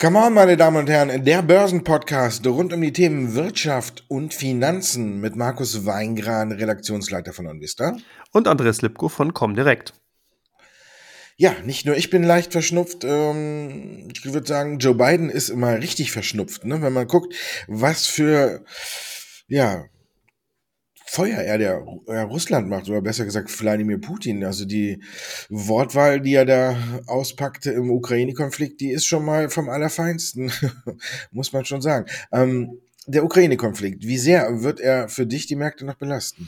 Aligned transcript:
Come 0.00 0.16
on, 0.16 0.32
meine 0.32 0.56
Damen 0.56 0.76
und 0.76 0.88
Herren, 0.88 1.24
der 1.24 1.42
Börsenpodcast 1.42 2.46
rund 2.46 2.72
um 2.72 2.80
die 2.80 2.92
Themen 2.92 3.34
Wirtschaft 3.34 4.04
und 4.06 4.32
Finanzen 4.32 5.20
mit 5.20 5.34
Markus 5.34 5.86
Weingran, 5.86 6.52
Redaktionsleiter 6.52 7.32
von 7.32 7.48
Onvista. 7.48 7.96
Und 8.30 8.46
Andreas 8.46 8.80
Lipko 8.80 9.08
von 9.08 9.34
Comdirect. 9.34 9.94
Ja, 11.36 11.52
nicht 11.64 11.84
nur 11.84 11.96
ich 11.96 12.10
bin 12.10 12.22
leicht 12.22 12.52
verschnupft, 12.52 13.02
ähm, 13.02 14.06
ich 14.12 14.24
würde 14.32 14.46
sagen, 14.46 14.78
Joe 14.78 14.94
Biden 14.94 15.30
ist 15.30 15.48
immer 15.48 15.76
richtig 15.78 16.12
verschnupft, 16.12 16.64
ne? 16.64 16.80
wenn 16.80 16.92
man 16.92 17.08
guckt, 17.08 17.34
was 17.66 18.06
für, 18.06 18.64
ja, 19.48 19.86
Feuer 21.10 21.38
er 21.38 21.56
der 21.56 21.86
er 22.06 22.24
Russland 22.24 22.68
macht, 22.68 22.88
oder 22.90 23.00
besser 23.00 23.24
gesagt 23.24 23.48
Wladimir 23.60 23.98
Putin. 23.98 24.44
Also 24.44 24.66
die 24.66 25.02
Wortwahl, 25.48 26.20
die 26.20 26.34
er 26.34 26.44
da 26.44 26.76
auspackte 27.06 27.70
im 27.70 27.90
Ukraine-Konflikt, 27.90 28.82
die 28.82 28.90
ist 28.90 29.06
schon 29.06 29.24
mal 29.24 29.48
vom 29.48 29.70
Allerfeinsten, 29.70 30.52
muss 31.32 31.54
man 31.54 31.64
schon 31.64 31.80
sagen. 31.80 32.04
Ähm, 32.30 32.78
der 33.06 33.24
Ukraine-Konflikt, 33.24 34.04
wie 34.06 34.18
sehr 34.18 34.62
wird 34.62 34.80
er 34.80 35.08
für 35.08 35.26
dich 35.26 35.46
die 35.46 35.56
Märkte 35.56 35.86
noch 35.86 35.94
belasten? 35.94 36.46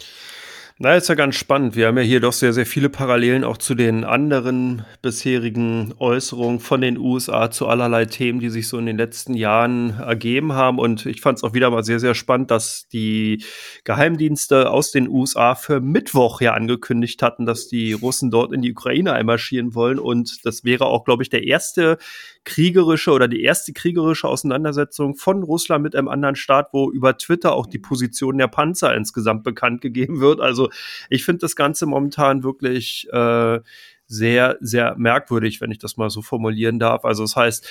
Na, 0.83 0.95
ist 0.95 1.11
ja 1.11 1.15
ganz 1.15 1.37
spannend. 1.37 1.77
Wir 1.77 1.89
haben 1.89 1.99
ja 1.99 2.03
hier 2.03 2.21
doch 2.21 2.33
sehr, 2.33 2.55
sehr 2.55 2.65
viele 2.65 2.89
Parallelen 2.89 3.45
auch 3.45 3.59
zu 3.59 3.75
den 3.75 4.03
anderen 4.03 4.87
bisherigen 5.03 5.93
Äußerungen 5.99 6.59
von 6.59 6.81
den 6.81 6.97
USA 6.97 7.51
zu 7.51 7.67
allerlei 7.67 8.07
Themen, 8.07 8.41
die 8.41 8.49
sich 8.49 8.67
so 8.67 8.79
in 8.79 8.87
den 8.87 8.97
letzten 8.97 9.35
Jahren 9.35 9.99
ergeben 9.99 10.55
haben. 10.55 10.79
Und 10.79 11.05
ich 11.05 11.21
fand 11.21 11.37
es 11.37 11.45
auch 11.45 11.53
wieder 11.53 11.69
mal 11.69 11.85
sehr, 11.85 12.01
sehr 12.01 12.15
spannend, 12.15 12.51
dass 12.51 12.89
die 12.89 13.45
Geheimdienste 13.85 14.71
aus 14.71 14.91
den 14.91 15.11
USA 15.11 15.55
für 15.55 15.83
Mittwoch 15.83 16.41
ja 16.41 16.55
angekündigt 16.55 17.23
hatten, 17.23 17.45
dass 17.45 17.69
die 17.69 17.93
Russen 17.93 18.31
dort 18.31 18.51
in 18.55 18.63
die 18.63 18.73
Ukraine 18.73 19.13
einmarschieren 19.13 19.75
wollen. 19.75 19.99
Und 19.99 20.47
das 20.47 20.65
wäre 20.65 20.87
auch, 20.87 21.05
glaube 21.05 21.23
ich, 21.23 21.29
der 21.29 21.45
erste 21.47 21.99
kriegerische 22.45 23.11
oder 23.11 23.29
die 23.29 23.43
erste 23.43 23.75
kriegerische 23.75 24.27
Auseinandersetzung 24.27 25.15
von 25.15 25.43
Russland 25.43 25.83
mit 25.83 25.95
einem 25.95 26.09
anderen 26.09 26.37
Staat, 26.37 26.69
wo 26.73 26.91
über 26.91 27.19
Twitter 27.19 27.53
auch 27.53 27.67
die 27.67 27.79
Position 27.79 28.39
der 28.39 28.49
Panzer 28.49 28.95
insgesamt 28.95 29.45
bekannt 29.45 29.83
gegeben 29.83 30.21
wird. 30.21 30.41
Also 30.41 30.70
ich 31.09 31.25
finde 31.25 31.41
das 31.41 31.57
Ganze 31.57 31.87
momentan 31.87 32.43
wirklich 32.43 33.09
äh, 33.13 33.61
sehr, 34.07 34.57
sehr 34.61 34.97
merkwürdig, 34.97 35.61
wenn 35.61 35.71
ich 35.71 35.79
das 35.79 35.97
mal 35.97 36.11
so 36.11 36.21
formulieren 36.21 36.79
darf. 36.79 37.05
Also 37.05 37.23
das 37.23 37.37
heißt, 37.37 37.69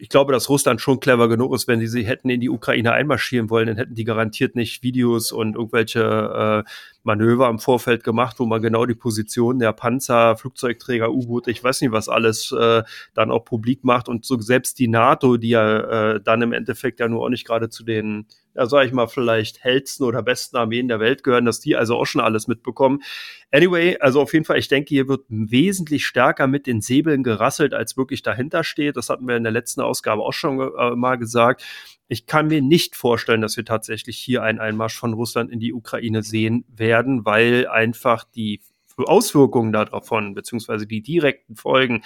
ich 0.00 0.08
glaube, 0.08 0.32
dass 0.32 0.48
Russland 0.48 0.80
schon 0.80 0.98
clever 0.98 1.28
genug 1.28 1.54
ist, 1.54 1.68
wenn 1.68 1.86
sie 1.86 2.04
hätten 2.04 2.30
in 2.30 2.40
die 2.40 2.48
Ukraine 2.48 2.92
einmarschieren 2.92 3.50
wollen, 3.50 3.66
dann 3.66 3.76
hätten 3.76 3.94
die 3.94 4.04
garantiert 4.04 4.56
nicht 4.56 4.82
Videos 4.82 5.30
und 5.30 5.56
irgendwelche 5.56 6.64
äh, 6.66 6.70
Manöver 7.02 7.48
im 7.48 7.58
Vorfeld 7.58 8.04
gemacht, 8.04 8.38
wo 8.38 8.46
man 8.46 8.62
genau 8.62 8.86
die 8.86 8.94
Position 8.94 9.58
der 9.58 9.72
Panzer, 9.72 10.36
Flugzeugträger, 10.36 11.10
U-Boote, 11.10 11.50
ich 11.50 11.62
weiß 11.62 11.80
nicht 11.80 11.92
was 11.92 12.08
alles, 12.08 12.52
äh, 12.52 12.82
dann 13.14 13.30
auch 13.30 13.44
publik 13.44 13.84
macht 13.84 14.08
und 14.08 14.24
so 14.24 14.38
selbst 14.40 14.78
die 14.78 14.88
NATO, 14.88 15.36
die 15.36 15.50
ja 15.50 16.14
äh, 16.14 16.20
dann 16.20 16.42
im 16.42 16.52
Endeffekt 16.52 17.00
ja 17.00 17.08
nur 17.08 17.24
auch 17.24 17.28
nicht 17.28 17.46
gerade 17.46 17.70
zu 17.70 17.84
den, 17.84 18.26
ja 18.54 18.66
sag 18.66 18.86
ich 18.86 18.92
mal, 18.92 19.06
vielleicht 19.06 19.64
hellsten 19.64 20.04
oder 20.04 20.22
besten 20.22 20.56
Armeen 20.56 20.88
der 20.88 21.00
Welt 21.00 21.22
gehören, 21.22 21.46
dass 21.46 21.60
die 21.60 21.76
also 21.76 21.96
auch 21.96 22.06
schon 22.06 22.20
alles 22.20 22.48
mitbekommen. 22.48 23.02
Anyway, 23.50 23.96
also 23.98 24.20
auf 24.20 24.32
jeden 24.32 24.44
Fall, 24.44 24.58
ich 24.58 24.68
denke, 24.68 24.88
hier 24.88 25.08
wird 25.08 25.24
wesentlich 25.28 26.06
stärker 26.06 26.46
mit 26.46 26.66
den 26.66 26.80
Säbeln 26.80 27.22
gerasselt, 27.22 27.72
als 27.72 27.96
wirklich 27.96 28.22
dahinter 28.22 28.62
steht. 28.62 28.96
Das 28.96 29.08
hatten 29.08 29.26
wir 29.26 29.36
in 29.36 29.42
der 29.42 29.52
letzten 29.52 29.80
Ausgabe 29.90 30.22
auch 30.22 30.32
schon 30.32 30.60
äh, 30.60 30.96
mal 30.96 31.16
gesagt. 31.16 31.64
Ich 32.08 32.26
kann 32.26 32.48
mir 32.48 32.62
nicht 32.62 32.96
vorstellen, 32.96 33.40
dass 33.40 33.56
wir 33.56 33.64
tatsächlich 33.64 34.16
hier 34.16 34.42
einen 34.42 34.58
Einmarsch 34.58 34.98
von 34.98 35.12
Russland 35.12 35.50
in 35.50 35.60
die 35.60 35.72
Ukraine 35.72 36.22
sehen 36.22 36.64
werden, 36.68 37.24
weil 37.24 37.68
einfach 37.68 38.24
die 38.24 38.60
Auswirkungen 39.06 39.72
davon, 39.72 40.34
beziehungsweise 40.34 40.86
die 40.86 41.02
direkten 41.02 41.56
Folgen, 41.56 42.02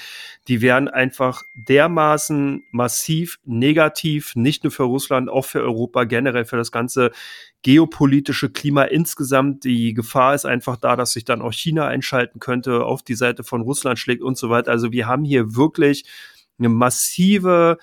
die 0.48 0.60
wären 0.60 0.88
einfach 0.88 1.42
dermaßen 1.54 2.64
massiv 2.70 3.38
negativ, 3.44 4.36
nicht 4.36 4.64
nur 4.64 4.70
für 4.70 4.84
Russland, 4.84 5.28
auch 5.28 5.44
für 5.44 5.62
Europa, 5.62 6.04
generell 6.04 6.44
für 6.44 6.56
das 6.56 6.72
ganze 6.72 7.10
geopolitische 7.62 8.50
Klima 8.50 8.84
insgesamt. 8.84 9.64
Die 9.64 9.94
Gefahr 9.94 10.34
ist 10.34 10.44
einfach 10.44 10.76
da, 10.76 10.97
dass 10.97 11.12
sich 11.12 11.25
dann 11.25 11.42
auch 11.42 11.53
China 11.53 11.86
einschalten 11.86 12.41
könnte, 12.41 12.84
auf 12.84 13.03
die 13.03 13.14
Seite 13.14 13.44
von 13.44 13.62
Russland 13.62 13.98
schlägt 13.98 14.22
und 14.22 14.36
so 14.36 14.50
weiter. 14.50 14.70
Also 14.70 14.92
wir 14.92 15.06
haben 15.06 15.25
hier 15.25 15.56
wirklich 15.56 16.04
eine 16.59 16.69
massive 16.69 17.78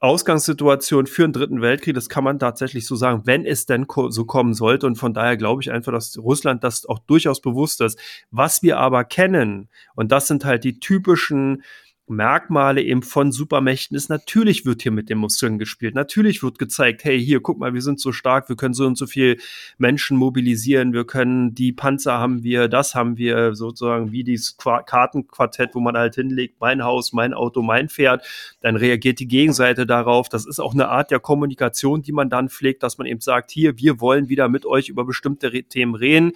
Ausgangssituation 0.00 1.08
für 1.08 1.24
einen 1.24 1.32
dritten 1.32 1.60
Weltkrieg, 1.60 1.94
das 1.94 2.08
kann 2.08 2.22
man 2.22 2.38
tatsächlich 2.38 2.86
so 2.86 2.94
sagen, 2.94 3.22
wenn 3.24 3.44
es 3.44 3.66
denn 3.66 3.86
so 3.88 4.24
kommen 4.24 4.54
sollte. 4.54 4.86
Und 4.86 4.96
von 4.96 5.12
daher 5.12 5.36
glaube 5.36 5.60
ich 5.60 5.72
einfach, 5.72 5.92
dass 5.92 6.16
Russland 6.18 6.62
das 6.62 6.86
auch 6.86 7.00
durchaus 7.00 7.40
bewusst 7.40 7.80
ist. 7.80 7.98
Was 8.30 8.62
wir 8.62 8.78
aber 8.78 9.04
kennen, 9.04 9.68
und 9.96 10.12
das 10.12 10.28
sind 10.28 10.44
halt 10.44 10.62
die 10.62 10.78
typischen 10.78 11.64
Merkmale 12.10 12.82
eben 12.82 13.02
von 13.02 13.32
Supermächten 13.32 13.96
ist, 13.96 14.08
natürlich 14.08 14.66
wird 14.66 14.82
hier 14.82 14.92
mit 14.92 15.08
den 15.08 15.18
Muskeln 15.18 15.58
gespielt. 15.58 15.94
Natürlich 15.94 16.42
wird 16.42 16.58
gezeigt, 16.58 17.04
hey, 17.04 17.22
hier, 17.22 17.40
guck 17.40 17.58
mal, 17.58 17.74
wir 17.74 17.82
sind 17.82 18.00
so 18.00 18.12
stark, 18.12 18.48
wir 18.48 18.56
können 18.56 18.74
so 18.74 18.86
und 18.86 18.96
so 18.96 19.06
viel 19.06 19.38
Menschen 19.78 20.16
mobilisieren, 20.16 20.92
wir 20.92 21.04
können 21.04 21.54
die 21.54 21.72
Panzer 21.72 22.18
haben 22.18 22.42
wir, 22.42 22.68
das 22.68 22.94
haben 22.94 23.16
wir, 23.16 23.54
sozusagen 23.54 24.12
wie 24.12 24.24
dieses 24.24 24.56
Kartenquartett, 24.56 25.74
wo 25.74 25.80
man 25.80 25.96
halt 25.96 26.14
hinlegt, 26.14 26.56
mein 26.60 26.84
Haus, 26.84 27.12
mein 27.12 27.34
Auto, 27.34 27.62
mein 27.62 27.88
Pferd. 27.88 28.26
Dann 28.60 28.76
reagiert 28.76 29.20
die 29.20 29.28
Gegenseite 29.28 29.86
darauf. 29.86 30.28
Das 30.28 30.46
ist 30.46 30.58
auch 30.58 30.74
eine 30.74 30.88
Art 30.88 31.10
der 31.10 31.20
Kommunikation, 31.20 32.02
die 32.02 32.12
man 32.12 32.30
dann 32.30 32.48
pflegt, 32.48 32.82
dass 32.82 32.98
man 32.98 33.06
eben 33.06 33.20
sagt, 33.20 33.50
hier, 33.50 33.78
wir 33.78 34.00
wollen 34.00 34.28
wieder 34.28 34.48
mit 34.48 34.66
euch 34.66 34.88
über 34.88 35.04
bestimmte 35.04 35.50
Themen 35.64 35.94
reden 35.94 36.32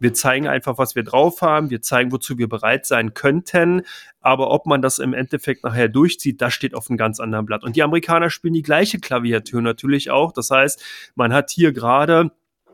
wir 0.00 0.14
zeigen 0.14 0.48
einfach, 0.48 0.78
was 0.78 0.96
wir 0.96 1.04
drauf 1.04 1.42
haben. 1.42 1.70
Wir 1.70 1.82
zeigen, 1.82 2.10
wozu 2.10 2.38
wir 2.38 2.48
bereit 2.48 2.86
sein 2.86 3.14
könnten. 3.14 3.82
Aber 4.20 4.50
ob 4.50 4.66
man 4.66 4.82
das 4.82 4.98
im 4.98 5.14
Endeffekt 5.14 5.62
nachher 5.62 5.88
durchzieht, 5.88 6.40
das 6.40 6.52
steht 6.52 6.74
auf 6.74 6.90
einem 6.90 6.96
ganz 6.96 7.20
anderen 7.20 7.46
Blatt. 7.46 7.62
Und 7.62 7.76
die 7.76 7.82
Amerikaner 7.82 8.30
spielen 8.30 8.54
die 8.54 8.62
gleiche 8.62 8.98
Klaviatur 8.98 9.62
natürlich 9.62 10.10
auch. 10.10 10.32
Das 10.32 10.50
heißt, 10.50 10.82
man 11.14 11.32
hat 11.32 11.50
hier 11.50 11.72
gerade 11.72 12.32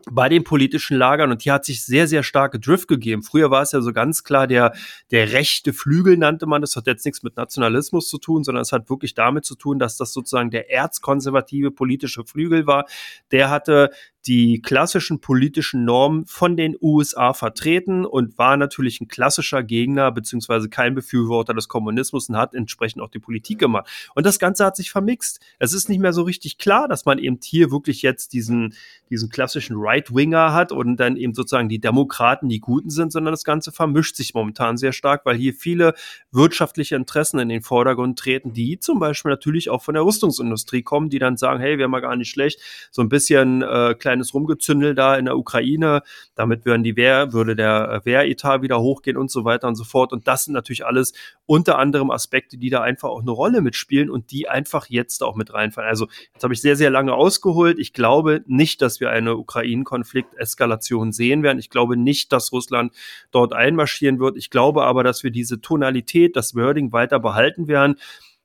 bei 0.08 0.28
den 0.28 0.44
politischen 0.44 0.96
Lagern 0.96 1.32
und 1.32 1.42
hier 1.42 1.52
hat 1.54 1.64
sich 1.64 1.84
sehr, 1.84 2.06
sehr 2.06 2.22
starke 2.22 2.60
Drift 2.60 2.86
gegeben. 2.86 3.24
Früher 3.24 3.50
war 3.50 3.62
es 3.62 3.72
ja 3.72 3.80
so 3.80 3.92
ganz 3.92 4.22
klar 4.22 4.46
der, 4.46 4.72
der 5.10 5.32
rechte 5.32 5.72
Flügel 5.72 6.16
nannte 6.16 6.46
man. 6.46 6.60
Das 6.60 6.76
hat 6.76 6.86
jetzt 6.86 7.04
nichts 7.04 7.24
mit 7.24 7.36
Nationalismus 7.36 8.08
zu 8.08 8.18
tun, 8.18 8.44
sondern 8.44 8.62
es 8.62 8.70
hat 8.70 8.88
wirklich 8.88 9.14
damit 9.14 9.44
zu 9.44 9.56
tun, 9.56 9.80
dass 9.80 9.96
das 9.96 10.12
sozusagen 10.12 10.50
der 10.50 10.70
erzkonservative 10.70 11.72
politische 11.72 12.24
Flügel 12.24 12.68
war. 12.68 12.86
Der 13.32 13.50
hatte 13.50 13.90
die 14.26 14.60
klassischen 14.60 15.20
politischen 15.20 15.84
Normen 15.84 16.26
von 16.26 16.56
den 16.56 16.76
USA 16.80 17.32
vertreten 17.32 18.04
und 18.04 18.38
war 18.38 18.56
natürlich 18.56 19.00
ein 19.00 19.08
klassischer 19.08 19.62
Gegner 19.62 20.10
beziehungsweise 20.10 20.68
kein 20.68 20.94
Befürworter 20.94 21.54
des 21.54 21.68
Kommunismus 21.68 22.28
und 22.28 22.36
hat 22.36 22.54
entsprechend 22.54 23.02
auch 23.02 23.10
die 23.10 23.20
Politik 23.20 23.58
gemacht. 23.58 23.88
Und 24.14 24.26
das 24.26 24.38
Ganze 24.38 24.64
hat 24.64 24.76
sich 24.76 24.90
vermixt. 24.90 25.40
Es 25.58 25.72
ist 25.72 25.88
nicht 25.88 26.00
mehr 26.00 26.12
so 26.12 26.22
richtig 26.22 26.58
klar, 26.58 26.88
dass 26.88 27.04
man 27.04 27.18
eben 27.18 27.38
hier 27.42 27.70
wirklich 27.70 28.02
jetzt 28.02 28.32
diesen, 28.32 28.74
diesen 29.10 29.28
klassischen 29.28 29.76
Right-Winger 29.78 30.52
hat 30.52 30.72
und 30.72 30.96
dann 30.96 31.16
eben 31.16 31.34
sozusagen 31.34 31.68
die 31.68 31.80
Demokraten 31.80 32.48
die 32.48 32.60
Guten 32.60 32.90
sind, 32.90 33.12
sondern 33.12 33.32
das 33.32 33.44
Ganze 33.44 33.70
vermischt 33.70 34.16
sich 34.16 34.34
momentan 34.34 34.76
sehr 34.76 34.92
stark, 34.92 35.24
weil 35.24 35.36
hier 35.36 35.54
viele 35.54 35.94
wirtschaftliche 36.32 36.96
Interessen 36.96 37.38
in 37.38 37.48
den 37.48 37.62
Vordergrund 37.62 38.18
treten, 38.18 38.52
die 38.52 38.80
zum 38.80 38.98
Beispiel 38.98 39.30
natürlich 39.30 39.70
auch 39.70 39.82
von 39.82 39.94
der 39.94 40.04
Rüstungsindustrie 40.04 40.82
kommen, 40.82 41.10
die 41.10 41.18
dann 41.18 41.36
sagen, 41.36 41.60
hey, 41.60 41.78
wäre 41.78 41.88
mal 41.88 42.00
gar 42.00 42.16
nicht 42.16 42.30
schlecht, 42.30 42.60
so 42.90 43.02
ein 43.02 43.08
bisschen 43.08 43.62
äh, 43.62 43.94
kleines 44.16 44.34
Rumgezündel 44.34 44.94
da 44.94 45.16
in 45.16 45.26
der 45.26 45.36
Ukraine. 45.36 46.02
Damit 46.34 46.64
würden 46.64 46.82
die 46.82 46.96
Wehr, 46.96 47.32
würde 47.32 47.54
der 47.54 48.00
Wehretat 48.04 48.62
wieder 48.62 48.80
hochgehen 48.80 49.16
und 49.16 49.30
so 49.30 49.44
weiter 49.44 49.68
und 49.68 49.76
so 49.76 49.84
fort. 49.84 50.12
Und 50.12 50.26
das 50.26 50.44
sind 50.44 50.54
natürlich 50.54 50.86
alles 50.86 51.12
unter 51.44 51.78
anderem 51.78 52.10
Aspekte, 52.10 52.56
die 52.56 52.70
da 52.70 52.80
einfach 52.80 53.08
auch 53.10 53.20
eine 53.20 53.30
Rolle 53.30 53.60
mitspielen 53.60 54.10
und 54.10 54.30
die 54.30 54.48
einfach 54.48 54.86
jetzt 54.88 55.22
auch 55.22 55.36
mit 55.36 55.52
reinfallen. 55.52 55.88
Also 55.88 56.08
jetzt 56.32 56.42
habe 56.42 56.54
ich 56.54 56.60
sehr, 56.60 56.76
sehr 56.76 56.90
lange 56.90 57.14
ausgeholt. 57.14 57.78
Ich 57.78 57.92
glaube 57.92 58.42
nicht, 58.46 58.80
dass 58.82 59.00
wir 59.00 59.10
eine 59.10 59.36
Ukraine-Konflikt-Eskalation 59.36 61.12
sehen 61.12 61.42
werden. 61.42 61.58
Ich 61.58 61.70
glaube 61.70 61.96
nicht, 61.96 62.32
dass 62.32 62.52
Russland 62.52 62.92
dort 63.30 63.52
einmarschieren 63.52 64.18
wird. 64.18 64.36
Ich 64.36 64.50
glaube 64.50 64.84
aber, 64.84 65.04
dass 65.04 65.22
wir 65.22 65.30
diese 65.30 65.60
Tonalität, 65.60 66.36
das 66.36 66.54
Wording 66.54 66.92
weiter 66.92 67.20
behalten 67.20 67.68
werden. 67.68 67.96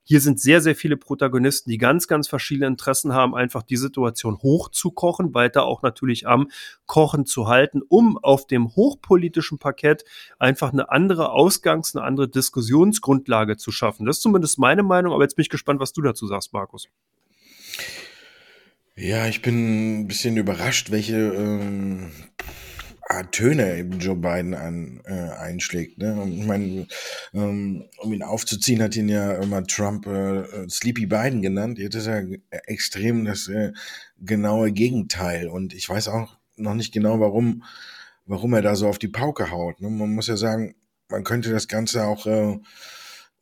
Hier 0.04 0.20
sind 0.20 0.40
sehr, 0.40 0.60
sehr 0.60 0.74
viele 0.74 0.96
Protagonisten, 0.96 1.70
die 1.70 1.78
ganz, 1.78 2.08
ganz 2.08 2.26
verschiedene 2.26 2.66
Interessen 2.66 3.12
haben, 3.12 3.34
einfach 3.34 3.62
die 3.62 3.76
Situation 3.76 4.38
hochzukochen, 4.38 5.34
weiter 5.34 5.64
auch 5.64 5.82
natürlich 5.82 6.26
am 6.26 6.50
Kochen 6.86 7.24
zu 7.24 7.46
halten, 7.48 7.82
um 7.88 8.18
auf 8.18 8.46
dem 8.46 8.74
hochpolitischen 8.74 9.58
Parkett 9.58 10.04
einfach 10.38 10.72
eine 10.72 10.90
andere 10.90 11.30
Ausgangs-, 11.30 11.94
eine 11.94 12.04
andere 12.04 12.28
Diskussionsgrundlage 12.28 13.56
zu 13.56 13.70
schaffen. 13.70 14.06
Das 14.06 14.16
ist 14.16 14.22
zumindest 14.22 14.58
meine 14.58 14.82
Meinung, 14.82 15.12
aber 15.12 15.22
jetzt 15.22 15.36
bin 15.36 15.42
ich 15.42 15.50
gespannt, 15.50 15.80
was 15.80 15.92
du 15.92 16.02
dazu 16.02 16.26
sagst, 16.26 16.52
Markus. 16.52 16.88
Ja, 18.96 19.26
ich 19.26 19.40
bin 19.40 20.00
ein 20.00 20.08
bisschen 20.08 20.36
überrascht, 20.36 20.90
welche 20.90 21.16
ähm, 21.16 22.12
Töne 23.30 23.78
eben 23.78 23.98
Joe 23.98 24.16
Biden 24.16 24.54
an, 24.54 25.00
äh, 25.04 25.12
einschlägt. 25.12 25.98
Ne? 25.98 26.26
Ich 26.30 26.46
meine, 26.46 26.86
ähm, 27.34 27.84
um 27.98 28.12
ihn 28.12 28.22
aufzuziehen, 28.22 28.82
hat 28.82 28.96
ihn 28.96 29.08
ja 29.08 29.32
immer 29.34 29.64
Trump 29.64 30.06
äh, 30.06 30.68
Sleepy 30.68 31.06
Biden 31.06 31.42
genannt. 31.42 31.78
Jetzt 31.78 31.94
ist 31.94 32.06
er 32.06 32.24
extrem 32.66 33.24
das 33.24 33.48
äh, 33.48 33.72
genaue 34.18 34.72
Gegenteil. 34.72 35.48
Und 35.48 35.74
ich 35.74 35.88
weiß 35.88 36.08
auch 36.08 36.38
noch 36.56 36.74
nicht 36.74 36.92
genau, 36.92 37.20
warum, 37.20 37.64
warum 38.24 38.54
er 38.54 38.62
da 38.62 38.74
so 38.74 38.88
auf 38.88 38.98
die 38.98 39.08
Pauke 39.08 39.50
haut. 39.50 39.80
Ne? 39.80 39.90
Man 39.90 40.14
muss 40.14 40.28
ja 40.28 40.36
sagen, 40.36 40.74
man 41.08 41.24
könnte 41.24 41.50
das 41.50 41.68
Ganze 41.68 42.04
auch 42.04 42.26
äh, 42.26 42.58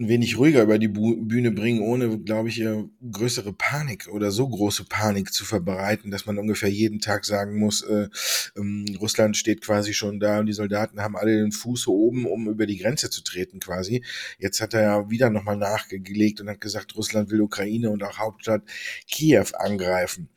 ein 0.01 0.09
wenig 0.09 0.39
ruhiger 0.39 0.63
über 0.63 0.79
die 0.79 0.89
Bühne 0.89 1.51
bringen, 1.51 1.83
ohne, 1.83 2.19
glaube 2.21 2.49
ich, 2.49 2.65
größere 3.13 3.53
Panik 3.53 4.09
oder 4.09 4.31
so 4.31 4.49
große 4.49 4.85
Panik 4.85 5.31
zu 5.31 5.45
verbreiten, 5.45 6.11
dass 6.11 6.25
man 6.25 6.39
ungefähr 6.39 6.71
jeden 6.71 7.01
Tag 7.01 7.27
sagen 7.27 7.59
muss, 7.59 7.83
äh, 7.83 8.09
ähm, 8.57 8.87
Russland 8.99 9.37
steht 9.37 9.61
quasi 9.61 9.93
schon 9.93 10.19
da 10.19 10.41
und 10.41 10.47
die 10.47 10.55
Soldaten 10.55 11.03
haben 11.03 11.17
alle 11.17 11.37
den 11.37 11.53
Fuß 11.53 11.87
oben, 11.89 12.25
um 12.25 12.49
über 12.49 12.65
die 12.65 12.79
Grenze 12.79 13.11
zu 13.11 13.23
treten 13.23 13.61
quasi. 13.61 14.03
Jetzt 14.39 14.63
hat 14.63 14.73
er 14.73 14.83
ja 14.83 15.11
wieder 15.11 15.29
nochmal 15.29 15.59
nachgelegt 15.59 16.41
und 16.41 16.49
hat 16.49 16.63
gesagt, 16.63 16.97
Russland 16.97 17.31
will 17.31 17.43
Ukraine 17.43 17.91
und 17.91 18.03
auch 18.03 18.19
Hauptstadt 18.19 18.63
Kiew 19.07 19.49
angreifen. 19.59 20.31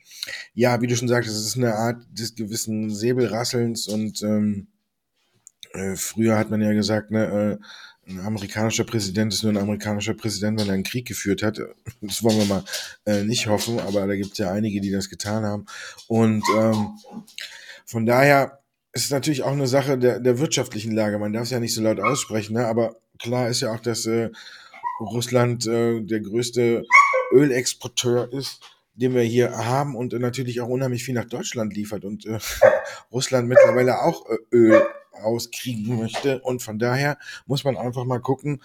Ja, 0.54 0.82
wie 0.82 0.88
du 0.88 0.98
schon 0.98 1.08
sagtest, 1.08 1.38
es 1.38 1.48
ist 1.48 1.58
eine 1.58 1.76
Art 1.76 2.06
des 2.12 2.36
gewissen 2.36 2.90
Säbelrasselns 2.90 3.88
und 3.88 4.22
ähm, 4.24 4.68
äh, 5.72 5.96
früher 5.96 6.38
hat 6.38 6.50
man 6.50 6.62
ja 6.62 6.74
gesagt, 6.74 7.12
ne, 7.12 7.60
äh, 7.62 7.66
ein 8.08 8.20
amerikanischer 8.20 8.84
Präsident 8.84 9.34
ist 9.34 9.44
nur 9.44 9.54
ein 9.54 9.58
amerikanischer 9.58 10.14
Präsident, 10.14 10.60
wenn 10.60 10.68
er 10.68 10.74
einen 10.74 10.84
Krieg 10.84 11.08
geführt 11.08 11.42
hat. 11.42 11.60
Das 12.02 12.24
wollen 12.24 12.38
wir 12.38 12.46
mal 12.46 12.64
äh, 13.06 13.24
nicht 13.24 13.48
hoffen, 13.48 13.80
aber 13.80 14.08
da 14.08 14.16
gibt 14.16 14.34
es 14.34 14.38
ja 14.40 14.52
einige, 14.52 14.82
die 14.82 14.92
das 14.92 15.10
getan 15.10 15.46
haben. 15.46 15.66
Und 16.08 16.44
ähm, 16.58 16.98
von 17.86 18.06
daher 18.06 18.60
ist 18.92 19.06
es 19.06 19.12
natürlich 19.12 19.44
auch 19.44 19.54
eine 19.54 19.68
Sache 19.68 19.98
der, 19.98 20.20
der 20.20 20.40
wirtschaftlichen 20.40 20.92
Lage. 20.92 21.18
Man 21.18 21.34
darf 21.34 21.44
es 21.44 21.52
ja 21.52 21.60
nicht 21.60 21.74
so 21.74 21.82
laut 21.82 22.00
aussprechen, 22.00 22.54
ne? 22.54 22.68
aber 22.68 22.98
klar 23.20 23.50
ist 23.50 23.62
ja 23.62 23.74
auch, 23.74 23.80
dass 23.80 24.06
äh, 24.06 24.30
Russland 25.00 25.66
äh, 25.66 26.02
der 26.02 26.20
größte 26.20 26.84
Ölexporteur 27.32 28.32
ist, 28.34 28.60
den 28.96 29.16
wir 29.16 29.24
hier 29.24 29.58
haben 29.58 29.96
und 29.96 30.14
natürlich 30.14 30.62
auch 30.62 30.68
unheimlich 30.68 31.04
viel 31.04 31.16
nach 31.16 31.26
Deutschland 31.26 31.74
liefert 31.74 32.06
und 32.06 32.26
äh, 32.26 32.40
Russland 33.12 33.48
mittlerweile 33.48 34.02
auch 34.02 34.30
äh, 34.30 34.38
Öl 34.52 34.84
rauskriegen 35.22 36.00
möchte. 36.00 36.40
Und 36.42 36.62
von 36.62 36.80
daher 36.80 37.18
muss 37.46 37.64
man 37.64 37.78
einfach 37.78 38.06
mal 38.06 38.20
gucken, 38.20 38.62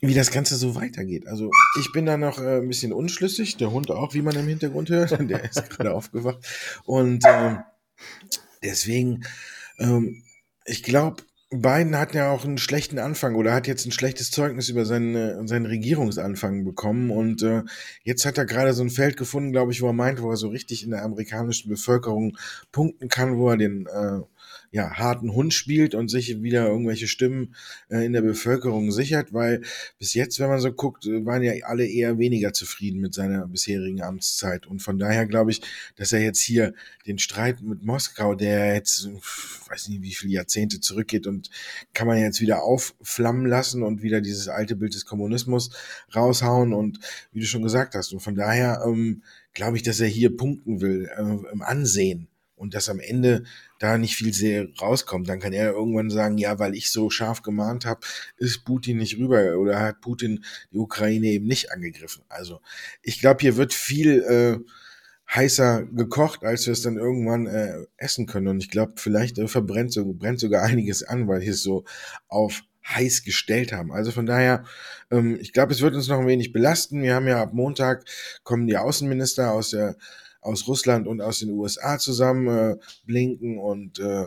wie 0.00 0.14
das 0.14 0.30
Ganze 0.30 0.56
so 0.56 0.74
weitergeht. 0.74 1.26
Also 1.26 1.50
ich 1.80 1.92
bin 1.92 2.06
da 2.06 2.16
noch 2.16 2.38
äh, 2.38 2.58
ein 2.58 2.68
bisschen 2.68 2.92
unschlüssig, 2.92 3.56
der 3.56 3.70
Hund 3.70 3.90
auch, 3.90 4.14
wie 4.14 4.22
man 4.22 4.36
im 4.36 4.46
Hintergrund 4.46 4.90
hört, 4.90 5.10
der 5.30 5.44
ist 5.44 5.70
gerade 5.70 5.94
aufgewacht. 5.94 6.38
Und 6.84 7.24
ähm, 7.26 7.60
deswegen, 8.62 9.24
ähm, 9.78 10.22
ich 10.64 10.82
glaube, 10.82 11.22
Biden 11.50 11.96
hat 11.96 12.12
ja 12.12 12.30
auch 12.32 12.44
einen 12.44 12.58
schlechten 12.58 12.98
Anfang 12.98 13.36
oder 13.36 13.54
hat 13.54 13.68
jetzt 13.68 13.86
ein 13.86 13.92
schlechtes 13.92 14.32
Zeugnis 14.32 14.68
über 14.68 14.84
seinen, 14.84 15.46
seinen 15.46 15.66
Regierungsanfang 15.66 16.64
bekommen. 16.64 17.10
Und 17.10 17.42
äh, 17.42 17.62
jetzt 18.02 18.26
hat 18.26 18.36
er 18.36 18.46
gerade 18.46 18.72
so 18.72 18.82
ein 18.82 18.90
Feld 18.90 19.16
gefunden, 19.16 19.52
glaube 19.52 19.70
ich, 19.70 19.80
wo 19.80 19.86
er 19.86 19.92
meint, 19.92 20.20
wo 20.20 20.30
er 20.30 20.36
so 20.36 20.48
richtig 20.48 20.82
in 20.82 20.90
der 20.90 21.04
amerikanischen 21.04 21.70
Bevölkerung 21.70 22.36
punkten 22.72 23.08
kann, 23.08 23.38
wo 23.38 23.50
er 23.50 23.56
den 23.56 23.86
äh, 23.86 24.20
ja, 24.70 24.90
harten 24.90 25.32
Hund 25.32 25.54
spielt 25.54 25.94
und 25.94 26.08
sich 26.08 26.42
wieder 26.42 26.66
irgendwelche 26.66 27.08
Stimmen 27.08 27.54
äh, 27.88 28.04
in 28.04 28.12
der 28.12 28.22
Bevölkerung 28.22 28.92
sichert, 28.92 29.32
weil 29.32 29.62
bis 29.98 30.14
jetzt, 30.14 30.38
wenn 30.40 30.48
man 30.48 30.60
so 30.60 30.72
guckt, 30.72 31.06
äh, 31.06 31.24
waren 31.24 31.42
ja 31.42 31.52
alle 31.64 31.86
eher 31.86 32.18
weniger 32.18 32.52
zufrieden 32.52 33.00
mit 33.00 33.14
seiner 33.14 33.46
bisherigen 33.46 34.02
Amtszeit. 34.02 34.66
Und 34.66 34.80
von 34.80 34.98
daher 34.98 35.26
glaube 35.26 35.50
ich, 35.50 35.62
dass 35.96 36.12
er 36.12 36.20
jetzt 36.20 36.40
hier 36.40 36.74
den 37.06 37.18
Streit 37.18 37.62
mit 37.62 37.84
Moskau, 37.84 38.34
der 38.34 38.74
jetzt, 38.74 39.08
weiß 39.68 39.88
nicht, 39.88 40.02
wie 40.02 40.14
viele 40.14 40.34
Jahrzehnte 40.34 40.80
zurückgeht 40.80 41.26
und 41.26 41.50
kann 41.94 42.06
man 42.06 42.18
jetzt 42.18 42.40
wieder 42.40 42.62
aufflammen 42.62 43.46
lassen 43.46 43.82
und 43.82 44.02
wieder 44.02 44.20
dieses 44.20 44.48
alte 44.48 44.76
Bild 44.76 44.94
des 44.94 45.06
Kommunismus 45.06 45.70
raushauen 46.14 46.72
und 46.72 47.00
wie 47.32 47.40
du 47.40 47.46
schon 47.46 47.62
gesagt 47.62 47.94
hast. 47.94 48.12
Und 48.12 48.20
von 48.20 48.34
daher 48.34 48.82
ähm, 48.86 49.22
glaube 49.54 49.76
ich, 49.76 49.82
dass 49.82 50.00
er 50.00 50.08
hier 50.08 50.36
punkten 50.36 50.80
will 50.80 51.08
äh, 51.16 51.52
im 51.52 51.62
Ansehen 51.62 52.28
und 52.56 52.74
dass 52.74 52.88
am 52.88 53.00
Ende 53.00 53.44
da 53.78 53.98
nicht 53.98 54.16
viel 54.16 54.32
sehr 54.32 54.66
rauskommt, 54.80 55.28
dann 55.28 55.40
kann 55.40 55.52
er 55.52 55.72
irgendwann 55.72 56.10
sagen, 56.10 56.38
ja, 56.38 56.58
weil 56.58 56.74
ich 56.74 56.90
so 56.90 57.10
scharf 57.10 57.42
gemahnt 57.42 57.84
habe, 57.84 58.00
ist 58.38 58.64
Putin 58.64 58.96
nicht 58.96 59.18
rüber 59.18 59.58
oder 59.58 59.78
hat 59.80 60.00
Putin 60.00 60.44
die 60.72 60.78
Ukraine 60.78 61.26
eben 61.28 61.46
nicht 61.46 61.70
angegriffen. 61.70 62.24
Also 62.28 62.60
ich 63.02 63.20
glaube, 63.20 63.42
hier 63.42 63.56
wird 63.56 63.74
viel 63.74 64.22
äh, 64.22 64.58
heißer 65.34 65.84
gekocht, 65.84 66.44
als 66.44 66.66
wir 66.66 66.72
es 66.72 66.82
dann 66.82 66.96
irgendwann 66.96 67.46
äh, 67.46 67.84
essen 67.96 68.26
können. 68.26 68.48
Und 68.48 68.58
ich 68.58 68.70
glaube, 68.70 68.94
vielleicht 68.96 69.38
äh, 69.38 69.48
verbrennt 69.48 69.92
so, 69.92 70.04
brennt 70.12 70.40
sogar 70.40 70.62
einiges 70.62 71.02
an, 71.02 71.28
weil 71.28 71.42
wir 71.42 71.50
es 71.50 71.62
so 71.62 71.84
auf 72.28 72.62
heiß 72.88 73.24
gestellt 73.24 73.72
haben. 73.72 73.92
Also 73.92 74.12
von 74.12 74.26
daher, 74.26 74.64
ähm, 75.10 75.36
ich 75.40 75.52
glaube, 75.52 75.72
es 75.72 75.80
wird 75.80 75.94
uns 75.94 76.08
noch 76.08 76.20
ein 76.20 76.26
wenig 76.26 76.52
belasten. 76.52 77.02
Wir 77.02 77.14
haben 77.14 77.26
ja 77.26 77.42
ab 77.42 77.52
Montag 77.52 78.04
kommen 78.44 78.66
die 78.66 78.76
Außenminister 78.76 79.52
aus 79.52 79.70
der 79.70 79.96
aus 80.46 80.66
Russland 80.68 81.06
und 81.06 81.20
aus 81.20 81.40
den 81.40 81.50
USA 81.50 81.98
zusammen, 81.98 82.48
äh, 82.48 82.76
Blinken 83.04 83.58
und 83.58 83.98
äh, 83.98 84.26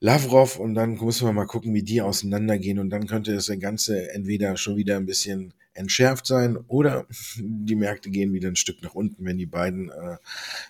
Lavrov 0.00 0.58
und 0.58 0.74
dann 0.74 0.98
müssen 0.98 1.28
wir 1.28 1.32
mal 1.32 1.46
gucken, 1.46 1.74
wie 1.74 1.84
die 1.84 2.02
auseinandergehen 2.02 2.80
und 2.80 2.90
dann 2.90 3.06
könnte 3.06 3.34
das 3.34 3.50
Ganze 3.60 4.10
entweder 4.12 4.56
schon 4.56 4.76
wieder 4.76 4.96
ein 4.96 5.06
bisschen 5.06 5.54
entschärft 5.74 6.26
sein 6.26 6.56
oder 6.68 7.06
die 7.38 7.76
Märkte 7.76 8.10
gehen 8.10 8.32
wieder 8.32 8.48
ein 8.48 8.56
Stück 8.56 8.82
nach 8.82 8.94
unten, 8.94 9.24
wenn 9.24 9.38
die 9.38 9.46
beiden 9.46 9.90
äh, 9.90 10.16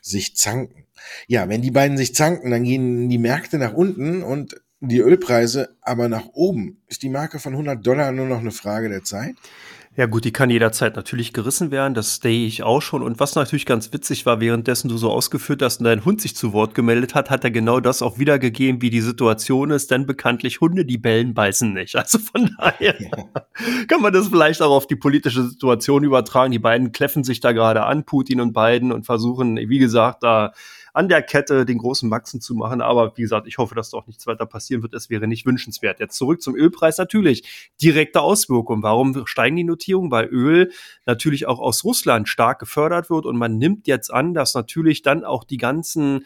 sich 0.00 0.37
zanken. 0.37 0.84
Ja, 1.26 1.49
wenn 1.49 1.62
die 1.62 1.70
beiden 1.70 1.96
sich 1.96 2.14
zanken, 2.14 2.50
dann 2.50 2.64
gehen 2.64 3.08
die 3.08 3.19
Märkte 3.19 3.58
nach 3.58 3.72
unten 3.72 4.22
und 4.22 4.60
die 4.81 4.99
Ölpreise 4.99 5.76
aber 5.81 6.08
nach 6.08 6.26
oben. 6.34 6.82
Ist 6.88 7.02
die 7.02 7.08
Marke 7.08 7.38
von 7.38 7.52
100 7.52 7.84
Dollar 7.87 8.12
nur 8.12 8.26
noch 8.26 8.40
eine 8.40 8.50
Frage 8.50 8.88
der 8.88 9.04
Zeit? 9.04 9.37
Ja 9.94 10.06
gut, 10.06 10.25
die 10.25 10.33
kann 10.33 10.49
jederzeit 10.49 10.97
natürlich 10.97 11.35
gerissen 11.35 11.71
werden, 11.71 11.93
das 11.93 12.17
sehe 12.17 12.47
ich 12.47 12.62
auch 12.62 12.81
schon. 12.81 13.03
Und 13.03 13.21
was 13.21 13.35
natürlich 13.35 13.67
ganz 13.67 13.93
witzig 13.93 14.25
war, 14.25 14.41
währenddessen 14.41 14.89
du 14.89 14.97
so 14.97 15.11
ausgeführt 15.11 15.61
hast 15.61 15.81
und 15.81 15.85
dein 15.85 16.06
Hund 16.06 16.23
sich 16.23 16.35
zu 16.35 16.55
Wort 16.55 16.75
gemeldet 16.75 17.15
hat, 17.15 17.29
hat 17.29 17.44
er 17.44 17.50
genau 17.50 17.79
das 17.79 18.00
auch 18.00 18.19
wiedergegeben, 18.19 18.81
wie 18.81 18.89
die 18.89 19.03
Situation 19.03 19.71
ist, 19.71 19.91
denn 19.91 20.06
bekanntlich 20.06 20.62
Hunde, 20.62 20.87
die 20.87 20.97
bellen, 20.97 21.35
beißen 21.35 21.75
nicht. 21.75 21.94
Also 21.94 22.19
von 22.19 22.55
daher 22.59 22.94
kann 23.87 24.00
man 24.00 24.15
das 24.15 24.29
vielleicht 24.29 24.62
auch 24.62 24.75
auf 24.75 24.87
die 24.87 24.97
politische 24.97 25.44
Situation 25.44 26.05
übertragen. 26.05 26.53
Die 26.53 26.59
beiden 26.59 26.93
kläffen 26.93 27.23
sich 27.23 27.41
da 27.41 27.53
gerade 27.53 27.85
an, 27.85 28.05
Putin 28.05 28.41
und 28.41 28.55
Biden, 28.55 28.93
und 28.93 29.05
versuchen, 29.05 29.56
wie 29.56 29.79
gesagt, 29.79 30.23
da 30.23 30.55
an 30.93 31.09
der 31.09 31.23
Kette 31.23 31.65
den 31.65 31.79
großen 31.79 32.09
Maxen 32.09 32.41
zu 32.41 32.55
machen. 32.55 32.81
Aber 32.81 33.17
wie 33.17 33.23
gesagt, 33.23 33.47
ich 33.47 33.59
hoffe, 33.59 33.75
dass 33.75 33.91
doch 33.91 34.06
nichts 34.06 34.27
weiter 34.27 34.47
passieren 34.47 34.83
wird. 34.83 34.94
Es 34.94 35.11
wäre 35.11 35.27
nicht 35.27 35.47
wünschenswert. 35.47 36.00
Jetzt 36.00 36.17
zurück 36.17 36.43
zum 36.43 36.55
Ölpreis. 36.55 36.99
Natürlich 36.99 37.73
direkte 37.81 38.21
Auswirkungen. 38.21 38.83
Warum 38.83 39.27
steigen 39.27 39.56
die 39.56 39.65
Notierungen? 39.65 40.11
Weil 40.11 40.27
Öl 40.27 40.71
natürlich 41.06 41.47
auch 41.47 41.61
aus 41.61 41.85
Russland 41.85 42.29
stark 42.29 42.59
gefördert 42.59 43.11
wird 43.11 43.27
und 43.27 43.37
man 43.37 43.59
nimmt 43.59 43.87
jetzt 43.87 44.12
an, 44.12 44.35
dass 44.35 44.55
natürlich 44.55 45.03
dann 45.03 45.25
auch 45.25 45.44
die 45.44 45.56
ganzen 45.56 46.25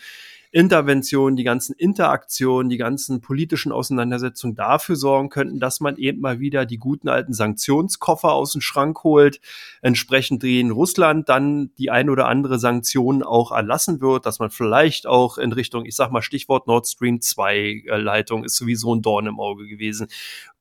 Interventionen, 0.53 1.37
die 1.37 1.45
ganzen 1.45 1.75
Interaktionen, 1.75 2.69
die 2.69 2.77
ganzen 2.77 3.21
politischen 3.21 3.73
Auseinandersetzungen 3.73 4.55
dafür 4.55 4.97
sorgen 4.97 5.29
könnten, 5.29 5.61
dass 5.61 5.81
man 5.81 5.97
eben 5.97 6.21
mal 6.21 6.41
wieder 6.41 6.67
die 6.67 6.79
guten 6.79 7.09
alten 7.09 7.33
Sanktionskoffer 7.33 8.33
aus 8.33 8.53
dem 8.53 8.61
Schrank 8.61 9.05
holt, 9.05 9.41
entsprechend 9.83 10.45
in 10.45 10.71
Russland 10.71 11.29
dann 11.29 11.71
die 11.79 11.91
ein 11.91 12.11
oder 12.11 12.29
andere 12.29 12.59
Sanktion 12.59 13.23
auch 13.23 13.53
erlassen 13.53 14.01
wird, 14.01 14.27
dass 14.27 14.39
man 14.39 14.51
vielleicht 14.51 15.07
auch 15.07 15.39
in 15.39 15.53
Richtung, 15.53 15.85
ich 15.85 15.97
sag 15.97 16.11
mal 16.11 16.23
Stichwort 16.23 16.67
Nord 16.67 16.87
Stream 16.87 17.21
2 17.21 17.85
Leitung 17.97 18.45
ist 18.45 18.57
sowieso 18.57 18.95
ein 18.95 19.03
Dorn 19.03 19.27
im 19.27 19.41
Auge 19.41 19.67
gewesen. 19.67 20.09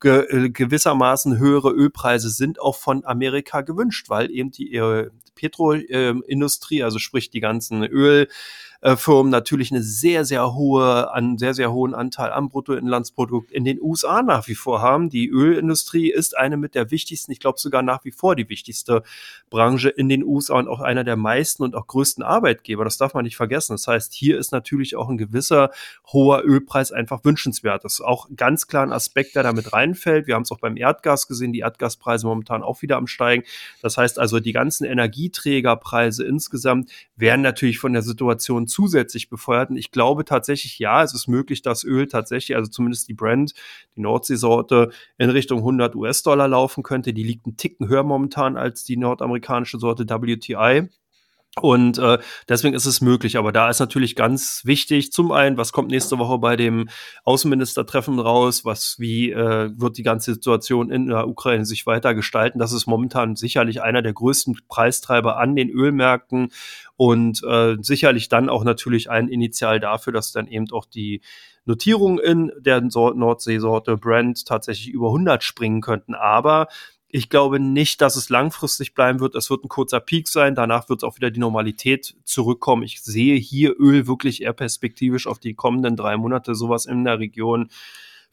Ge 0.00 0.26
äh, 0.28 0.50
gewissermaßen 0.50 1.38
höhere 1.38 1.70
Ölpreise 1.70 2.30
sind 2.30 2.60
auch 2.60 2.76
von 2.76 3.04
Amerika 3.04 3.62
gewünscht, 3.62 4.08
weil 4.08 4.30
eben 4.30 4.50
die 4.50 4.74
äh, 4.74 5.10
Petroindustrie, 5.36 6.82
also 6.82 6.98
sprich 6.98 7.30
die 7.30 7.40
ganzen 7.40 7.84
Öl 7.84 8.28
äh, 8.80 8.96
Firmen 8.96 9.30
natürlich 9.30 9.72
eine 9.72 9.82
sehr, 9.82 10.24
sehr 10.24 10.54
hohe, 10.54 11.12
einen 11.12 11.38
sehr, 11.38 11.54
sehr 11.54 11.72
hohen 11.72 11.94
Anteil 11.94 12.32
am 12.32 12.48
Bruttoinlandsprodukt 12.48 13.50
in 13.50 13.64
den 13.64 13.80
USA 13.80 14.22
nach 14.22 14.48
wie 14.48 14.54
vor 14.54 14.82
haben. 14.82 15.10
Die 15.10 15.28
Ölindustrie 15.28 16.10
ist 16.10 16.36
eine 16.36 16.56
mit 16.56 16.74
der 16.74 16.90
wichtigsten, 16.90 17.32
ich 17.32 17.40
glaube 17.40 17.58
sogar 17.58 17.82
nach 17.82 18.04
wie 18.04 18.10
vor 18.10 18.36
die 18.36 18.48
wichtigste 18.48 19.02
Branche 19.50 19.88
in 19.88 20.08
den 20.08 20.24
USA 20.24 20.58
und 20.58 20.68
auch 20.68 20.80
einer 20.80 21.04
der 21.04 21.16
meisten 21.16 21.62
und 21.62 21.74
auch 21.74 21.86
größten 21.86 22.22
Arbeitgeber. 22.22 22.84
Das 22.84 22.98
darf 22.98 23.14
man 23.14 23.24
nicht 23.24 23.36
vergessen. 23.36 23.74
Das 23.74 23.86
heißt, 23.86 24.12
hier 24.12 24.38
ist 24.38 24.52
natürlich 24.52 24.96
auch 24.96 25.08
ein 25.08 25.18
gewisser 25.18 25.70
hoher 26.12 26.42
Ölpreis 26.44 26.92
einfach 26.92 27.24
wünschenswert. 27.24 27.84
Das 27.84 27.94
ist 27.94 28.00
auch 28.00 28.28
ganz 28.36 28.66
klar 28.66 28.84
ein 28.84 28.92
Aspekt, 28.92 29.36
der 29.36 29.42
damit 29.42 29.72
reinfällt. 29.72 30.26
Wir 30.26 30.34
haben 30.34 30.42
es 30.42 30.52
auch 30.52 30.60
beim 30.60 30.76
Erdgas 30.76 31.28
gesehen, 31.28 31.52
die 31.52 31.60
Erdgaspreise 31.60 32.26
momentan 32.26 32.62
auch 32.62 32.82
wieder 32.82 32.96
am 32.96 33.06
Steigen. 33.06 33.44
Das 33.82 33.96
heißt 33.96 34.18
also, 34.18 34.40
die 34.40 34.52
ganzen 34.52 34.84
Energieträgerpreise 34.84 36.24
insgesamt 36.24 36.90
werden 37.16 37.42
natürlich 37.42 37.78
von 37.78 37.92
der 37.92 38.02
Situation 38.02 38.65
zusätzlich 38.66 39.28
befeuert. 39.28 39.70
Und 39.70 39.76
ich 39.76 39.90
glaube 39.90 40.24
tatsächlich, 40.24 40.78
ja, 40.78 41.02
es 41.02 41.14
ist 41.14 41.28
möglich, 41.28 41.62
dass 41.62 41.84
Öl 41.84 42.06
tatsächlich, 42.06 42.56
also 42.56 42.70
zumindest 42.70 43.08
die 43.08 43.14
Brand, 43.14 43.54
die 43.96 44.00
Nordseesorte, 44.00 44.90
in 45.18 45.30
Richtung 45.30 45.58
100 45.58 45.94
US-Dollar 45.94 46.48
laufen 46.48 46.82
könnte. 46.82 47.12
Die 47.12 47.24
liegt 47.24 47.46
einen 47.46 47.56
Ticken 47.56 47.88
höher 47.88 48.02
momentan 48.02 48.56
als 48.56 48.84
die 48.84 48.96
nordamerikanische 48.96 49.78
Sorte 49.78 50.04
WTI. 50.06 50.88
Und 51.62 51.96
äh, 51.96 52.18
deswegen 52.50 52.74
ist 52.74 52.84
es 52.84 53.00
möglich. 53.00 53.38
Aber 53.38 53.50
da 53.50 53.70
ist 53.70 53.80
natürlich 53.80 54.14
ganz 54.14 54.60
wichtig, 54.66 55.10
zum 55.10 55.32
einen, 55.32 55.56
was 55.56 55.72
kommt 55.72 55.90
nächste 55.90 56.18
Woche 56.18 56.38
bei 56.38 56.54
dem 56.54 56.90
Außenministertreffen 57.24 58.18
raus, 58.18 58.66
was, 58.66 58.96
wie 58.98 59.30
äh, 59.30 59.70
wird 59.74 59.96
die 59.96 60.02
ganze 60.02 60.34
Situation 60.34 60.90
in 60.90 61.06
der 61.06 61.26
Ukraine 61.26 61.64
sich 61.64 61.86
weiter 61.86 62.14
gestalten. 62.14 62.58
Das 62.58 62.72
ist 62.72 62.86
momentan 62.86 63.36
sicherlich 63.36 63.80
einer 63.80 64.02
der 64.02 64.12
größten 64.12 64.58
Preistreiber 64.68 65.38
an 65.38 65.56
den 65.56 65.70
Ölmärkten 65.70 66.50
und 66.96 67.42
äh, 67.42 67.76
sicherlich 67.80 68.28
dann 68.28 68.50
auch 68.50 68.64
natürlich 68.64 69.08
ein 69.08 69.28
Initial 69.28 69.80
dafür, 69.80 70.12
dass 70.12 70.32
dann 70.32 70.48
eben 70.48 70.70
auch 70.72 70.84
die 70.84 71.22
Notierungen 71.64 72.18
in 72.18 72.52
der 72.58 72.80
Nordseesorte 72.80 73.96
Brand 73.96 74.46
tatsächlich 74.46 74.88
über 74.88 75.08
100 75.08 75.42
springen 75.42 75.80
könnten. 75.80 76.14
Aber 76.14 76.68
ich 77.08 77.30
glaube 77.30 77.60
nicht, 77.60 78.00
dass 78.00 78.16
es 78.16 78.28
langfristig 78.30 78.94
bleiben 78.94 79.20
wird. 79.20 79.36
Es 79.36 79.48
wird 79.48 79.64
ein 79.64 79.68
kurzer 79.68 80.00
Peak 80.00 80.28
sein. 80.28 80.54
Danach 80.54 80.88
wird 80.88 81.00
es 81.00 81.04
auch 81.04 81.16
wieder 81.16 81.30
die 81.30 81.40
Normalität 81.40 82.16
zurückkommen. 82.24 82.82
Ich 82.82 83.00
sehe 83.02 83.36
hier 83.36 83.74
Öl 83.78 84.06
wirklich 84.06 84.42
eher 84.42 84.52
perspektivisch 84.52 85.26
auf 85.26 85.38
die 85.38 85.54
kommenden 85.54 85.96
drei 85.96 86.16
Monate 86.16 86.54
sowas 86.54 86.84
in 86.84 87.04
der 87.04 87.18
Region 87.18 87.68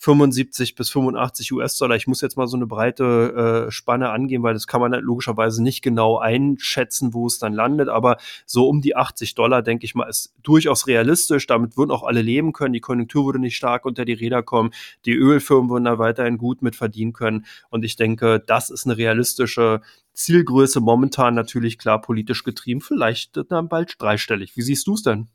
75 0.03 0.75
bis 0.75 0.89
85 0.89 1.53
US-Dollar. 1.53 1.95
Ich 1.95 2.07
muss 2.07 2.19
jetzt 2.19 2.35
mal 2.35 2.45
so 2.45 2.57
eine 2.57 2.67
breite 2.67 3.67
äh, 3.67 3.71
Spanne 3.71 4.09
angehen, 4.09 4.43
weil 4.43 4.53
das 4.53 4.67
kann 4.67 4.81
man 4.81 4.91
halt 4.91 5.05
logischerweise 5.05 5.63
nicht 5.63 5.81
genau 5.81 6.17
einschätzen, 6.17 7.13
wo 7.13 7.25
es 7.25 7.39
dann 7.39 7.53
landet. 7.53 7.87
Aber 7.87 8.17
so 8.45 8.67
um 8.67 8.81
die 8.81 8.97
80 8.97 9.33
Dollar, 9.33 9.61
denke 9.61 9.85
ich 9.85 9.95
mal, 9.95 10.09
ist 10.09 10.33
durchaus 10.43 10.87
realistisch. 10.87 11.47
Damit 11.47 11.77
würden 11.77 11.91
auch 11.91 12.03
alle 12.03 12.21
leben 12.21 12.51
können. 12.51 12.73
Die 12.73 12.81
Konjunktur 12.81 13.25
würde 13.27 13.39
nicht 13.39 13.55
stark 13.55 13.85
unter 13.85 14.03
die 14.03 14.11
Räder 14.11 14.43
kommen. 14.43 14.71
Die 15.05 15.13
Ölfirmen 15.13 15.69
würden 15.69 15.85
da 15.85 15.97
weiterhin 15.99 16.37
gut 16.37 16.61
mit 16.61 16.75
verdienen 16.75 17.13
können. 17.13 17.45
Und 17.69 17.85
ich 17.85 17.95
denke, 17.95 18.43
das 18.45 18.69
ist 18.69 18.85
eine 18.85 18.97
realistische 18.97 19.79
Zielgröße. 20.11 20.81
Momentan 20.81 21.33
natürlich 21.33 21.77
klar 21.77 22.01
politisch 22.01 22.43
getrieben. 22.43 22.81
Vielleicht 22.81 23.39
dann 23.49 23.69
bald 23.69 23.95
dreistellig. 24.01 24.57
Wie 24.57 24.63
siehst 24.63 24.85
du 24.85 24.95
es 24.95 25.03
denn? 25.03 25.29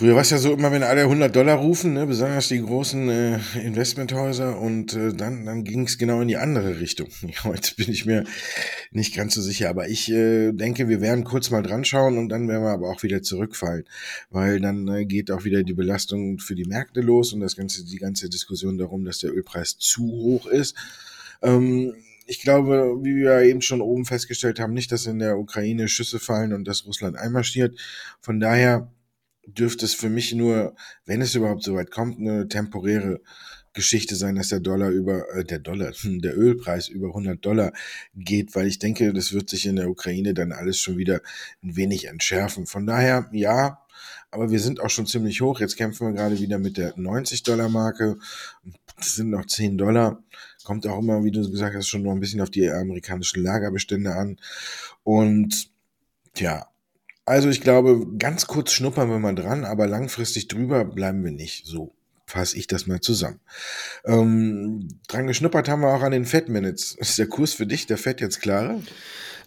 Früher 0.00 0.14
war 0.14 0.22
es 0.22 0.30
ja 0.30 0.38
so 0.38 0.54
immer, 0.54 0.72
wenn 0.72 0.82
alle 0.82 1.02
100 1.02 1.36
Dollar 1.36 1.58
rufen, 1.58 1.92
ne, 1.92 2.06
besonders 2.06 2.48
die 2.48 2.62
großen 2.62 3.10
äh, 3.10 3.38
Investmenthäuser 3.62 4.58
und 4.58 4.94
äh, 4.94 5.12
dann, 5.12 5.44
dann 5.44 5.62
ging 5.62 5.84
es 5.84 5.98
genau 5.98 6.22
in 6.22 6.28
die 6.28 6.38
andere 6.38 6.80
Richtung. 6.80 7.08
Heute 7.44 7.74
bin 7.74 7.90
ich 7.90 8.06
mir 8.06 8.24
nicht 8.92 9.14
ganz 9.14 9.34
so 9.34 9.42
sicher, 9.42 9.68
aber 9.68 9.90
ich 9.90 10.10
äh, 10.10 10.52
denke, 10.52 10.88
wir 10.88 11.02
werden 11.02 11.24
kurz 11.24 11.50
mal 11.50 11.62
dran 11.62 11.84
schauen 11.84 12.16
und 12.16 12.30
dann 12.30 12.48
werden 12.48 12.62
wir 12.62 12.70
aber 12.70 12.88
auch 12.88 13.02
wieder 13.02 13.20
zurückfallen, 13.20 13.84
weil 14.30 14.58
dann 14.58 14.88
äh, 14.88 15.04
geht 15.04 15.30
auch 15.30 15.44
wieder 15.44 15.64
die 15.64 15.74
Belastung 15.74 16.38
für 16.38 16.54
die 16.54 16.64
Märkte 16.64 17.02
los 17.02 17.34
und 17.34 17.40
das 17.40 17.54
ganze, 17.54 17.84
die 17.84 17.98
ganze 17.98 18.30
Diskussion 18.30 18.78
darum, 18.78 19.04
dass 19.04 19.18
der 19.18 19.34
Ölpreis 19.34 19.76
zu 19.76 20.04
hoch 20.04 20.46
ist. 20.46 20.76
Ähm, 21.42 21.92
ich 22.24 22.40
glaube, 22.40 22.96
wie 23.02 23.16
wir 23.16 23.42
eben 23.42 23.60
schon 23.60 23.82
oben 23.82 24.06
festgestellt 24.06 24.60
haben, 24.60 24.72
nicht, 24.72 24.92
dass 24.92 25.04
in 25.04 25.18
der 25.18 25.36
Ukraine 25.36 25.88
Schüsse 25.88 26.18
fallen 26.18 26.54
und 26.54 26.66
dass 26.66 26.86
Russland 26.86 27.18
einmarschiert. 27.18 27.78
Von 28.22 28.40
daher 28.40 28.90
dürfte 29.46 29.84
es 29.84 29.94
für 29.94 30.08
mich 30.08 30.34
nur, 30.34 30.74
wenn 31.06 31.22
es 31.22 31.34
überhaupt 31.34 31.62
so 31.62 31.74
weit 31.74 31.90
kommt, 31.90 32.18
eine 32.18 32.48
temporäre 32.48 33.20
Geschichte 33.72 34.16
sein, 34.16 34.34
dass 34.34 34.48
der 34.48 34.60
Dollar 34.60 34.90
über, 34.90 35.32
äh, 35.34 35.44
der 35.44 35.60
Dollar, 35.60 35.92
der 36.02 36.36
Ölpreis 36.36 36.88
über 36.88 37.08
100 37.08 37.44
Dollar 37.44 37.72
geht, 38.14 38.54
weil 38.54 38.66
ich 38.66 38.78
denke, 38.78 39.12
das 39.12 39.32
wird 39.32 39.48
sich 39.48 39.66
in 39.66 39.76
der 39.76 39.88
Ukraine 39.88 40.34
dann 40.34 40.52
alles 40.52 40.78
schon 40.78 40.96
wieder 40.96 41.20
ein 41.62 41.76
wenig 41.76 42.08
entschärfen. 42.08 42.66
Von 42.66 42.86
daher, 42.86 43.28
ja, 43.32 43.78
aber 44.32 44.50
wir 44.50 44.60
sind 44.60 44.80
auch 44.80 44.90
schon 44.90 45.06
ziemlich 45.06 45.40
hoch. 45.40 45.60
Jetzt 45.60 45.76
kämpfen 45.76 46.06
wir 46.06 46.14
gerade 46.14 46.38
wieder 46.38 46.58
mit 46.58 46.76
der 46.76 46.94
90 46.96 47.42
Dollar 47.42 47.68
Marke. 47.68 48.16
Das 48.96 49.14
sind 49.14 49.30
noch 49.30 49.46
10 49.46 49.78
Dollar. 49.78 50.22
Kommt 50.64 50.86
auch 50.86 50.98
immer, 50.98 51.24
wie 51.24 51.30
du 51.30 51.48
gesagt 51.48 51.74
hast, 51.74 51.88
schon 51.88 52.02
noch 52.02 52.12
ein 52.12 52.20
bisschen 52.20 52.40
auf 52.40 52.50
die 52.50 52.68
amerikanischen 52.68 53.42
Lagerbestände 53.42 54.14
an. 54.14 54.38
Und 55.02 55.70
ja, 56.36 56.69
also 57.24 57.48
ich 57.48 57.60
glaube, 57.60 58.06
ganz 58.18 58.46
kurz 58.46 58.72
schnuppern 58.72 59.08
wir 59.10 59.18
mal 59.18 59.34
dran, 59.34 59.64
aber 59.64 59.86
langfristig 59.86 60.48
drüber 60.48 60.84
bleiben 60.84 61.24
wir 61.24 61.32
nicht. 61.32 61.66
So 61.66 61.94
fasse 62.26 62.56
ich 62.56 62.66
das 62.66 62.86
mal 62.86 63.00
zusammen. 63.00 63.40
Ähm, 64.04 64.88
dran 65.08 65.26
geschnuppert 65.26 65.68
haben 65.68 65.82
wir 65.82 65.94
auch 65.94 66.02
an 66.02 66.12
den 66.12 66.24
Fed 66.24 66.48
Minutes. 66.48 66.96
Ist 66.98 67.18
der 67.18 67.26
Kurs 67.26 67.52
für 67.52 67.66
dich, 67.66 67.86
der 67.86 67.98
Fed 67.98 68.20
jetzt 68.20 68.40
klarer? 68.40 68.80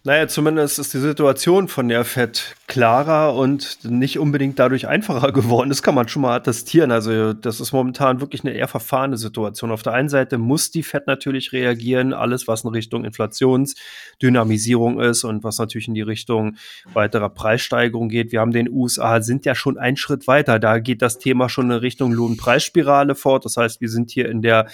Naja, 0.05 0.27
zumindest 0.27 0.79
ist 0.79 0.93
die 0.93 1.00
Situation 1.00 1.69
von 1.69 1.88
der 1.88 2.03
FED 2.03 2.57
klarer 2.67 3.36
und 3.36 3.86
nicht 3.86 4.19
unbedingt 4.19 4.60
dadurch 4.60 4.86
einfacher 4.86 5.31
geworden. 5.31 5.69
Das 5.69 5.81
kann 5.81 5.95
man 5.95 6.10
schon 6.10 6.24
mal 6.24 6.36
attestieren. 6.36 6.91
Also 6.91 7.31
das 7.31 7.62
ist 7.62 7.72
momentan 7.72 8.19
wirklich 8.19 8.43
eine 8.43 8.51
eher 8.51 8.67
verfahrene 8.67 9.15
Situation. 9.15 9.72
Auf 9.72 9.81
der 9.81 9.93
einen 9.93 10.10
Seite 10.10 10.38
muss 10.38 10.72
die 10.72 10.83
FED 10.83 11.07
natürlich 11.07 11.53
reagieren, 11.53 12.12
alles 12.12 12.50
was 12.50 12.65
in 12.65 12.72
Richtung 12.72 13.05
Inflationsdynamisierung 13.05 15.00
ist 15.00 15.24
und 15.24 15.45
was 15.45 15.57
natürlich 15.57 15.88
in 15.88 15.93
die 15.93 16.01
Richtung 16.01 16.57
weiterer 16.91 17.29
Preissteigerung 17.29 18.10
geht. 18.10 18.33
Wir 18.33 18.41
haben 18.41 18.51
den 18.51 18.69
USA, 18.69 19.22
sind 19.22 19.45
ja 19.45 19.55
schon 19.55 19.77
einen 19.77 19.95
Schritt 19.95 20.27
weiter. 20.27 20.60
Da 20.60 20.79
geht 20.79 21.01
das 21.01 21.17
Thema 21.17 21.48
schon 21.48 21.72
in 21.72 21.77
Richtung 21.77 22.12
Lohnpreisspirale 22.12 23.15
fort. 23.15 23.45
Das 23.45 23.55
heißt, 23.55 23.79
wir 23.79 23.88
sind 23.88 24.12
hier 24.12 24.27
in 24.27 24.41
der 24.41 24.67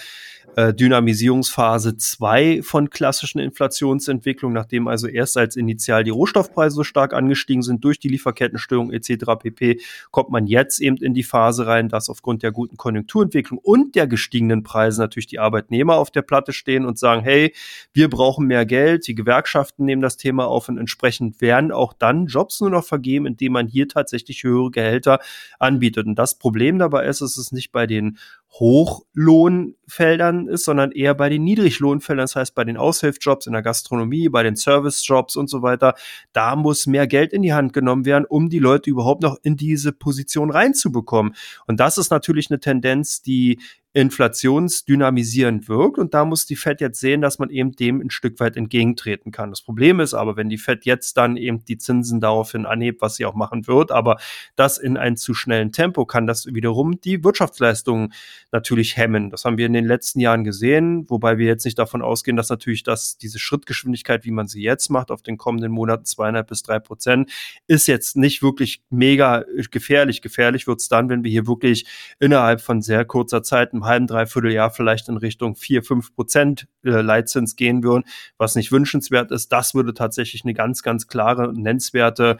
äh, 0.60 0.74
Dynamisierungsphase 0.74 1.96
2 1.96 2.62
von 2.62 2.90
klassischen 2.90 3.38
Inflationsentwicklung, 3.38 4.52
nachdem 4.52 4.88
also 4.88 5.06
erst 5.06 5.38
als 5.38 5.56
initial 5.56 6.04
die 6.04 6.10
Rohstoffpreise 6.10 6.76
so 6.76 6.84
stark 6.84 7.14
angestiegen 7.14 7.62
sind 7.62 7.82
durch 7.82 7.98
die 7.98 8.08
Lieferkettenstörung 8.08 8.92
etc. 8.92 9.24
pp, 9.38 9.80
kommt 10.10 10.30
man 10.30 10.46
jetzt 10.46 10.80
eben 10.80 10.98
in 10.98 11.14
die 11.14 11.22
Phase 11.22 11.66
rein, 11.66 11.88
dass 11.88 12.10
aufgrund 12.10 12.42
der 12.42 12.52
guten 12.52 12.76
Konjunkturentwicklung 12.76 13.58
und 13.58 13.94
der 13.94 14.06
gestiegenen 14.06 14.62
Preise 14.62 15.00
natürlich 15.00 15.28
die 15.28 15.38
Arbeitnehmer 15.38 15.94
auf 15.94 16.10
der 16.10 16.22
Platte 16.22 16.52
stehen 16.52 16.84
und 16.84 16.98
sagen, 16.98 17.22
hey, 17.22 17.54
wir 17.94 18.10
brauchen 18.10 18.46
mehr 18.46 18.66
Geld, 18.66 19.06
die 19.06 19.14
Gewerkschaften 19.14 19.86
nehmen 19.86 20.02
das 20.02 20.18
Thema 20.18 20.46
auf 20.46 20.68
und 20.68 20.76
entsprechend 20.76 21.40
werden 21.40 21.72
auch 21.72 21.94
dann 21.94 22.26
Jobs 22.26 22.60
nur 22.60 22.70
noch 22.70 22.84
vergeben, 22.84 23.24
indem 23.24 23.52
man 23.52 23.66
hier 23.66 23.88
tatsächlich 23.88 24.42
höhere 24.42 24.70
Gehälter 24.70 25.20
anbietet. 25.58 26.06
Und 26.06 26.16
das 26.16 26.34
Problem 26.34 26.78
dabei 26.78 27.06
ist, 27.06 27.22
es 27.22 27.38
ist 27.38 27.52
nicht 27.52 27.72
bei 27.72 27.86
den 27.86 28.18
Hochlohnfeldern 28.52 30.48
ist, 30.48 30.64
sondern 30.64 30.90
eher 30.90 31.14
bei 31.14 31.28
den 31.28 31.44
Niedriglohnfeldern, 31.44 32.24
das 32.24 32.36
heißt 32.36 32.54
bei 32.54 32.64
den 32.64 32.76
Aushilfsjobs 32.76 33.46
in 33.46 33.52
der 33.52 33.62
Gastronomie, 33.62 34.28
bei 34.28 34.42
den 34.42 34.56
Servicejobs 34.56 35.36
und 35.36 35.48
so 35.48 35.62
weiter. 35.62 35.94
Da 36.32 36.56
muss 36.56 36.86
mehr 36.86 37.06
Geld 37.06 37.32
in 37.32 37.42
die 37.42 37.52
Hand 37.52 37.72
genommen 37.72 38.04
werden, 38.04 38.24
um 38.28 38.50
die 38.50 38.58
Leute 38.58 38.90
überhaupt 38.90 39.22
noch 39.22 39.38
in 39.42 39.56
diese 39.56 39.92
Position 39.92 40.50
reinzubekommen. 40.50 41.34
Und 41.66 41.78
das 41.78 41.96
ist 41.96 42.10
natürlich 42.10 42.50
eine 42.50 42.58
Tendenz, 42.60 43.22
die 43.22 43.60
inflationsdynamisierend 43.92 45.68
wirkt. 45.68 45.98
Und 45.98 46.14
da 46.14 46.24
muss 46.24 46.46
die 46.46 46.54
Fed 46.54 46.80
jetzt 46.80 47.00
sehen, 47.00 47.20
dass 47.20 47.40
man 47.40 47.50
eben 47.50 47.72
dem 47.72 48.00
ein 48.00 48.10
Stück 48.10 48.38
weit 48.38 48.56
entgegentreten 48.56 49.32
kann. 49.32 49.50
Das 49.50 49.62
Problem 49.62 49.98
ist 49.98 50.14
aber, 50.14 50.36
wenn 50.36 50.48
die 50.48 50.58
Fed 50.58 50.84
jetzt 50.84 51.16
dann 51.16 51.36
eben 51.36 51.64
die 51.64 51.76
Zinsen 51.76 52.20
daraufhin 52.20 52.66
anhebt, 52.66 53.02
was 53.02 53.16
sie 53.16 53.26
auch 53.26 53.34
machen 53.34 53.66
wird, 53.66 53.90
aber 53.90 54.18
das 54.54 54.78
in 54.78 54.96
einem 54.96 55.16
zu 55.16 55.34
schnellen 55.34 55.72
Tempo, 55.72 56.06
kann 56.06 56.28
das 56.28 56.46
wiederum 56.46 57.00
die 57.00 57.24
Wirtschaftsleistungen 57.24 58.12
natürlich 58.52 58.96
hemmen. 58.96 59.30
Das 59.30 59.44
haben 59.44 59.58
wir 59.58 59.66
in 59.66 59.72
den 59.72 59.86
letzten 59.86 60.20
Jahren 60.20 60.44
gesehen, 60.44 61.08
wobei 61.08 61.38
wir 61.38 61.46
jetzt 61.46 61.64
nicht 61.64 61.78
davon 61.78 62.00
ausgehen, 62.00 62.36
dass 62.36 62.48
natürlich 62.48 62.84
das, 62.84 63.18
diese 63.18 63.40
Schrittgeschwindigkeit, 63.40 64.24
wie 64.24 64.30
man 64.30 64.46
sie 64.46 64.62
jetzt 64.62 64.88
macht, 64.90 65.10
auf 65.10 65.22
den 65.22 65.36
kommenden 65.36 65.72
Monaten 65.72 66.04
zweieinhalb 66.04 66.46
bis 66.46 66.62
drei 66.62 66.78
Prozent, 66.78 67.28
ist 67.66 67.88
jetzt 67.88 68.16
nicht 68.16 68.40
wirklich 68.40 68.82
mega 68.88 69.44
gefährlich. 69.72 70.22
Gefährlich 70.22 70.68
wird 70.68 70.80
es 70.80 70.88
dann, 70.88 71.08
wenn 71.08 71.24
wir 71.24 71.30
hier 71.30 71.48
wirklich 71.48 71.86
innerhalb 72.20 72.60
von 72.60 72.82
sehr 72.82 73.04
kurzer 73.04 73.42
Zeit 73.42 73.72
einem 73.80 73.86
halben, 73.86 74.06
dreiviertel 74.06 74.52
Jahr 74.52 74.70
vielleicht 74.70 75.08
in 75.08 75.16
Richtung 75.16 75.56
vier 75.56 75.82
fünf 75.82 76.14
Prozent 76.14 76.66
äh, 76.84 76.90
Leitzins 76.90 77.56
gehen 77.56 77.82
würden, 77.82 78.04
was 78.38 78.54
nicht 78.54 78.72
wünschenswert 78.72 79.30
ist. 79.30 79.52
Das 79.52 79.74
würde 79.74 79.94
tatsächlich 79.94 80.44
eine 80.44 80.54
ganz, 80.54 80.82
ganz 80.82 81.06
klare, 81.06 81.52
nennenswerte 81.52 82.38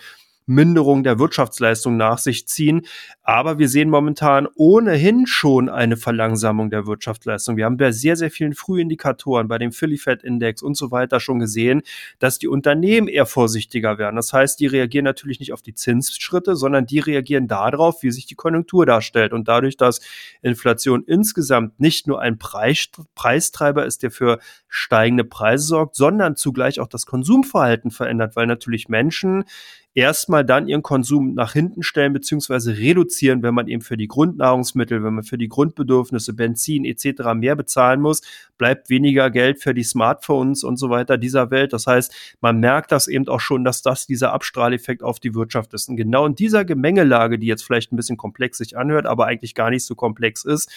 Minderung 0.50 1.02
der 1.04 1.18
Wirtschaftsleistung 1.18 1.96
nach 1.96 2.18
sich 2.18 2.46
ziehen. 2.48 2.82
Aber 3.22 3.58
wir 3.58 3.68
sehen 3.68 3.88
momentan 3.88 4.48
ohnehin 4.56 5.26
schon 5.26 5.68
eine 5.68 5.96
Verlangsamung 5.96 6.70
der 6.70 6.86
Wirtschaftsleistung. 6.86 7.56
Wir 7.56 7.64
haben 7.64 7.76
bei 7.76 7.92
sehr, 7.92 8.16
sehr 8.16 8.30
vielen 8.30 8.54
Frühindikatoren, 8.54 9.48
bei 9.48 9.58
dem 9.58 9.72
Philly 9.72 9.96
Fed 9.96 10.22
Index 10.24 10.62
und 10.62 10.76
so 10.76 10.90
weiter 10.90 11.20
schon 11.20 11.38
gesehen, 11.38 11.82
dass 12.18 12.38
die 12.38 12.48
Unternehmen 12.48 13.06
eher 13.06 13.26
vorsichtiger 13.26 13.98
werden. 13.98 14.16
Das 14.16 14.32
heißt, 14.32 14.58
die 14.58 14.66
reagieren 14.66 15.04
natürlich 15.04 15.38
nicht 15.38 15.52
auf 15.52 15.62
die 15.62 15.74
Zinsschritte, 15.74 16.56
sondern 16.56 16.86
die 16.86 16.98
reagieren 16.98 17.46
darauf, 17.46 18.02
wie 18.02 18.10
sich 18.10 18.26
die 18.26 18.34
Konjunktur 18.34 18.86
darstellt. 18.86 19.32
Und 19.32 19.46
dadurch, 19.46 19.76
dass 19.76 20.00
Inflation 20.42 21.04
insgesamt 21.06 21.78
nicht 21.78 22.06
nur 22.06 22.20
ein 22.20 22.38
Preis, 22.38 22.88
Preistreiber 23.14 23.86
ist, 23.86 24.02
der 24.02 24.10
für 24.10 24.40
steigende 24.68 25.24
Preise 25.24 25.64
sorgt, 25.64 25.94
sondern 25.94 26.36
zugleich 26.36 26.80
auch 26.80 26.88
das 26.88 27.06
Konsumverhalten 27.06 27.90
verändert, 27.90 28.36
weil 28.36 28.46
natürlich 28.46 28.88
Menschen 28.88 29.44
erstmal 29.94 30.44
dann 30.44 30.68
ihren 30.68 30.82
Konsum 30.82 31.34
nach 31.34 31.52
hinten 31.52 31.82
stellen 31.82 32.12
beziehungsweise 32.12 32.76
reduzieren, 32.78 33.42
wenn 33.42 33.54
man 33.54 33.66
eben 33.66 33.82
für 33.82 33.96
die 33.96 34.06
Grundnahrungsmittel, 34.06 35.02
wenn 35.02 35.14
man 35.14 35.24
für 35.24 35.38
die 35.38 35.48
Grundbedürfnisse, 35.48 36.34
Benzin 36.34 36.84
etc. 36.84 37.34
mehr 37.34 37.56
bezahlen 37.56 38.00
muss, 38.00 38.22
bleibt 38.56 38.88
weniger 38.90 39.30
Geld 39.30 39.60
für 39.60 39.74
die 39.74 39.82
Smartphones 39.82 40.62
und 40.62 40.76
so 40.76 40.90
weiter 40.90 41.18
dieser 41.18 41.50
Welt. 41.50 41.72
Das 41.72 41.86
heißt, 41.86 42.36
man 42.40 42.60
merkt 42.60 42.92
das 42.92 43.08
eben 43.08 43.26
auch 43.28 43.40
schon, 43.40 43.64
dass 43.64 43.82
das 43.82 44.06
dieser 44.06 44.32
Abstrahleffekt 44.32 45.02
auf 45.02 45.18
die 45.18 45.34
Wirtschaft 45.34 45.74
ist. 45.74 45.88
Und 45.88 45.96
genau 45.96 46.26
in 46.26 46.34
dieser 46.34 46.64
Gemengelage, 46.64 47.38
die 47.38 47.46
jetzt 47.46 47.64
vielleicht 47.64 47.92
ein 47.92 47.96
bisschen 47.96 48.16
komplex 48.16 48.58
sich 48.58 48.76
anhört, 48.76 49.06
aber 49.06 49.26
eigentlich 49.26 49.54
gar 49.54 49.70
nicht 49.70 49.84
so 49.84 49.94
komplex 49.94 50.44
ist, 50.44 50.70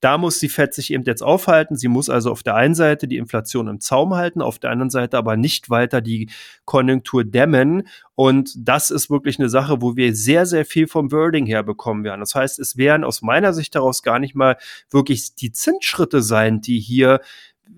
da 0.00 0.18
muss 0.18 0.38
die 0.38 0.48
Fed 0.48 0.74
sich 0.74 0.92
eben 0.92 1.04
jetzt 1.04 1.22
aufhalten. 1.22 1.76
Sie 1.76 1.88
muss 1.88 2.08
also 2.08 2.30
auf 2.30 2.42
der 2.42 2.54
einen 2.54 2.74
Seite 2.74 3.08
die 3.08 3.16
Inflation 3.16 3.68
im 3.68 3.80
Zaum 3.80 4.14
halten, 4.14 4.42
auf 4.42 4.58
der 4.58 4.70
anderen 4.70 4.90
Seite 4.90 5.18
aber 5.18 5.36
nicht 5.36 5.70
weiter 5.70 6.00
die 6.00 6.30
Konjunktur 6.64 7.24
dämmen. 7.24 7.88
Und 8.14 8.52
das 8.56 8.90
ist 8.90 9.10
wirklich 9.10 9.38
eine 9.38 9.48
Sache, 9.48 9.82
wo 9.82 9.96
wir 9.96 10.14
sehr, 10.14 10.46
sehr 10.46 10.64
viel 10.64 10.86
vom 10.86 11.10
Wording 11.10 11.46
her 11.46 11.62
bekommen 11.62 12.04
werden. 12.04 12.20
Das 12.20 12.34
heißt, 12.34 12.58
es 12.58 12.76
werden 12.76 13.04
aus 13.04 13.22
meiner 13.22 13.52
Sicht 13.52 13.74
daraus 13.74 14.02
gar 14.02 14.18
nicht 14.18 14.34
mal 14.34 14.56
wirklich 14.90 15.34
die 15.34 15.52
Zinsschritte 15.52 16.22
sein, 16.22 16.60
die 16.60 16.78
hier 16.78 17.20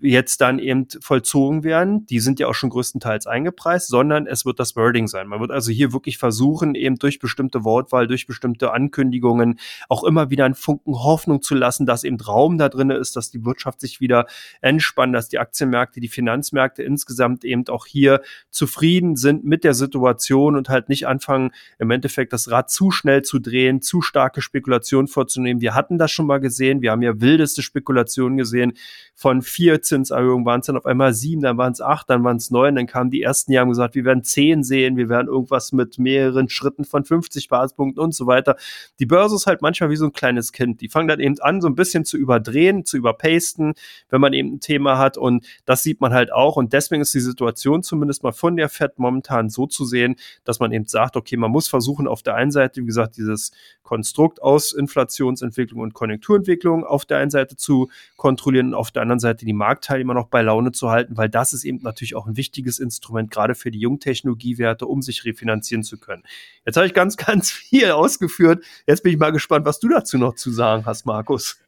jetzt 0.02 0.40
dann 0.40 0.58
eben 0.58 0.86
vollzogen 1.00 1.64
werden. 1.64 2.06
Die 2.06 2.20
sind 2.20 2.40
ja 2.40 2.46
auch 2.46 2.54
schon 2.54 2.70
größtenteils 2.70 3.26
eingepreist, 3.26 3.88
sondern 3.88 4.26
es 4.26 4.44
wird 4.44 4.60
das 4.60 4.76
Wording 4.76 5.08
sein. 5.08 5.26
Man 5.26 5.40
wird 5.40 5.50
also 5.50 5.70
hier 5.70 5.92
wirklich 5.92 6.18
versuchen, 6.18 6.74
eben 6.74 6.96
durch 6.96 7.18
bestimmte 7.18 7.64
Wortwahl, 7.64 8.06
durch 8.06 8.26
bestimmte 8.26 8.72
Ankündigungen 8.72 9.58
auch 9.88 10.04
immer 10.04 10.30
wieder 10.30 10.44
einen 10.44 10.54
Funken 10.54 10.94
Hoffnung 10.94 11.42
zu 11.42 11.54
lassen, 11.54 11.86
dass 11.86 12.04
eben 12.04 12.20
Raum 12.20 12.58
da 12.58 12.68
drin 12.68 12.90
ist, 12.90 13.16
dass 13.16 13.30
die 13.30 13.44
Wirtschaft 13.44 13.80
sich 13.80 14.00
wieder 14.00 14.26
entspannt, 14.60 15.14
dass 15.14 15.28
die 15.28 15.38
Aktienmärkte, 15.38 16.00
die 16.00 16.08
Finanzmärkte 16.08 16.82
insgesamt 16.82 17.44
eben 17.44 17.66
auch 17.68 17.86
hier 17.86 18.22
zufrieden 18.50 19.16
sind 19.16 19.44
mit 19.44 19.64
der 19.64 19.74
Situation 19.74 20.56
und 20.56 20.68
halt 20.68 20.88
nicht 20.88 21.06
anfangen, 21.06 21.50
im 21.78 21.90
Endeffekt 21.90 22.32
das 22.32 22.50
Rad 22.50 22.70
zu 22.70 22.90
schnell 22.90 23.22
zu 23.22 23.38
drehen, 23.38 23.82
zu 23.82 24.02
starke 24.02 24.40
Spekulationen 24.40 25.08
vorzunehmen. 25.08 25.60
Wir 25.60 25.74
hatten 25.74 25.98
das 25.98 26.10
schon 26.10 26.26
mal 26.26 26.40
gesehen. 26.40 26.80
Wir 26.80 26.92
haben 26.92 27.02
ja 27.02 27.20
wildeste 27.20 27.62
Spekulationen 27.62 28.38
gesehen 28.38 28.72
von 29.14 29.42
vier 29.42 29.79
Zinserhöhungen 29.80 30.44
waren 30.44 30.60
es 30.60 30.66
dann 30.66 30.76
auf 30.76 30.86
einmal 30.86 31.14
sieben, 31.14 31.42
dann 31.42 31.56
waren 31.58 31.72
es 31.72 31.80
acht, 31.80 32.08
dann 32.10 32.24
waren 32.24 32.36
es 32.36 32.50
neun, 32.50 32.74
dann 32.74 32.86
kamen 32.86 33.10
die 33.10 33.22
ersten, 33.22 33.52
die 33.52 33.58
haben 33.58 33.68
gesagt, 33.68 33.94
wir 33.94 34.04
werden 34.04 34.22
zehn 34.22 34.62
sehen, 34.62 34.96
wir 34.96 35.08
werden 35.08 35.28
irgendwas 35.28 35.72
mit 35.72 35.98
mehreren 35.98 36.48
Schritten 36.48 36.84
von 36.84 37.04
50 37.04 37.48
Basispunkten 37.48 38.02
und 38.02 38.14
so 38.14 38.26
weiter. 38.26 38.56
Die 38.98 39.06
Börse 39.06 39.36
ist 39.36 39.46
halt 39.46 39.62
manchmal 39.62 39.90
wie 39.90 39.96
so 39.96 40.06
ein 40.06 40.12
kleines 40.12 40.52
Kind. 40.52 40.80
Die 40.80 40.88
fangen 40.88 41.08
dann 41.08 41.20
eben 41.20 41.38
an, 41.40 41.60
so 41.60 41.68
ein 41.68 41.74
bisschen 41.74 42.04
zu 42.04 42.16
überdrehen, 42.16 42.84
zu 42.84 42.96
überpasten, 42.96 43.74
wenn 44.08 44.20
man 44.20 44.32
eben 44.32 44.54
ein 44.54 44.60
Thema 44.60 44.98
hat 44.98 45.16
und 45.16 45.46
das 45.64 45.82
sieht 45.82 46.00
man 46.00 46.12
halt 46.12 46.32
auch 46.32 46.56
und 46.56 46.72
deswegen 46.72 47.02
ist 47.02 47.14
die 47.14 47.20
Situation 47.20 47.82
zumindest 47.82 48.22
mal 48.22 48.32
von 48.32 48.56
der 48.56 48.68
FED 48.68 48.98
momentan 48.98 49.50
so 49.50 49.66
zu 49.66 49.84
sehen, 49.84 50.16
dass 50.44 50.60
man 50.60 50.72
eben 50.72 50.86
sagt, 50.86 51.16
okay, 51.16 51.36
man 51.36 51.50
muss 51.50 51.68
versuchen 51.68 52.06
auf 52.06 52.22
der 52.22 52.34
einen 52.34 52.50
Seite, 52.50 52.80
wie 52.80 52.86
gesagt, 52.86 53.16
dieses 53.16 53.52
Konstrukt 53.90 54.40
aus 54.40 54.72
Inflationsentwicklung 54.72 55.80
und 55.80 55.94
Konjunkturentwicklung 55.94 56.84
auf 56.84 57.06
der 57.06 57.18
einen 57.18 57.30
Seite 57.30 57.56
zu 57.56 57.90
kontrollieren 58.16 58.68
und 58.68 58.74
auf 58.74 58.92
der 58.92 59.02
anderen 59.02 59.18
Seite 59.18 59.44
die 59.44 59.52
Marktteilnehmer 59.70 60.14
noch 60.14 60.26
bei 60.26 60.42
Laune 60.42 60.72
zu 60.72 60.90
halten, 60.90 61.16
weil 61.16 61.28
das 61.28 61.52
ist 61.52 61.64
eben 61.64 61.78
natürlich 61.82 62.16
auch 62.16 62.26
ein 62.26 62.36
wichtiges 62.36 62.80
Instrument, 62.80 63.30
gerade 63.30 63.54
für 63.54 63.70
die 63.70 63.78
Jungtechnologiewerte, 63.78 64.84
um 64.84 65.00
sich 65.00 65.24
refinanzieren 65.24 65.84
zu 65.84 65.96
können. 65.96 66.24
Jetzt 66.66 66.76
habe 66.76 66.86
ich 66.86 66.94
ganz, 66.94 67.16
ganz 67.28 67.50
viel 67.52 67.92
ausgeführt. 67.92 68.64
Jetzt 68.86 69.04
bin 69.04 69.12
ich 69.12 69.18
mal 69.18 69.30
gespannt, 69.30 69.66
was 69.66 69.78
du 69.78 69.88
dazu 69.88 70.18
noch 70.18 70.34
zu 70.34 70.50
sagen 70.50 70.86
hast, 70.86 71.06
Markus. 71.06 71.58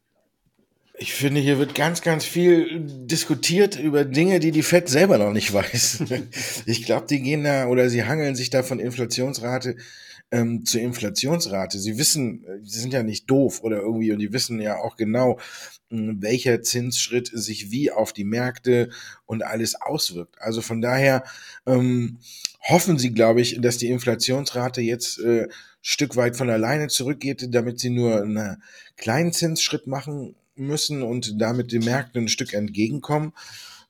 Ich 0.95 1.13
finde, 1.13 1.39
hier 1.39 1.57
wird 1.57 1.75
ganz, 1.75 2.01
ganz 2.01 2.25
viel 2.25 2.81
diskutiert 2.81 3.79
über 3.79 4.05
Dinge, 4.05 4.39
die 4.39 4.51
die 4.51 4.63
FED 4.63 4.89
selber 4.89 5.17
noch 5.17 5.31
nicht 5.31 5.53
weiß. 5.53 6.03
Ich 6.65 6.83
glaube, 6.83 7.07
die 7.09 7.21
gehen 7.21 7.45
da 7.45 7.67
oder 7.67 7.89
sie 7.89 8.03
hangeln 8.03 8.35
sich 8.35 8.49
da 8.49 8.63
von 8.63 8.79
Inflationsrate 8.79 9.77
ähm, 10.33 10.65
zur 10.65 10.81
Inflationsrate. 10.81 11.77
Sie 11.77 11.97
wissen, 11.99 12.43
äh, 12.43 12.59
sie 12.63 12.79
sind 12.79 12.91
ja 12.91 13.03
nicht 13.03 13.29
doof 13.29 13.61
oder 13.61 13.77
irgendwie 13.77 14.11
und 14.11 14.19
die 14.19 14.33
wissen 14.33 14.59
ja 14.59 14.77
auch 14.77 14.97
genau, 14.97 15.39
hm, 15.89 16.21
welcher 16.21 16.63
Zinsschritt 16.63 17.29
sich 17.31 17.69
wie 17.69 17.91
auf 17.91 18.13
die 18.13 18.23
Märkte 18.23 18.89
und 19.25 19.43
alles 19.43 19.75
auswirkt. 19.79 20.35
Also 20.39 20.61
von 20.61 20.81
daher 20.81 21.23
ähm, 21.67 22.17
hoffen 22.61 22.97
sie, 22.97 23.13
glaube 23.13 23.41
ich, 23.41 23.61
dass 23.61 23.77
die 23.77 23.89
Inflationsrate 23.89 24.81
jetzt 24.81 25.19
äh, 25.19 25.47
Stück 25.81 26.15
weit 26.15 26.35
von 26.35 26.49
alleine 26.49 26.87
zurückgeht, 26.87 27.53
damit 27.53 27.79
sie 27.79 27.91
nur 27.91 28.23
einen 28.23 28.63
kleinen 28.97 29.33
Zinsschritt 29.33 29.85
machen 29.85 30.35
müssen 30.55 31.03
und 31.03 31.39
damit 31.39 31.71
den 31.71 31.85
Märkten 31.85 32.23
ein 32.23 32.27
Stück 32.27 32.53
entgegenkommen 32.53 33.33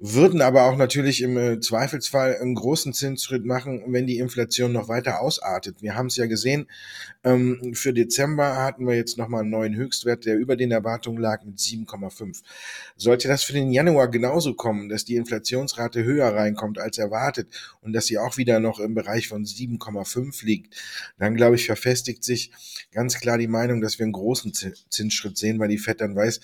würden 0.05 0.41
aber 0.41 0.63
auch 0.63 0.75
natürlich 0.75 1.21
im 1.21 1.37
äh, 1.37 1.61
Zweifelsfall 1.61 2.35
einen 2.35 2.55
großen 2.55 2.91
Zinsschritt 2.91 3.45
machen, 3.45 3.83
wenn 3.87 4.05
die 4.05 4.17
Inflation 4.17 4.73
noch 4.73 4.89
weiter 4.89 5.21
ausartet. 5.21 5.81
Wir 5.81 5.95
haben 5.95 6.07
es 6.07 6.17
ja 6.17 6.25
gesehen, 6.25 6.67
ähm, 7.23 7.73
für 7.73 7.93
Dezember 7.93 8.57
hatten 8.57 8.85
wir 8.85 8.97
jetzt 8.97 9.17
nochmal 9.17 9.43
einen 9.43 9.51
neuen 9.51 9.75
Höchstwert, 9.77 10.25
der 10.25 10.35
über 10.35 10.57
den 10.57 10.71
Erwartungen 10.71 11.19
lag 11.19 11.45
mit 11.45 11.57
7,5. 11.57 12.41
Sollte 12.97 13.29
das 13.29 13.43
für 13.43 13.53
den 13.53 13.71
Januar 13.71 14.09
genauso 14.09 14.55
kommen, 14.55 14.89
dass 14.89 15.05
die 15.05 15.15
Inflationsrate 15.15 16.03
höher 16.03 16.35
reinkommt 16.35 16.79
als 16.79 16.97
erwartet 16.97 17.47
und 17.79 17.93
dass 17.93 18.05
sie 18.05 18.17
auch 18.17 18.35
wieder 18.35 18.59
noch 18.59 18.81
im 18.81 18.95
Bereich 18.95 19.29
von 19.29 19.45
7,5 19.45 20.43
liegt, 20.43 20.75
dann 21.17 21.35
glaube 21.35 21.55
ich, 21.55 21.65
verfestigt 21.65 22.25
sich 22.25 22.51
ganz 22.91 23.21
klar 23.21 23.37
die 23.37 23.47
Meinung, 23.47 23.79
dass 23.79 23.99
wir 23.99 24.03
einen 24.03 24.11
großen 24.11 24.51
Zinsschritt 24.89 25.37
sehen, 25.37 25.59
weil 25.59 25.69
die 25.69 25.77
FED 25.77 26.01
dann 26.01 26.13
weiß, 26.13 26.41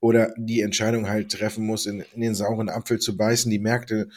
oder 0.00 0.32
die 0.36 0.62
Entscheidung 0.62 1.08
halt 1.08 1.30
treffen 1.30 1.66
muss, 1.66 1.86
in, 1.86 2.02
in 2.14 2.22
den 2.22 2.34
sauren 2.34 2.70
Apfel 2.70 2.98
zu 2.98 3.16
beißen, 3.16 3.50
die 3.50 3.58
Märkte 3.58 4.08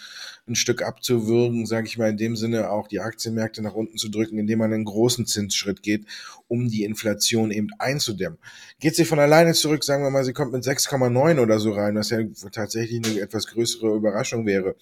ein 0.48 0.56
Stück 0.56 0.82
abzuwürgen, 0.82 1.66
sage 1.66 1.88
ich 1.88 1.98
mal 1.98 2.10
in 2.10 2.18
dem 2.18 2.36
Sinne 2.36 2.70
auch 2.70 2.88
die 2.88 3.02
Aktienmärkte 3.02 3.62
nach 3.62 3.74
unten 3.74 3.98
zu 3.98 4.10
drücken, 4.10 4.38
indem 4.38 4.60
man 4.60 4.74
einen 4.74 4.86
großen 4.86 5.26
Zinsschritt 5.26 5.84
geht, 5.84 6.06
um 6.48 6.70
die 6.70 6.84
Inflation 6.84 7.52
eben 7.52 7.70
einzudämmen. 7.80 8.40
Geht 8.80 8.96
sie 8.96 9.06
von 9.06 9.20
alleine 9.20 9.54
zurück, 9.54 9.84
sagen 9.84 10.04
wir 10.04 10.10
mal, 10.10 10.24
sie 10.24 10.34
kommt 10.34 10.54
mit 10.54 10.64
6,9 10.64 11.40
oder 11.40 11.60
so 11.60 11.72
rein, 11.72 11.96
was 11.96 12.10
ja 12.10 12.20
tatsächlich 12.52 13.06
eine 13.06 13.20
etwas 13.20 13.48
größere 13.48 13.96
Überraschung 13.96 14.46
wäre, 14.46 14.76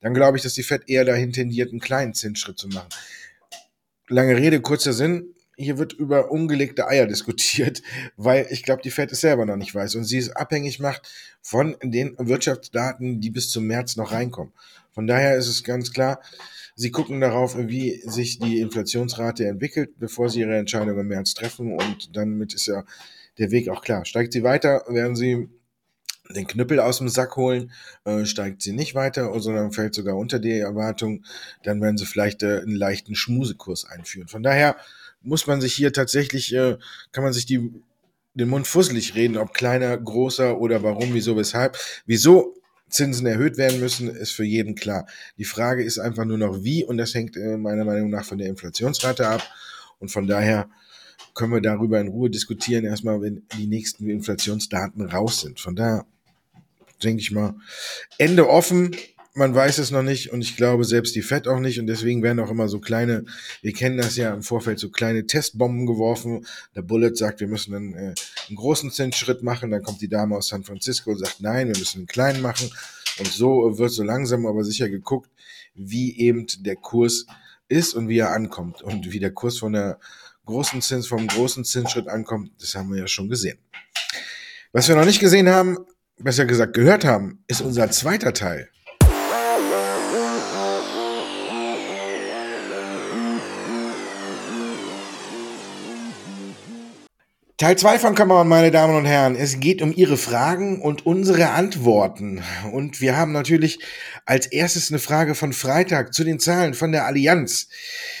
dann 0.00 0.14
glaube 0.14 0.36
ich, 0.36 0.42
dass 0.42 0.54
die 0.54 0.62
Fed 0.62 0.82
eher 0.86 1.04
dahin 1.04 1.32
tendiert, 1.32 1.70
einen 1.70 1.80
kleinen 1.80 2.14
Zinsschritt 2.14 2.58
zu 2.58 2.68
machen. 2.68 2.88
Lange 4.08 4.36
Rede, 4.36 4.60
kurzer 4.60 4.92
Sinn 4.92 5.34
hier 5.56 5.78
wird 5.78 5.92
über 5.94 6.30
ungelegte 6.30 6.86
Eier 6.86 7.06
diskutiert, 7.06 7.82
weil 8.16 8.46
ich 8.50 8.62
glaube, 8.62 8.82
die 8.82 8.90
Fed 8.90 9.10
es 9.12 9.20
selber 9.20 9.46
noch 9.46 9.56
nicht 9.56 9.74
weiß 9.74 9.94
und 9.94 10.04
sie 10.04 10.18
es 10.18 10.30
abhängig 10.30 10.78
macht 10.78 11.08
von 11.40 11.76
den 11.82 12.14
Wirtschaftsdaten, 12.18 13.20
die 13.20 13.30
bis 13.30 13.50
zum 13.50 13.66
März 13.66 13.96
noch 13.96 14.12
reinkommen. 14.12 14.52
Von 14.92 15.06
daher 15.06 15.36
ist 15.36 15.48
es 15.48 15.64
ganz 15.64 15.92
klar, 15.92 16.20
sie 16.74 16.90
gucken 16.90 17.20
darauf, 17.20 17.56
wie 17.58 18.00
sich 18.04 18.38
die 18.38 18.60
Inflationsrate 18.60 19.46
entwickelt, 19.46 19.98
bevor 19.98 20.30
sie 20.30 20.40
ihre 20.40 20.56
Entscheidung 20.56 20.98
im 20.98 21.08
März 21.08 21.34
treffen 21.34 21.72
und 21.72 22.16
damit 22.16 22.54
ist 22.54 22.66
ja 22.66 22.84
der 23.38 23.50
Weg 23.50 23.68
auch 23.68 23.82
klar. 23.82 24.04
Steigt 24.04 24.32
sie 24.32 24.42
weiter, 24.42 24.84
werden 24.88 25.16
sie 25.16 25.48
den 26.34 26.46
Knüppel 26.46 26.80
aus 26.80 26.98
dem 26.98 27.08
Sack 27.08 27.36
holen, 27.36 27.72
äh, 28.04 28.24
steigt 28.24 28.62
sie 28.62 28.72
nicht 28.72 28.94
weiter, 28.94 29.38
sondern 29.40 29.72
fällt 29.72 29.94
sogar 29.94 30.16
unter 30.16 30.38
die 30.38 30.58
Erwartung, 30.58 31.24
dann 31.62 31.80
werden 31.80 31.98
sie 31.98 32.06
vielleicht 32.06 32.42
äh, 32.42 32.60
einen 32.60 32.74
leichten 32.74 33.14
Schmusekurs 33.14 33.84
einführen. 33.84 34.28
Von 34.28 34.42
daher 34.42 34.76
muss 35.26 35.46
man 35.46 35.60
sich 35.60 35.74
hier 35.74 35.92
tatsächlich, 35.92 36.54
äh, 36.54 36.78
kann 37.12 37.24
man 37.24 37.32
sich 37.32 37.46
die, 37.46 37.72
den 38.34 38.48
Mund 38.48 38.66
fusselig 38.66 39.14
reden, 39.14 39.36
ob 39.36 39.52
kleiner, 39.52 39.96
großer 39.96 40.58
oder 40.58 40.82
warum, 40.82 41.14
wieso, 41.14 41.36
weshalb. 41.36 41.76
Wieso 42.06 42.54
Zinsen 42.88 43.26
erhöht 43.26 43.58
werden 43.58 43.80
müssen, 43.80 44.08
ist 44.08 44.30
für 44.30 44.44
jeden 44.44 44.74
klar. 44.76 45.06
Die 45.38 45.44
Frage 45.44 45.82
ist 45.82 45.98
einfach 45.98 46.24
nur 46.24 46.38
noch 46.38 46.62
wie 46.62 46.84
und 46.84 46.98
das 46.98 47.14
hängt 47.14 47.36
äh, 47.36 47.56
meiner 47.56 47.84
Meinung 47.84 48.10
nach 48.10 48.24
von 48.24 48.38
der 48.38 48.48
Inflationsrate 48.48 49.26
ab 49.26 49.42
und 49.98 50.10
von 50.10 50.26
daher 50.26 50.68
können 51.34 51.52
wir 51.52 51.60
darüber 51.60 52.00
in 52.00 52.08
Ruhe 52.08 52.30
diskutieren, 52.30 52.84
erstmal, 52.84 53.20
wenn 53.20 53.42
die 53.58 53.66
nächsten 53.66 54.08
Inflationsdaten 54.08 55.06
raus 55.06 55.40
sind. 55.40 55.60
Von 55.60 55.76
daher 55.76 56.06
denke 57.02 57.20
ich 57.20 57.30
mal, 57.30 57.54
Ende 58.18 58.48
offen 58.48 58.96
man 59.36 59.54
weiß 59.54 59.78
es 59.78 59.90
noch 59.90 60.02
nicht 60.02 60.32
und 60.32 60.40
ich 60.40 60.56
glaube 60.56 60.84
selbst 60.84 61.14
die 61.14 61.22
Fed 61.22 61.46
auch 61.46 61.60
nicht 61.60 61.78
und 61.78 61.86
deswegen 61.86 62.22
werden 62.22 62.40
auch 62.40 62.50
immer 62.50 62.68
so 62.68 62.80
kleine, 62.80 63.24
wir 63.60 63.72
kennen 63.72 63.98
das 63.98 64.16
ja 64.16 64.32
im 64.32 64.42
Vorfeld, 64.42 64.78
so 64.78 64.90
kleine 64.90 65.26
Testbomben 65.26 65.86
geworfen. 65.86 66.46
Der 66.74 66.82
Bullet 66.82 67.14
sagt, 67.14 67.40
wir 67.40 67.46
müssen 67.46 67.74
einen, 67.74 67.94
äh, 67.94 68.14
einen 68.48 68.56
großen 68.56 68.90
Zinsschritt 68.90 69.42
machen, 69.42 69.70
dann 69.70 69.82
kommt 69.82 70.00
die 70.00 70.08
Dame 70.08 70.36
aus 70.36 70.48
San 70.48 70.64
Francisco 70.64 71.10
und 71.10 71.18
sagt, 71.18 71.40
nein, 71.40 71.68
wir 71.68 71.78
müssen 71.78 71.98
einen 71.98 72.06
kleinen 72.06 72.40
machen 72.40 72.70
und 73.18 73.28
so 73.28 73.78
wird 73.78 73.90
so 73.90 74.02
langsam 74.02 74.46
aber 74.46 74.64
sicher 74.64 74.88
geguckt, 74.88 75.30
wie 75.74 76.18
eben 76.18 76.46
der 76.60 76.76
Kurs 76.76 77.26
ist 77.68 77.94
und 77.94 78.08
wie 78.08 78.18
er 78.18 78.32
ankommt 78.32 78.82
und 78.82 79.12
wie 79.12 79.20
der 79.20 79.32
Kurs 79.32 79.58
von 79.58 79.74
der 79.74 79.98
großen 80.46 80.80
Zins, 80.80 81.08
vom 81.08 81.26
großen 81.26 81.64
Zinsschritt 81.64 82.08
ankommt, 82.08 82.52
das 82.60 82.74
haben 82.74 82.90
wir 82.90 83.00
ja 83.00 83.08
schon 83.08 83.28
gesehen. 83.28 83.58
Was 84.72 84.88
wir 84.88 84.96
noch 84.96 85.04
nicht 85.04 85.20
gesehen 85.20 85.48
haben, 85.48 85.76
besser 86.18 86.46
gesagt 86.46 86.72
gehört 86.72 87.04
haben, 87.04 87.44
ist 87.48 87.60
unser 87.60 87.90
zweiter 87.90 88.32
Teil. 88.32 88.70
Teil 97.58 97.78
2 97.78 97.98
von 97.98 98.14
Kameramann, 98.14 98.48
meine 98.48 98.70
Damen 98.70 98.94
und 98.98 99.06
Herren. 99.06 99.34
Es 99.34 99.60
geht 99.60 99.80
um 99.80 99.90
Ihre 99.96 100.18
Fragen 100.18 100.82
und 100.82 101.06
unsere 101.06 101.52
Antworten. 101.52 102.42
Und 102.70 103.00
wir 103.00 103.16
haben 103.16 103.32
natürlich 103.32 103.78
als 104.26 104.46
erstes 104.46 104.90
eine 104.90 104.98
Frage 104.98 105.34
von 105.34 105.54
Freitag 105.54 106.12
zu 106.12 106.22
den 106.22 106.38
Zahlen 106.38 106.74
von 106.74 106.92
der 106.92 107.06
Allianz. 107.06 107.70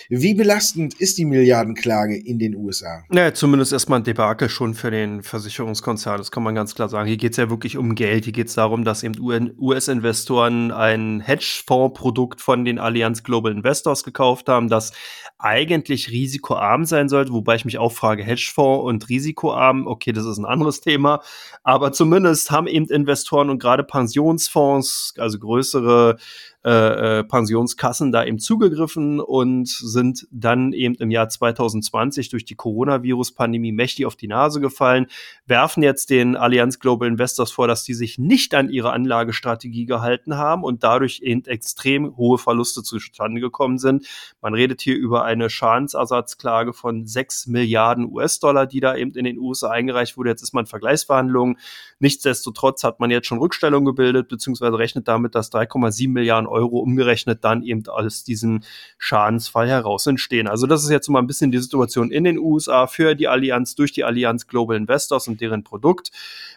Wie 0.08 0.32
belastend 0.32 0.94
ist 0.94 1.18
die 1.18 1.26
Milliardenklage 1.26 2.16
in 2.16 2.38
den 2.38 2.56
USA? 2.56 3.04
Naja, 3.10 3.34
zumindest 3.34 3.74
erstmal 3.74 4.00
ein 4.00 4.04
Debakel 4.04 4.48
schon 4.48 4.72
für 4.72 4.90
den 4.90 5.22
Versicherungskonzern. 5.22 6.16
Das 6.16 6.30
kann 6.30 6.42
man 6.42 6.54
ganz 6.54 6.74
klar 6.74 6.88
sagen. 6.88 7.06
Hier 7.06 7.18
geht 7.18 7.32
es 7.32 7.36
ja 7.36 7.50
wirklich 7.50 7.76
um 7.76 7.94
Geld. 7.94 8.24
Hier 8.24 8.32
geht 8.32 8.48
es 8.48 8.54
darum, 8.54 8.84
dass 8.84 9.02
eben 9.02 9.20
US-Investoren 9.58 10.72
ein 10.72 11.20
Hedgefonds-Produkt 11.20 12.40
von 12.40 12.64
den 12.64 12.78
Allianz 12.78 13.22
Global 13.22 13.52
Investors 13.52 14.02
gekauft 14.02 14.48
haben, 14.48 14.68
das 14.68 14.92
eigentlich 15.38 16.10
risikoarm 16.10 16.86
sein 16.86 17.10
sollte, 17.10 17.32
wobei 17.32 17.56
ich 17.56 17.66
mich 17.66 17.76
auch 17.76 17.92
frage, 17.92 18.24
Hedgefonds 18.24 18.86
und 18.86 19.08
Risiko 19.10 19.25
risikoarm. 19.26 19.86
Okay, 19.86 20.12
das 20.12 20.24
ist 20.24 20.38
ein 20.38 20.44
anderes 20.44 20.80
Thema. 20.80 21.20
Aber 21.62 21.92
zumindest 21.92 22.50
haben 22.50 22.66
eben 22.66 22.86
Investoren 22.86 23.50
und 23.50 23.58
gerade 23.58 23.84
Pensionsfonds, 23.84 25.14
also 25.18 25.38
größere 25.38 26.16
äh, 26.66 27.20
äh, 27.20 27.22
Pensionskassen 27.22 28.10
da 28.10 28.24
eben 28.24 28.40
zugegriffen 28.40 29.20
und 29.20 29.68
sind 29.68 30.26
dann 30.32 30.72
eben 30.72 30.96
im 30.96 31.12
Jahr 31.12 31.28
2020 31.28 32.28
durch 32.30 32.44
die 32.44 32.56
Coronavirus-Pandemie 32.56 33.70
mächtig 33.70 34.04
auf 34.04 34.16
die 34.16 34.26
Nase 34.26 34.60
gefallen, 34.60 35.06
werfen 35.46 35.84
jetzt 35.84 36.10
den 36.10 36.34
Allianz 36.34 36.80
Global 36.80 37.06
Investors 37.06 37.52
vor, 37.52 37.68
dass 37.68 37.84
die 37.84 37.94
sich 37.94 38.18
nicht 38.18 38.52
an 38.52 38.68
ihre 38.68 38.90
Anlagestrategie 38.90 39.86
gehalten 39.86 40.38
haben 40.38 40.64
und 40.64 40.82
dadurch 40.82 41.20
eben 41.22 41.44
extrem 41.44 42.16
hohe 42.16 42.36
Verluste 42.36 42.82
zustande 42.82 43.40
gekommen 43.40 43.78
sind. 43.78 44.04
Man 44.40 44.52
redet 44.52 44.80
hier 44.80 44.96
über 44.96 45.24
eine 45.24 45.48
Schadensersatzklage 45.50 46.72
von 46.72 47.06
6 47.06 47.46
Milliarden 47.46 48.12
US-Dollar, 48.12 48.66
die 48.66 48.80
da 48.80 48.96
eben 48.96 49.12
in 49.12 49.24
den 49.24 49.38
USA 49.38 49.70
eingereicht 49.70 50.16
wurde. 50.16 50.30
Jetzt 50.30 50.42
ist 50.42 50.52
man 50.52 50.66
Vergleichsverhandlungen. 50.66 51.58
Nichtsdestotrotz 52.00 52.82
hat 52.82 52.98
man 52.98 53.12
jetzt 53.12 53.28
schon 53.28 53.38
Rückstellung 53.38 53.84
gebildet, 53.84 54.26
beziehungsweise 54.26 54.76
rechnet 54.76 55.06
damit, 55.06 55.36
dass 55.36 55.52
3,7 55.52 56.10
Milliarden 56.10 56.48
Euro 56.48 56.55
umgerechnet 56.64 57.44
dann 57.44 57.62
eben 57.62 57.86
aus 57.86 58.24
diesem 58.24 58.62
Schadensfall 58.98 59.68
heraus 59.68 60.06
entstehen. 60.06 60.48
Also 60.48 60.66
das 60.66 60.84
ist 60.84 60.90
jetzt 60.90 61.08
mal 61.08 61.18
ein 61.18 61.26
bisschen 61.26 61.52
die 61.52 61.58
Situation 61.58 62.10
in 62.10 62.24
den 62.24 62.38
USA 62.38 62.86
für 62.86 63.14
die 63.14 63.28
Allianz 63.28 63.74
durch 63.74 63.92
die 63.92 64.04
Allianz 64.04 64.46
Global 64.46 64.76
Investors 64.76 65.28
und 65.28 65.40
deren 65.40 65.64
Produkt. 65.64 66.10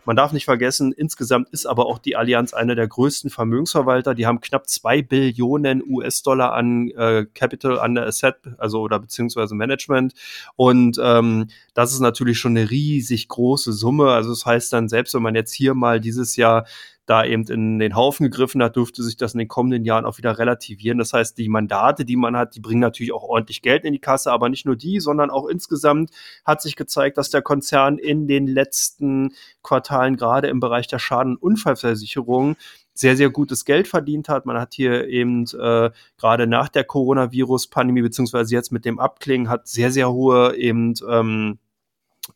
Man 0.05 0.15
darf 0.15 0.31
nicht 0.31 0.45
vergessen, 0.45 0.91
insgesamt 0.91 1.49
ist 1.49 1.65
aber 1.65 1.85
auch 1.85 1.99
die 1.99 2.15
Allianz 2.15 2.53
einer 2.53 2.75
der 2.75 2.87
größten 2.87 3.29
Vermögensverwalter. 3.29 4.15
Die 4.15 4.25
haben 4.25 4.41
knapp 4.41 4.67
zwei 4.67 5.01
Billionen 5.01 5.83
US-Dollar 5.87 6.53
an 6.53 6.89
äh, 6.91 7.25
Capital 7.33 7.77
under 7.77 8.05
Asset, 8.05 8.35
also 8.57 8.81
oder 8.81 8.99
beziehungsweise 8.99 9.55
Management. 9.55 10.13
Und 10.55 10.99
ähm, 11.03 11.47
das 11.73 11.93
ist 11.93 11.99
natürlich 11.99 12.39
schon 12.39 12.57
eine 12.57 12.69
riesig 12.69 13.27
große 13.27 13.73
Summe. 13.73 14.11
Also 14.11 14.29
das 14.29 14.45
heißt 14.45 14.73
dann, 14.73 14.89
selbst 14.89 15.13
wenn 15.13 15.21
man 15.21 15.35
jetzt 15.35 15.53
hier 15.53 15.73
mal 15.73 15.99
dieses 15.99 16.35
Jahr 16.35 16.65
da 17.09 17.25
eben 17.25 17.43
in 17.47 17.79
den 17.79 17.95
Haufen 17.95 18.25
gegriffen 18.25 18.61
hat, 18.61 18.75
dürfte 18.75 19.01
sich 19.01 19.17
das 19.17 19.33
in 19.33 19.39
den 19.39 19.47
kommenden 19.47 19.83
Jahren 19.83 20.05
auch 20.05 20.19
wieder 20.19 20.37
relativieren. 20.37 20.99
Das 20.99 21.11
heißt, 21.11 21.37
die 21.39 21.49
Mandate, 21.49 22.05
die 22.05 22.15
man 22.15 22.37
hat, 22.37 22.55
die 22.55 22.59
bringen 22.59 22.81
natürlich 22.81 23.11
auch 23.13 23.23
ordentlich 23.23 23.63
Geld 23.63 23.83
in 23.83 23.93
die 23.93 23.99
Kasse, 23.99 24.31
aber 24.31 24.47
nicht 24.47 24.67
nur 24.67 24.75
die, 24.75 24.99
sondern 24.99 25.31
auch 25.31 25.47
insgesamt 25.47 26.11
hat 26.45 26.61
sich 26.61 26.75
gezeigt, 26.75 27.17
dass 27.17 27.31
der 27.31 27.41
Konzern 27.41 27.97
in 27.97 28.27
den 28.27 28.45
letzten 28.45 29.33
Quartalen 29.63 30.17
gerade 30.17 30.49
im 30.49 30.59
Bereich 30.59 30.87
der 30.87 30.99
Schaden- 30.99 31.35
und 31.35 31.49
Unfallversicherung 31.49 32.57
sehr, 32.93 33.17
sehr 33.17 33.31
gutes 33.31 33.65
Geld 33.65 33.87
verdient 33.87 34.29
hat. 34.29 34.45
Man 34.45 34.59
hat 34.59 34.75
hier 34.75 35.07
eben 35.07 35.45
äh, 35.59 35.89
gerade 36.17 36.45
nach 36.45 36.69
der 36.69 36.83
Coronavirus-Pandemie, 36.83 38.03
beziehungsweise 38.03 38.53
jetzt 38.53 38.71
mit 38.71 38.85
dem 38.85 38.99
Abklingen, 38.99 39.49
hat 39.49 39.67
sehr, 39.67 39.91
sehr 39.91 40.11
hohe 40.11 40.55
eben 40.55 40.93
ähm, 41.09 41.57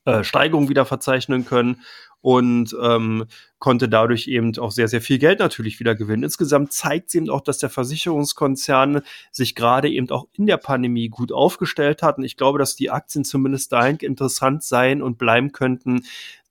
äh, 0.05 0.23
Steigerungen 0.23 0.69
wieder 0.69 0.85
verzeichnen 0.85 1.45
können 1.45 1.81
und 2.23 2.73
ähm, 2.81 3.25
konnte 3.59 3.89
dadurch 3.89 4.29
eben 4.29 4.57
auch 4.57 4.71
sehr, 4.71 4.87
sehr 4.87 5.01
viel 5.01 5.19
Geld 5.19 5.39
natürlich 5.39 5.81
wieder 5.81 5.93
gewinnen. 5.93 6.23
Insgesamt 6.23 6.71
zeigt 6.71 7.09
es 7.09 7.15
eben 7.15 7.29
auch, 7.29 7.41
dass 7.41 7.57
der 7.57 7.69
Versicherungskonzern 7.69 9.01
sich 9.29 9.55
gerade 9.55 9.89
eben 9.89 10.09
auch 10.09 10.27
in 10.31 10.45
der 10.45 10.55
Pandemie 10.55 11.09
gut 11.09 11.33
aufgestellt 11.33 12.01
hat. 12.01 12.17
Und 12.17 12.23
ich 12.23 12.37
glaube, 12.37 12.59
dass 12.59 12.77
die 12.77 12.89
Aktien 12.89 13.25
zumindest 13.25 13.73
dahin 13.73 13.97
interessant 13.97 14.63
sein 14.63 15.01
und 15.01 15.17
bleiben 15.17 15.51
könnten, 15.51 16.05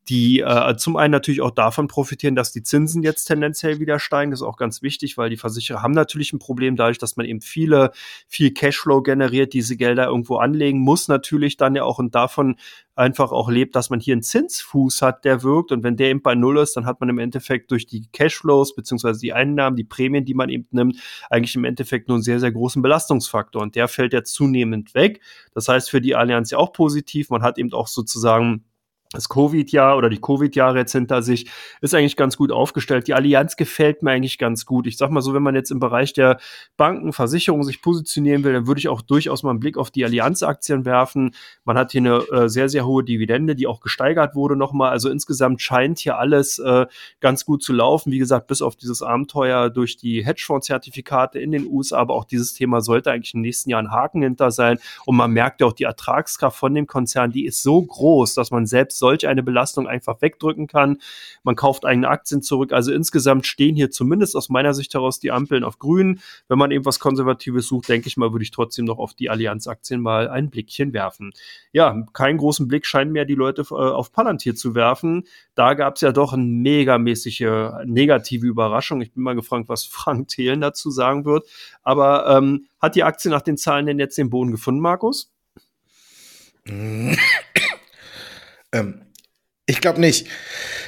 die 0.08 0.40
äh, 0.40 0.76
zum 0.76 0.96
einen 0.96 1.12
natürlich 1.12 1.40
auch 1.40 1.52
davon 1.52 1.86
profitieren, 1.86 2.34
dass 2.34 2.52
die 2.52 2.62
Zinsen 2.62 3.02
jetzt 3.02 3.24
tendenziell 3.24 3.78
wieder 3.78 4.00
steigen. 4.00 4.32
Das 4.32 4.40
ist 4.40 4.46
auch 4.46 4.56
ganz 4.56 4.82
wichtig, 4.82 5.16
weil 5.16 5.30
die 5.30 5.36
Versicherer 5.36 5.82
haben 5.82 5.92
natürlich 5.92 6.32
ein 6.32 6.40
Problem 6.40 6.74
dadurch, 6.74 6.98
dass 6.98 7.16
man 7.16 7.26
eben 7.26 7.40
viele, 7.40 7.92
viel 8.26 8.52
Cashflow 8.52 9.02
generiert, 9.02 9.52
diese 9.52 9.76
Gelder 9.76 10.06
irgendwo 10.06 10.36
anlegen 10.36 10.80
muss, 10.80 11.06
natürlich 11.06 11.56
dann 11.56 11.76
ja 11.76 11.84
auch 11.84 11.98
und 11.98 12.14
davon 12.14 12.56
einfach 12.94 13.32
auch 13.32 13.48
lebt, 13.48 13.76
dass 13.76 13.90
man 13.90 14.00
hier 14.00 14.14
einen 14.14 14.22
Zinsfuß 14.22 15.02
hat, 15.02 15.24
der 15.24 15.42
wirkt. 15.42 15.72
Und 15.72 15.82
wenn 15.82 15.96
der 15.96 16.10
eben 16.10 16.20
bei 16.20 16.34
Null 16.34 16.58
ist, 16.58 16.76
dann 16.76 16.84
hat 16.84 17.00
man 17.00 17.08
im 17.08 17.18
Endeffekt 17.18 17.70
durch 17.70 17.86
die 17.86 18.06
Cashflows 18.12 18.74
beziehungsweise 18.74 19.20
die 19.20 19.32
Einnahmen, 19.32 19.76
die 19.76 19.84
Prämien, 19.84 20.24
die 20.24 20.34
man 20.34 20.48
eben 20.48 20.66
nimmt, 20.72 20.96
eigentlich 21.30 21.54
im 21.54 21.64
Endeffekt 21.64 22.08
nur 22.08 22.16
einen 22.16 22.22
sehr, 22.22 22.40
sehr 22.40 22.52
großen 22.52 22.82
Belastungsfaktor. 22.82 23.62
Und 23.62 23.76
der 23.76 23.88
fällt 23.88 24.12
jetzt 24.12 24.34
zunehmend 24.34 24.94
weg. 24.94 25.20
Das 25.54 25.68
heißt 25.68 25.90
für 25.90 26.00
die 26.00 26.14
Allianz 26.14 26.50
ja 26.50 26.58
auch 26.58 26.72
positiv. 26.72 27.30
Man 27.30 27.42
hat 27.42 27.56
eben 27.56 27.72
auch 27.72 27.86
sozusagen 27.86 28.64
das 29.12 29.28
Covid-Jahr 29.28 29.96
oder 29.96 30.08
die 30.08 30.20
Covid-Jahre 30.20 30.78
jetzt 30.78 30.92
hinter 30.92 31.22
sich, 31.22 31.50
ist 31.80 31.94
eigentlich 31.94 32.16
ganz 32.16 32.36
gut 32.36 32.50
aufgestellt. 32.50 33.06
Die 33.08 33.14
Allianz 33.14 33.56
gefällt 33.56 34.02
mir 34.02 34.12
eigentlich 34.12 34.38
ganz 34.38 34.66
gut. 34.66 34.86
Ich 34.86 34.96
sag 34.96 35.10
mal 35.10 35.20
so, 35.20 35.34
wenn 35.34 35.42
man 35.42 35.54
jetzt 35.54 35.70
im 35.70 35.80
Bereich 35.80 36.12
der 36.12 36.38
Banken, 36.76 37.12
Versicherungen 37.12 37.64
sich 37.64 37.82
positionieren 37.82 38.44
will, 38.44 38.52
dann 38.52 38.66
würde 38.66 38.78
ich 38.78 38.88
auch 38.88 39.02
durchaus 39.02 39.42
mal 39.42 39.50
einen 39.50 39.60
Blick 39.60 39.76
auf 39.76 39.90
die 39.90 40.04
Allianz-Aktien 40.04 40.84
werfen. 40.84 41.34
Man 41.64 41.76
hat 41.76 41.92
hier 41.92 42.00
eine 42.00 42.16
äh, 42.30 42.48
sehr, 42.48 42.68
sehr 42.68 42.86
hohe 42.86 43.04
Dividende, 43.04 43.54
die 43.54 43.66
auch 43.66 43.80
gesteigert 43.80 44.34
wurde 44.34 44.56
nochmal. 44.56 44.90
Also 44.90 45.10
insgesamt 45.10 45.60
scheint 45.60 45.98
hier 45.98 46.18
alles 46.18 46.58
äh, 46.58 46.86
ganz 47.20 47.44
gut 47.44 47.62
zu 47.62 47.72
laufen. 47.72 48.12
Wie 48.12 48.18
gesagt, 48.18 48.46
bis 48.46 48.62
auf 48.62 48.76
dieses 48.76 49.02
Abenteuer 49.02 49.70
durch 49.70 49.96
die 49.96 50.24
Hedgefonds-Zertifikate 50.24 51.38
in 51.38 51.52
den 51.52 51.66
USA, 51.66 51.98
aber 51.98 52.14
auch 52.14 52.24
dieses 52.24 52.54
Thema 52.54 52.80
sollte 52.80 53.10
eigentlich 53.10 53.32
den 53.32 53.42
nächsten 53.42 53.70
Jahren 53.70 53.90
Haken 53.90 54.22
hinter 54.22 54.50
sein. 54.50 54.78
Und 55.04 55.16
man 55.16 55.30
merkt 55.30 55.60
ja 55.60 55.66
auch, 55.66 55.72
die 55.72 55.84
Ertragskraft 55.84 56.56
von 56.56 56.74
dem 56.74 56.86
Konzern, 56.86 57.32
die 57.32 57.44
ist 57.44 57.62
so 57.62 57.82
groß, 57.82 58.34
dass 58.34 58.50
man 58.50 58.66
selbst 58.66 58.98
solch 59.02 59.26
eine 59.26 59.42
Belastung 59.42 59.88
einfach 59.88 60.22
wegdrücken 60.22 60.68
kann. 60.68 60.98
Man 61.42 61.56
kauft 61.56 61.84
eigene 61.84 62.08
Aktien 62.08 62.40
zurück. 62.40 62.72
Also 62.72 62.92
insgesamt 62.92 63.46
stehen 63.48 63.74
hier 63.74 63.90
zumindest 63.90 64.36
aus 64.36 64.48
meiner 64.48 64.74
Sicht 64.74 64.94
heraus 64.94 65.18
die 65.18 65.32
Ampeln 65.32 65.64
auf 65.64 65.80
grün. 65.80 66.20
Wenn 66.46 66.58
man 66.58 66.70
eben 66.70 66.84
was 66.84 67.00
Konservatives 67.00 67.66
sucht, 67.66 67.88
denke 67.88 68.06
ich 68.06 68.16
mal, 68.16 68.32
würde 68.32 68.44
ich 68.44 68.52
trotzdem 68.52 68.84
noch 68.84 68.98
auf 68.98 69.12
die 69.14 69.28
Allianz-Aktien 69.28 70.00
mal 70.00 70.28
ein 70.28 70.50
Blickchen 70.50 70.92
werfen. 70.92 71.32
Ja, 71.72 72.06
keinen 72.12 72.38
großen 72.38 72.68
Blick 72.68 72.86
scheinen 72.86 73.10
mehr 73.10 73.24
die 73.24 73.34
Leute 73.34 73.62
äh, 73.70 73.74
auf 73.74 74.12
Palantir 74.12 74.54
zu 74.54 74.76
werfen. 74.76 75.24
Da 75.56 75.74
gab 75.74 75.96
es 75.96 76.02
ja 76.02 76.12
doch 76.12 76.32
eine 76.32 76.44
megamäßige 76.44 77.84
negative 77.84 78.46
Überraschung. 78.46 79.00
Ich 79.00 79.12
bin 79.12 79.24
mal 79.24 79.34
gefragt, 79.34 79.68
was 79.68 79.84
Frank 79.84 80.28
Thelen 80.28 80.60
dazu 80.60 80.92
sagen 80.92 81.24
wird. 81.24 81.48
Aber 81.82 82.28
ähm, 82.28 82.66
hat 82.80 82.94
die 82.94 83.02
Aktie 83.02 83.32
nach 83.32 83.42
den 83.42 83.56
Zahlen 83.56 83.86
denn 83.86 83.98
jetzt 83.98 84.16
den 84.16 84.30
Boden 84.30 84.52
gefunden, 84.52 84.80
Markus? 84.80 85.32
Ähm, 88.72 89.02
ich 89.66 89.80
glaube 89.80 90.00
nicht. 90.00 90.28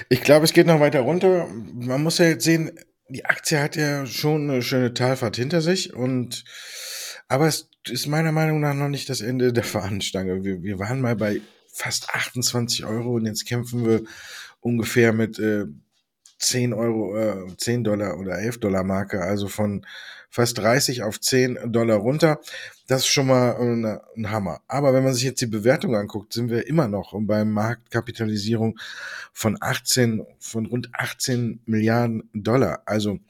Ich 0.08 0.22
glaube, 0.22 0.44
es 0.44 0.52
geht 0.52 0.66
noch 0.66 0.80
weiter 0.80 1.00
runter. 1.00 1.46
Man 1.48 2.02
muss 2.02 2.18
ja 2.18 2.26
jetzt 2.26 2.44
sehen, 2.44 2.78
die 3.08 3.24
Aktie 3.24 3.60
hat 3.60 3.76
ja 3.76 4.06
schon 4.06 4.50
eine 4.50 4.62
schöne 4.62 4.94
Talfahrt 4.94 5.36
hinter 5.36 5.60
sich 5.60 5.94
und 5.94 6.44
aber 7.28 7.46
es 7.46 7.70
ist 7.88 8.06
meiner 8.06 8.32
Meinung 8.32 8.60
nach 8.60 8.74
noch 8.74 8.88
nicht 8.88 9.08
das 9.08 9.20
Ende 9.20 9.52
der 9.52 9.64
Fahnenstange. 9.64 10.44
Wir, 10.44 10.62
wir 10.62 10.78
waren 10.78 11.00
mal 11.00 11.16
bei 11.16 11.40
fast 11.72 12.10
28 12.10 12.84
Euro 12.84 13.14
und 13.14 13.26
jetzt 13.26 13.46
kämpfen 13.46 13.86
wir 13.86 14.04
ungefähr 14.60 15.12
mit 15.12 15.38
äh, 15.38 15.64
10 16.38 16.72
Euro, 16.72 17.16
äh, 17.16 17.56
10 17.56 17.84
Dollar 17.84 18.18
oder 18.18 18.38
11 18.38 18.58
Dollar 18.58 18.84
Marke, 18.84 19.22
also 19.22 19.48
von 19.48 19.84
fast 20.34 20.58
30 20.58 21.04
auf 21.04 21.20
10 21.20 21.72
Dollar 21.72 21.96
runter. 21.98 22.40
Das 22.88 23.02
ist 23.02 23.06
schon 23.06 23.28
mal 23.28 23.56
ein, 23.56 23.84
ein 24.16 24.30
Hammer. 24.30 24.60
Aber 24.66 24.92
wenn 24.92 25.04
man 25.04 25.14
sich 25.14 25.22
jetzt 25.22 25.40
die 25.40 25.46
Bewertung 25.46 25.94
anguckt, 25.94 26.32
sind 26.32 26.50
wir 26.50 26.66
immer 26.66 26.88
noch 26.88 27.14
beim 27.16 27.52
Marktkapitalisierung 27.52 28.76
von 29.32 29.56
18, 29.60 30.26
von 30.40 30.66
rund 30.66 30.90
18 30.92 31.60
Milliarden 31.66 32.28
Dollar. 32.34 32.82
Also 32.84 33.20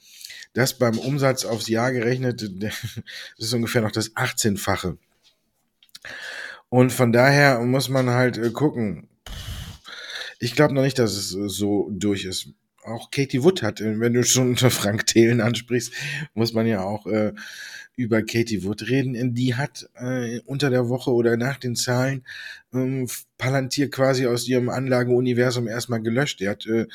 das 0.54 0.78
beim 0.78 0.98
Umsatz 0.98 1.44
aufs 1.44 1.68
Jahr 1.68 1.92
gerechnet, 1.92 2.50
das 2.62 2.74
ist 3.36 3.52
ungefähr 3.52 3.82
noch 3.82 3.92
das 3.92 4.16
18-fache. 4.16 4.96
Und 6.70 6.90
von 6.90 7.12
daher 7.12 7.60
muss 7.60 7.90
man 7.90 8.08
halt 8.10 8.38
äh, 8.38 8.50
gucken. 8.50 9.08
Ich 10.38 10.54
glaube 10.54 10.72
noch 10.74 10.82
nicht, 10.82 10.98
dass 10.98 11.12
es 11.12 11.28
so 11.28 11.88
durch 11.92 12.24
ist 12.24 12.48
auch 12.84 13.10
Katie 13.10 13.42
Wood 13.42 13.62
hat, 13.62 13.80
äh, 13.80 13.98
wenn 14.00 14.14
du 14.14 14.22
schon 14.22 14.50
unter 14.50 14.70
Frank 14.70 15.06
Thelen 15.06 15.40
ansprichst, 15.40 15.92
muss 16.34 16.52
man 16.52 16.66
ja 16.66 16.82
auch 16.82 17.06
äh, 17.06 17.32
über 17.96 18.22
Katie 18.22 18.64
Wood 18.64 18.88
reden. 18.88 19.34
Die 19.34 19.54
hat 19.54 19.88
äh, 19.94 20.40
unter 20.46 20.70
der 20.70 20.88
Woche 20.88 21.12
oder 21.12 21.36
nach 21.36 21.58
den 21.58 21.76
Zahlen 21.76 22.24
ähm, 22.72 23.08
Palantir 23.38 23.90
quasi 23.90 24.26
aus 24.26 24.48
ihrem 24.48 24.68
Anlageuniversum 24.68 25.68
erstmal 25.68 26.02
gelöscht. 26.02 26.40
Die 26.40 26.48
hat 26.48 26.66
äh, 26.66 26.86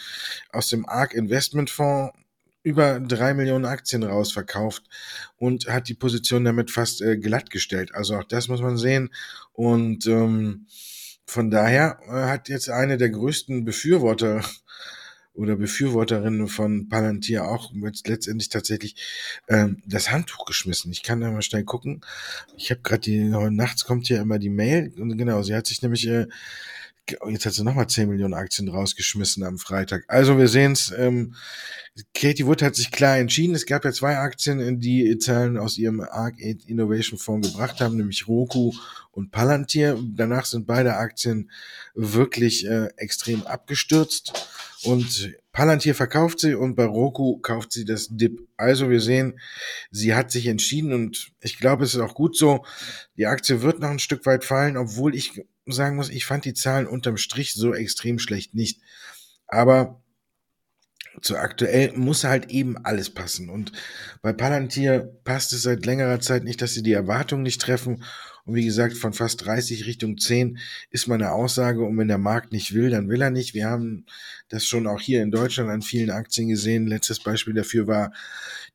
aus 0.51 0.69
dem 0.69 0.87
ARK 0.87 1.13
Investment 1.13 1.69
Fonds 1.69 2.13
über 2.63 2.99
drei 2.99 3.33
Millionen 3.33 3.65
Aktien 3.65 4.03
rausverkauft 4.03 4.83
und 5.37 5.67
hat 5.67 5.87
die 5.87 5.93
Position 5.93 6.43
damit 6.43 6.71
fast 6.71 7.01
äh, 7.01 7.17
glattgestellt. 7.17 7.95
Also 7.95 8.17
auch 8.17 8.25
das 8.25 8.49
muss 8.49 8.61
man 8.61 8.77
sehen. 8.77 9.09
Und 9.53 10.05
ähm, 10.07 10.67
von 11.25 11.49
daher 11.49 11.99
äh, 12.07 12.29
hat 12.29 12.49
jetzt 12.49 12.69
eine 12.69 12.97
der 12.97 13.09
größten 13.09 13.63
Befürworter 13.63 14.43
oder 15.33 15.55
Befürworterinnen 15.55 16.47
von 16.47 16.89
Palantir 16.89 17.45
auch 17.45 17.71
letztendlich 18.05 18.49
tatsächlich 18.49 18.95
ähm, 19.47 19.81
das 19.85 20.11
Handtuch 20.11 20.45
geschmissen. 20.45 20.91
Ich 20.91 21.03
kann 21.03 21.21
da 21.21 21.31
mal 21.31 21.41
schnell 21.41 21.63
gucken. 21.63 22.01
Ich 22.57 22.71
habe 22.71 22.81
gerade 22.81 23.01
die 23.01 23.19
nachts 23.19 23.85
kommt 23.85 24.07
hier 24.07 24.19
immer 24.19 24.39
die 24.39 24.49
Mail 24.49 24.93
und 24.97 25.17
genau, 25.17 25.41
sie 25.43 25.55
hat 25.55 25.67
sich 25.67 25.81
nämlich 25.81 26.07
äh, 26.07 26.27
jetzt 27.29 27.45
hat 27.45 27.53
sie 27.53 27.63
nochmal 27.63 27.87
10 27.87 28.09
Millionen 28.09 28.33
Aktien 28.33 28.69
rausgeschmissen 28.69 29.43
am 29.43 29.57
Freitag. 29.57 30.03
Also 30.07 30.37
wir 30.37 30.47
sehen's. 30.47 30.93
Ähm, 30.97 31.35
Katie 32.13 32.45
Wood 32.45 32.61
hat 32.61 32.75
sich 32.75 32.91
klar 32.91 33.17
entschieden. 33.17 33.55
Es 33.55 33.65
gab 33.65 33.85
ja 33.85 33.91
zwei 33.91 34.17
Aktien, 34.17 34.79
die 34.79 35.17
Zahlen 35.17 35.57
aus 35.57 35.77
ihrem 35.77 36.01
ARC 36.01 36.39
Innovation 36.39 37.19
Fonds 37.19 37.51
gebracht 37.51 37.81
haben, 37.81 37.97
nämlich 37.97 38.27
Roku 38.27 38.73
und 39.11 39.31
Palantir. 39.31 39.99
Danach 40.15 40.45
sind 40.45 40.65
beide 40.65 40.95
Aktien 40.95 41.51
wirklich 41.95 42.65
äh, 42.65 42.87
extrem 42.97 43.45
abgestürzt. 43.45 44.49
Und 44.83 45.33
Palantir 45.51 45.93
verkauft 45.93 46.39
sie 46.39 46.55
und 46.55 46.75
bei 46.75 46.85
Roku 46.85 47.37
kauft 47.39 47.73
sie 47.73 47.83
das 47.83 48.07
Dip. 48.09 48.47
Also 48.55 48.89
wir 48.89 49.01
sehen, 49.01 49.39
sie 49.91 50.15
hat 50.15 50.31
sich 50.31 50.47
entschieden 50.47 50.93
und 50.93 51.31
ich 51.41 51.57
glaube, 51.57 51.83
es 51.83 51.95
ist 51.95 51.99
auch 51.99 52.13
gut 52.13 52.37
so. 52.37 52.63
Die 53.17 53.25
Aktie 53.25 53.61
wird 53.61 53.79
noch 53.79 53.89
ein 53.89 53.99
Stück 53.99 54.25
weit 54.25 54.45
fallen, 54.45 54.77
obwohl 54.77 55.15
ich 55.15 55.41
sagen 55.71 55.95
muss, 55.95 56.09
ich 56.09 56.25
fand 56.25 56.45
die 56.45 56.53
Zahlen 56.53 56.87
unterm 56.87 57.17
Strich 57.17 57.53
so 57.53 57.73
extrem 57.73 58.19
schlecht 58.19 58.53
nicht. 58.53 58.81
Aber 59.47 60.01
zu 61.21 61.37
aktuell 61.37 61.93
muss 61.97 62.23
halt 62.23 62.49
eben 62.49 62.77
alles 62.85 63.09
passen. 63.09 63.49
Und 63.49 63.71
bei 64.21 64.33
Palantir 64.33 64.99
passt 65.23 65.53
es 65.53 65.63
seit 65.63 65.85
längerer 65.85 66.19
Zeit 66.19 66.43
nicht, 66.43 66.61
dass 66.61 66.73
sie 66.73 66.83
die 66.83 66.93
Erwartungen 66.93 67.43
nicht 67.43 67.61
treffen. 67.61 68.03
Und 68.49 68.55
wie 68.55 68.65
gesagt, 68.65 68.97
von 68.97 69.13
fast 69.13 69.45
30 69.45 69.85
Richtung 69.85 70.17
10 70.17 70.57
ist 70.89 71.05
meine 71.05 71.33
Aussage. 71.33 71.83
Und 71.83 71.95
wenn 71.99 72.07
der 72.07 72.17
Markt 72.17 72.51
nicht 72.51 72.73
will, 72.73 72.89
dann 72.89 73.07
will 73.07 73.21
er 73.21 73.29
nicht. 73.29 73.53
Wir 73.53 73.67
haben 73.67 74.05
das 74.47 74.65
schon 74.65 74.87
auch 74.87 74.99
hier 74.99 75.21
in 75.21 75.29
Deutschland 75.29 75.69
an 75.69 75.83
vielen 75.83 76.09
Aktien 76.09 76.49
gesehen. 76.49 76.87
Letztes 76.87 77.19
Beispiel 77.19 77.53
dafür 77.53 77.85
war 77.85 78.11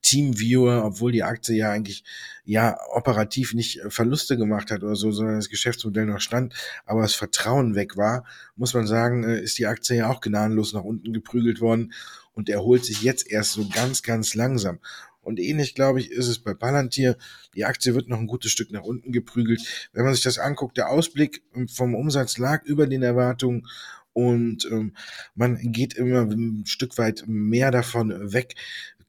Teamviewer, 0.00 0.84
obwohl 0.84 1.10
die 1.10 1.24
Aktie 1.24 1.56
ja 1.56 1.72
eigentlich 1.72 2.04
ja 2.44 2.78
operativ 2.92 3.52
nicht 3.52 3.80
Verluste 3.88 4.36
gemacht 4.36 4.70
hat 4.70 4.84
oder 4.84 4.94
so, 4.94 5.10
sondern 5.10 5.36
das 5.36 5.48
Geschäftsmodell 5.48 6.06
noch 6.06 6.20
stand, 6.20 6.54
aber 6.84 7.02
das 7.02 7.14
Vertrauen 7.14 7.74
weg 7.74 7.96
war, 7.96 8.24
muss 8.54 8.74
man 8.74 8.86
sagen, 8.86 9.24
äh, 9.24 9.40
ist 9.40 9.58
die 9.58 9.66
Aktie 9.66 9.96
ja 9.96 10.10
auch 10.10 10.20
gnadenlos 10.20 10.74
nach 10.74 10.84
unten 10.84 11.12
geprügelt 11.12 11.60
worden 11.60 11.92
und 12.34 12.48
erholt 12.48 12.84
sich 12.84 13.02
jetzt 13.02 13.28
erst 13.30 13.52
so 13.52 13.66
ganz, 13.68 14.02
ganz 14.02 14.34
langsam. 14.34 14.78
Und 15.24 15.40
ähnlich, 15.40 15.74
glaube 15.74 16.00
ich, 16.00 16.10
ist 16.10 16.28
es 16.28 16.38
bei 16.38 16.54
Palantir. 16.54 17.16
Die 17.54 17.64
Aktie 17.64 17.94
wird 17.94 18.08
noch 18.08 18.18
ein 18.18 18.26
gutes 18.26 18.52
Stück 18.52 18.70
nach 18.70 18.82
unten 18.82 19.12
geprügelt. 19.12 19.90
Wenn 19.92 20.04
man 20.04 20.14
sich 20.14 20.22
das 20.22 20.38
anguckt, 20.38 20.76
der 20.76 20.90
Ausblick 20.90 21.42
vom 21.72 21.94
Umsatz 21.94 22.38
lag 22.38 22.64
über 22.64 22.86
den 22.86 23.02
Erwartungen 23.02 23.66
und 24.12 24.64
ähm, 24.70 24.94
man 25.34 25.58
geht 25.72 25.94
immer 25.94 26.20
ein 26.20 26.64
Stück 26.66 26.96
weit 26.98 27.24
mehr 27.26 27.72
davon 27.72 28.32
weg, 28.32 28.54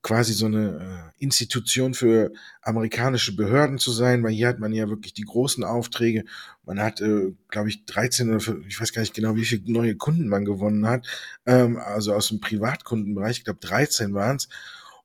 quasi 0.05 0.33
so 0.33 0.45
eine 0.45 1.11
äh, 1.17 1.23
Institution 1.23 1.95
für 1.95 2.31
amerikanische 2.61 3.35
Behörden 3.35 3.79
zu 3.79 3.91
sein, 3.91 4.21
weil 4.21 4.33
hier 4.33 4.47
hat 4.47 4.59
man 4.59 4.71
ja 4.71 4.87
wirklich 4.87 5.13
die 5.13 5.23
großen 5.23 5.63
Aufträge. 5.63 6.25
Man 6.63 6.79
hat, 6.79 7.01
äh, 7.01 7.33
glaube 7.49 7.69
ich, 7.69 7.85
13 7.85 8.29
oder 8.29 8.57
ich 8.67 8.79
weiß 8.79 8.93
gar 8.93 9.01
nicht 9.01 9.15
genau, 9.15 9.35
wie 9.35 9.45
viele 9.45 9.63
neue 9.65 9.95
Kunden 9.95 10.27
man 10.27 10.45
gewonnen 10.45 10.87
hat, 10.87 11.07
ähm, 11.47 11.77
also 11.77 12.13
aus 12.13 12.27
dem 12.27 12.39
Privatkundenbereich, 12.39 13.39
ich 13.39 13.43
glaube 13.45 13.59
13 13.61 14.13
waren 14.13 14.35
es. 14.35 14.47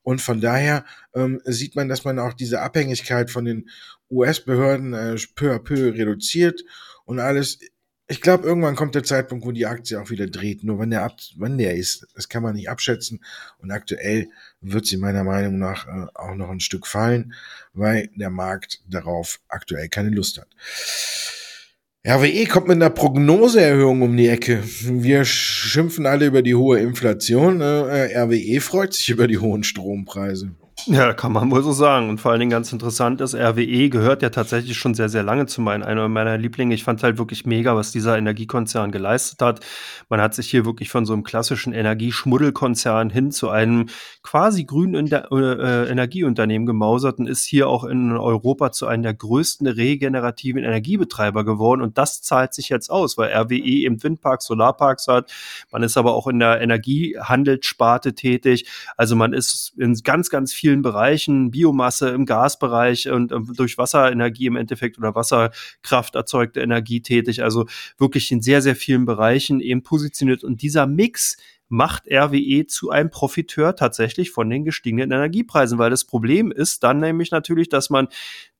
Und 0.03 0.21
von 0.21 0.41
daher 0.41 0.85
ähm, 1.13 1.41
sieht 1.45 1.75
man, 1.75 1.89
dass 1.89 2.03
man 2.03 2.19
auch 2.19 2.33
diese 2.33 2.61
Abhängigkeit 2.61 3.29
von 3.29 3.45
den 3.45 3.69
US-Behörden 4.09 4.93
äh, 4.93 5.15
peu 5.35 5.53
à 5.53 5.59
peu 5.59 5.91
reduziert 5.91 6.63
und 7.05 7.19
alles 7.19 7.59
ich 8.11 8.19
glaube, 8.19 8.45
irgendwann 8.45 8.75
kommt 8.75 8.93
der 8.93 9.05
Zeitpunkt, 9.05 9.45
wo 9.45 9.53
die 9.53 9.65
Aktie 9.65 9.99
auch 9.99 10.09
wieder 10.09 10.27
dreht. 10.27 10.65
Nur 10.65 10.79
wenn 10.79 10.89
der, 10.89 11.03
ab, 11.03 11.17
wann 11.37 11.57
der 11.57 11.77
ist, 11.77 12.07
das 12.13 12.27
kann 12.27 12.43
man 12.43 12.55
nicht 12.55 12.69
abschätzen. 12.69 13.23
Und 13.59 13.71
aktuell 13.71 14.27
wird 14.59 14.85
sie 14.85 14.97
meiner 14.97 15.23
Meinung 15.23 15.57
nach 15.57 15.87
äh, 15.87 16.07
auch 16.13 16.35
noch 16.35 16.49
ein 16.49 16.59
Stück 16.59 16.87
fallen, 16.87 17.33
weil 17.71 18.09
der 18.15 18.29
Markt 18.29 18.83
darauf 18.85 19.39
aktuell 19.47 19.87
keine 19.87 20.09
Lust 20.09 20.41
hat. 20.41 20.49
RWE 22.03 22.47
kommt 22.47 22.67
mit 22.67 22.77
einer 22.77 22.89
Prognoseerhöhung 22.89 24.01
um 24.01 24.17
die 24.17 24.27
Ecke. 24.27 24.63
Wir 24.63 25.23
schimpfen 25.23 26.07
alle 26.07 26.25
über 26.25 26.41
die 26.41 26.55
hohe 26.55 26.79
Inflation. 26.79 27.61
Äh, 27.61 28.17
RWE 28.17 28.59
freut 28.59 28.95
sich 28.95 29.09
über 29.09 29.27
die 29.27 29.37
hohen 29.37 29.63
Strompreise. 29.63 30.55
Ja, 30.87 31.13
kann 31.13 31.31
man 31.31 31.51
wohl 31.51 31.61
so 31.61 31.73
sagen. 31.73 32.09
Und 32.09 32.19
vor 32.19 32.31
allen 32.31 32.39
Dingen 32.39 32.49
ganz 32.49 32.73
interessant 32.73 33.21
ist, 33.21 33.35
RWE 33.35 33.89
gehört 33.89 34.23
ja 34.23 34.31
tatsächlich 34.31 34.77
schon 34.77 34.95
sehr, 34.95 35.09
sehr 35.09 35.21
lange 35.21 35.45
zu 35.45 35.61
meinen, 35.61 35.83
einer 35.83 36.07
meiner 36.09 36.37
Lieblinge. 36.39 36.73
Ich 36.73 36.83
fand 36.83 37.03
halt 37.03 37.19
wirklich 37.19 37.45
mega, 37.45 37.75
was 37.75 37.91
dieser 37.91 38.17
Energiekonzern 38.17 38.91
geleistet 38.91 39.41
hat. 39.41 39.59
Man 40.09 40.19
hat 40.19 40.33
sich 40.33 40.49
hier 40.49 40.65
wirklich 40.65 40.89
von 40.89 41.05
so 41.05 41.13
einem 41.13 41.23
klassischen 41.23 41.73
Energieschmuddelkonzern 41.73 43.11
hin 43.11 43.31
zu 43.31 43.49
einem 43.49 43.89
quasi 44.23 44.63
grünen 44.63 45.11
äh, 45.11 45.89
Energieunternehmen 45.89 46.65
gemausert 46.65 47.19
und 47.19 47.27
ist 47.27 47.45
hier 47.45 47.67
auch 47.67 47.83
in 47.83 48.11
Europa 48.17 48.71
zu 48.71 48.87
einem 48.87 49.03
der 49.03 49.13
größten 49.13 49.67
regenerativen 49.67 50.63
Energiebetreiber 50.63 51.45
geworden. 51.45 51.81
Und 51.81 51.99
das 51.99 52.23
zahlt 52.23 52.55
sich 52.55 52.69
jetzt 52.69 52.89
aus, 52.89 53.19
weil 53.19 53.31
RWE 53.31 53.55
eben 53.55 54.01
Windparks, 54.01 54.45
Solarparks 54.45 55.07
hat. 55.07 55.31
Man 55.71 55.83
ist 55.83 55.95
aber 55.95 56.15
auch 56.15 56.27
in 56.27 56.39
der 56.39 56.59
Energiehandelssparte 56.59 58.15
tätig. 58.15 58.65
Also 58.97 59.15
man 59.15 59.33
ist 59.33 59.73
in 59.77 59.93
ganz, 60.03 60.31
ganz 60.31 60.53
vielen 60.53 60.70
vielen 60.71 60.81
Bereichen, 60.81 61.51
Biomasse 61.51 62.09
im 62.09 62.25
Gasbereich 62.25 63.09
und 63.09 63.33
ähm, 63.33 63.51
durch 63.55 63.77
Wasserenergie 63.77 64.45
im 64.45 64.55
Endeffekt 64.55 64.97
oder 64.97 65.15
Wasserkraft 65.15 66.15
erzeugte 66.15 66.61
Energie 66.61 67.01
tätig. 67.01 67.43
Also 67.43 67.65
wirklich 67.97 68.31
in 68.31 68.41
sehr, 68.41 68.61
sehr 68.61 68.75
vielen 68.75 69.05
Bereichen 69.05 69.59
eben 69.59 69.83
positioniert. 69.83 70.43
Und 70.43 70.61
dieser 70.61 70.87
Mix, 70.87 71.37
macht 71.73 72.03
RWE 72.11 72.67
zu 72.67 72.89
einem 72.89 73.09
Profiteur 73.09 73.77
tatsächlich 73.77 74.31
von 74.31 74.49
den 74.49 74.65
gestiegenen 74.65 75.09
Energiepreisen, 75.09 75.79
weil 75.79 75.89
das 75.89 76.03
Problem 76.03 76.51
ist 76.51 76.83
dann 76.83 76.99
nämlich 76.99 77.31
natürlich, 77.31 77.69
dass 77.69 77.89
man 77.89 78.09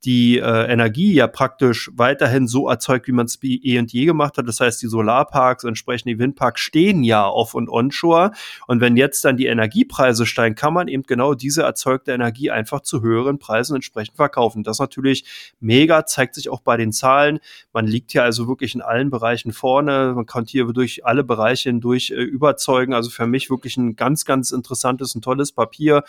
die 0.04 0.40
äh, 0.40 0.72
Energie 0.72 1.14
ja 1.14 1.28
praktisch 1.28 1.92
weiterhin 1.94 2.48
so 2.48 2.68
erzeugt, 2.68 3.08
wie 3.08 3.12
man 3.12 3.28
es 3.28 3.38
eh 3.44 3.78
und 3.78 3.94
je 3.94 4.06
gemacht 4.06 4.38
hat. 4.38 4.48
Das 4.48 4.60
heißt, 4.60 4.82
die 4.82 4.88
Solarparks, 4.88 5.64
entsprechend 5.64 6.10
die 6.10 6.20
Windparks 6.20 6.62
stehen 6.62 7.04
ja 7.04 7.28
off- 7.28 7.54
und 7.54 7.70
onshore. 7.70 8.32
Und 8.68 8.82
wenn 8.82 8.98
jetzt 8.98 9.24
dann 9.24 9.38
die 9.38 9.46
Energiepreise 9.46 10.26
steigen, 10.26 10.56
kann 10.56 10.74
man 10.74 10.88
eben 10.88 11.04
genau 11.04 11.36
diese 11.36 11.62
erzeugte 11.64 12.14
Energie 12.14 12.50
einfach 12.50 12.82
zu 12.82 13.02
höheren 13.02 13.38
Preisen 13.38 13.76
entsprechend 13.76 14.16
verkaufen. 14.16 14.64
Das 14.64 14.80
natürlich 14.80 15.26
mega, 15.60 16.06
zeigt 16.06 16.36
sich 16.36 16.50
auch 16.50 16.62
bei 16.62 16.78
den 16.78 16.92
Zahlen. 16.92 17.40
Man 17.72 17.86
liegt 17.86 18.12
hier 18.12 18.24
also 18.24 18.48
wirklich 18.48 18.74
in 18.74 18.82
allen 18.82 19.12
Bereichen 19.12 19.54
vorne. 19.54 20.14
Man 20.16 20.26
kann 20.26 20.46
hier 20.46 20.66
durch 20.66 21.06
alle 21.06 21.24
Bereiche 21.24 21.70
hindurch 21.70 22.10
äh, 22.12 22.16
überzeugen. 22.16 22.94
Also 22.94 23.12
für 23.12 23.28
mich 23.28 23.50
wirklich 23.52 23.78
ein 23.78 23.96
ganz, 23.96 24.26
ganz 24.26 24.52
interessantes 24.52 25.14
und 25.14 25.24
tolles 25.24 25.52
Papier. 25.52 26.04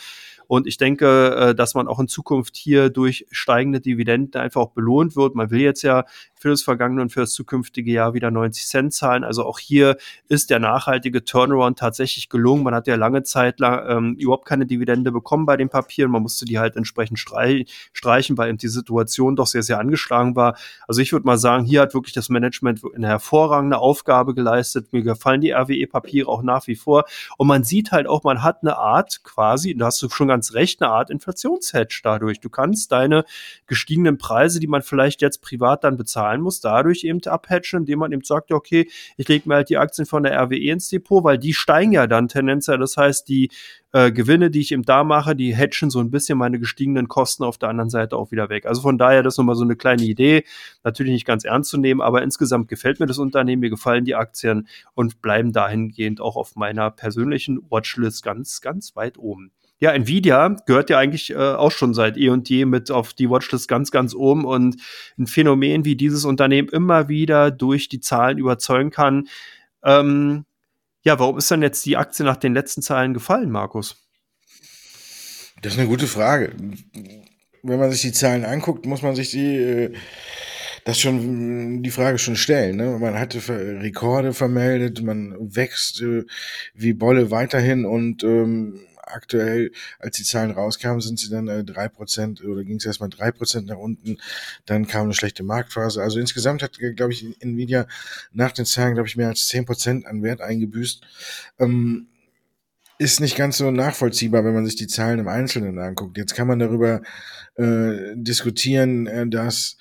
Und 0.52 0.66
ich 0.66 0.76
denke, 0.76 1.34
äh, 1.34 1.54
dass 1.54 1.72
man 1.72 1.88
auch 1.88 1.98
in 1.98 2.08
Zukunft 2.08 2.58
hier 2.58 2.90
durch 2.90 3.26
steigende 3.30 3.80
Dividenden 3.80 4.38
einfach 4.38 4.60
auch 4.60 4.72
belohnt 4.72 5.16
wird. 5.16 5.34
Man 5.34 5.50
will 5.50 5.62
jetzt 5.62 5.80
ja 5.80 6.04
für 6.34 6.50
das 6.50 6.62
vergangene 6.62 7.00
und 7.00 7.10
für 7.10 7.20
das 7.20 7.32
zukünftige 7.32 7.90
Jahr 7.90 8.12
wieder 8.12 8.30
90 8.30 8.66
Cent 8.66 8.92
zahlen. 8.92 9.24
Also 9.24 9.46
auch 9.46 9.58
hier 9.58 9.96
ist 10.28 10.50
der 10.50 10.58
nachhaltige 10.58 11.24
Turnaround 11.24 11.78
tatsächlich 11.78 12.28
gelungen. 12.28 12.64
Man 12.64 12.74
hat 12.74 12.86
ja 12.86 12.96
lange 12.96 13.22
Zeit 13.22 13.60
lang 13.60 13.82
ähm, 13.88 14.14
überhaupt 14.16 14.44
keine 14.44 14.66
Dividende 14.66 15.10
bekommen 15.10 15.46
bei 15.46 15.56
den 15.56 15.70
Papieren. 15.70 16.10
Man 16.10 16.20
musste 16.20 16.44
die 16.44 16.58
halt 16.58 16.76
entsprechend 16.76 17.18
streichen, 17.18 18.36
weil 18.36 18.50
eben 18.50 18.58
die 18.58 18.68
Situation 18.68 19.36
doch 19.36 19.46
sehr, 19.46 19.62
sehr 19.62 19.78
angeschlagen 19.78 20.36
war. 20.36 20.58
Also 20.86 21.00
ich 21.00 21.12
würde 21.12 21.24
mal 21.24 21.38
sagen, 21.38 21.64
hier 21.64 21.80
hat 21.80 21.94
wirklich 21.94 22.12
das 22.12 22.28
Management 22.28 22.82
eine 22.94 23.06
hervorragende 23.06 23.78
Aufgabe 23.78 24.34
geleistet. 24.34 24.92
Mir 24.92 25.02
gefallen 25.02 25.40
die 25.40 25.52
RWE-Papiere 25.52 26.28
auch 26.28 26.42
nach 26.42 26.66
wie 26.66 26.76
vor. 26.76 27.04
Und 27.38 27.46
man 27.46 27.64
sieht 27.64 27.90
halt 27.90 28.06
auch, 28.06 28.22
man 28.22 28.42
hat 28.42 28.58
eine 28.60 28.76
Art 28.76 29.24
quasi, 29.24 29.74
da 29.74 29.86
hast 29.86 30.02
du 30.02 30.10
schon 30.10 30.28
ganz 30.28 30.41
recht, 30.54 30.82
eine 30.82 30.90
Art 30.90 31.10
Inflationshedge 31.10 32.00
dadurch. 32.02 32.40
Du 32.40 32.50
kannst 32.50 32.92
deine 32.92 33.24
gestiegenen 33.66 34.18
Preise, 34.18 34.60
die 34.60 34.66
man 34.66 34.82
vielleicht 34.82 35.22
jetzt 35.22 35.42
privat 35.42 35.84
dann 35.84 35.96
bezahlen 35.96 36.40
muss, 36.40 36.60
dadurch 36.60 37.04
eben 37.04 37.20
abhatchen, 37.24 37.80
indem 37.80 38.00
man 38.00 38.12
eben 38.12 38.24
sagt, 38.24 38.52
okay, 38.52 38.88
ich 39.16 39.28
lege 39.28 39.48
mir 39.48 39.56
halt 39.56 39.68
die 39.68 39.78
Aktien 39.78 40.06
von 40.06 40.22
der 40.22 40.38
RWE 40.40 40.70
ins 40.70 40.88
Depot, 40.88 41.24
weil 41.24 41.38
die 41.38 41.54
steigen 41.54 41.92
ja 41.92 42.06
dann 42.06 42.28
tendenziell. 42.28 42.78
Das 42.78 42.96
heißt, 42.96 43.28
die 43.28 43.50
äh, 43.92 44.10
Gewinne, 44.10 44.50
die 44.50 44.60
ich 44.60 44.72
eben 44.72 44.84
da 44.84 45.04
mache, 45.04 45.36
die 45.36 45.54
hatchen 45.54 45.90
so 45.90 46.00
ein 46.00 46.10
bisschen 46.10 46.38
meine 46.38 46.58
gestiegenen 46.58 47.08
Kosten 47.08 47.44
auf 47.44 47.58
der 47.58 47.68
anderen 47.68 47.90
Seite 47.90 48.16
auch 48.16 48.30
wieder 48.30 48.48
weg. 48.48 48.66
Also 48.66 48.80
von 48.82 48.98
daher, 48.98 49.22
das 49.22 49.34
ist 49.34 49.38
nochmal 49.38 49.54
so 49.54 49.64
eine 49.64 49.76
kleine 49.76 50.02
Idee. 50.02 50.44
Natürlich 50.82 51.12
nicht 51.12 51.26
ganz 51.26 51.44
ernst 51.44 51.70
zu 51.70 51.78
nehmen, 51.78 52.00
aber 52.00 52.22
insgesamt 52.22 52.68
gefällt 52.68 53.00
mir 53.00 53.06
das 53.06 53.18
Unternehmen, 53.18 53.60
mir 53.60 53.70
gefallen 53.70 54.04
die 54.04 54.14
Aktien 54.14 54.66
und 54.94 55.20
bleiben 55.20 55.52
dahingehend 55.52 56.20
auch 56.20 56.36
auf 56.36 56.56
meiner 56.56 56.90
persönlichen 56.90 57.60
Watchlist 57.70 58.22
ganz, 58.22 58.60
ganz 58.60 58.96
weit 58.96 59.18
oben. 59.18 59.52
Ja, 59.82 59.90
Nvidia 59.90 60.54
gehört 60.64 60.90
ja 60.90 60.98
eigentlich 61.00 61.30
äh, 61.30 61.34
auch 61.34 61.72
schon 61.72 61.92
seit 61.92 62.16
eh 62.16 62.28
und 62.28 62.48
je 62.48 62.66
mit 62.66 62.92
auf 62.92 63.14
die 63.14 63.28
Watchlist 63.28 63.66
ganz, 63.66 63.90
ganz 63.90 64.14
oben 64.14 64.44
und 64.44 64.76
ein 65.18 65.26
Phänomen, 65.26 65.84
wie 65.84 65.96
dieses 65.96 66.24
Unternehmen 66.24 66.68
immer 66.68 67.08
wieder 67.08 67.50
durch 67.50 67.88
die 67.88 67.98
Zahlen 67.98 68.38
überzeugen 68.38 68.92
kann. 68.92 69.26
Ähm, 69.82 70.44
ja, 71.02 71.18
warum 71.18 71.36
ist 71.36 71.50
dann 71.50 71.62
jetzt 71.62 71.84
die 71.84 71.96
Aktie 71.96 72.24
nach 72.24 72.36
den 72.36 72.54
letzten 72.54 72.80
Zahlen 72.80 73.12
gefallen, 73.12 73.50
Markus? 73.50 74.06
Das 75.62 75.72
ist 75.72 75.80
eine 75.80 75.88
gute 75.88 76.06
Frage. 76.06 76.54
Wenn 77.64 77.80
man 77.80 77.90
sich 77.90 78.02
die 78.02 78.12
Zahlen 78.12 78.44
anguckt, 78.44 78.86
muss 78.86 79.02
man 79.02 79.16
sich 79.16 79.32
die 79.32 79.56
äh, 79.56 79.94
das 80.84 81.00
schon 81.00 81.82
die 81.82 81.90
Frage 81.90 82.18
schon 82.18 82.36
stellen. 82.36 82.76
Ne? 82.76 82.98
Man 83.00 83.18
hatte 83.18 83.40
Rekorde 83.82 84.32
vermeldet, 84.32 85.02
man 85.02 85.34
wächst 85.40 86.00
äh, 86.02 86.22
wie 86.72 86.92
Bolle 86.92 87.32
weiterhin 87.32 87.84
und 87.84 88.22
ähm, 88.22 88.78
aktuell, 89.12 89.72
als 89.98 90.16
die 90.16 90.24
Zahlen 90.24 90.50
rauskamen, 90.50 91.00
sind 91.00 91.18
sie 91.18 91.30
dann 91.30 91.48
äh, 91.48 91.64
drei 91.64 91.86
äh, 91.86 91.88
Prozent 91.88 92.42
oder 92.44 92.64
ging 92.64 92.76
es 92.76 92.86
erstmal 92.86 93.08
drei 93.08 93.30
Prozent 93.30 93.66
nach 93.68 93.76
unten. 93.76 94.18
Dann 94.66 94.86
kam 94.86 95.04
eine 95.04 95.14
schlechte 95.14 95.42
Marktphase. 95.42 96.02
Also 96.02 96.18
insgesamt 96.18 96.62
hat, 96.62 96.78
glaube 96.96 97.12
ich, 97.12 97.40
Nvidia 97.40 97.86
nach 98.32 98.52
den 98.52 98.66
Zahlen, 98.66 98.94
glaube 98.94 99.08
ich, 99.08 99.16
mehr 99.16 99.28
als 99.28 99.48
zehn 99.48 99.64
Prozent 99.64 100.06
an 100.06 100.22
Wert 100.22 100.40
eingebüßt. 100.40 101.02
Ähm, 101.58 102.08
ist 102.98 103.20
nicht 103.20 103.36
ganz 103.36 103.58
so 103.58 103.70
nachvollziehbar, 103.70 104.44
wenn 104.44 104.54
man 104.54 104.64
sich 104.64 104.76
die 104.76 104.86
Zahlen 104.86 105.18
im 105.18 105.28
Einzelnen 105.28 105.78
anguckt. 105.78 106.16
Jetzt 106.16 106.34
kann 106.34 106.46
man 106.46 106.58
darüber 106.58 107.02
äh, 107.56 108.14
diskutieren, 108.14 109.06
äh, 109.06 109.26
dass 109.26 109.76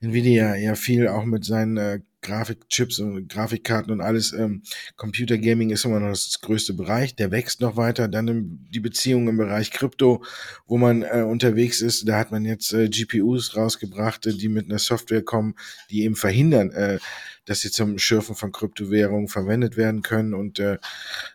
Nvidia 0.00 0.54
ja 0.54 0.74
viel 0.74 1.08
auch 1.08 1.24
mit 1.24 1.44
seinen 1.44 1.76
äh, 1.76 2.00
Grafikchips 2.22 2.98
und 2.98 3.28
Grafikkarten 3.28 3.92
und 3.92 4.00
alles. 4.00 4.32
Ähm, 4.32 4.62
Computer 4.96 5.38
Gaming 5.38 5.70
ist 5.70 5.84
immer 5.84 6.00
noch 6.00 6.10
das 6.10 6.40
größte 6.40 6.74
Bereich. 6.74 7.14
Der 7.16 7.30
wächst 7.30 7.60
noch 7.60 7.76
weiter. 7.76 8.08
Dann 8.08 8.28
im, 8.28 8.66
die 8.70 8.80
Beziehung 8.80 9.28
im 9.28 9.36
Bereich 9.36 9.70
Krypto, 9.70 10.22
wo 10.66 10.78
man 10.78 11.02
äh, 11.02 11.24
unterwegs 11.26 11.80
ist. 11.80 12.08
Da 12.08 12.18
hat 12.18 12.30
man 12.30 12.44
jetzt 12.44 12.72
äh, 12.72 12.88
GPUs 12.88 13.56
rausgebracht, 13.56 14.24
die 14.24 14.48
mit 14.48 14.66
einer 14.66 14.78
Software 14.78 15.22
kommen, 15.22 15.54
die 15.90 16.04
eben 16.04 16.16
verhindern, 16.16 16.70
äh, 16.70 16.98
dass 17.46 17.60
sie 17.60 17.70
zum 17.70 17.98
Schürfen 17.98 18.34
von 18.34 18.52
Kryptowährungen 18.52 19.28
verwendet 19.28 19.76
werden 19.76 20.02
können 20.02 20.34
und 20.34 20.58
äh, 20.58 20.78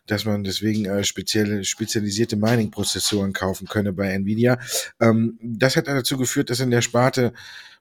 dass 0.05 0.25
man 0.25 0.43
deswegen 0.43 0.85
äh, 0.85 1.03
spezielle, 1.03 1.63
spezialisierte 1.63 2.35
Mining-Prozessoren 2.35 3.33
kaufen 3.33 3.67
könne 3.67 3.91
bei 3.91 4.09
Nvidia. 4.11 4.59
Ähm, 5.01 5.37
das 5.41 5.75
hat 5.75 5.87
dazu 5.87 6.17
geführt, 6.17 6.49
dass 6.49 6.59
in 6.59 6.71
der 6.71 6.81
Sparte 6.81 7.33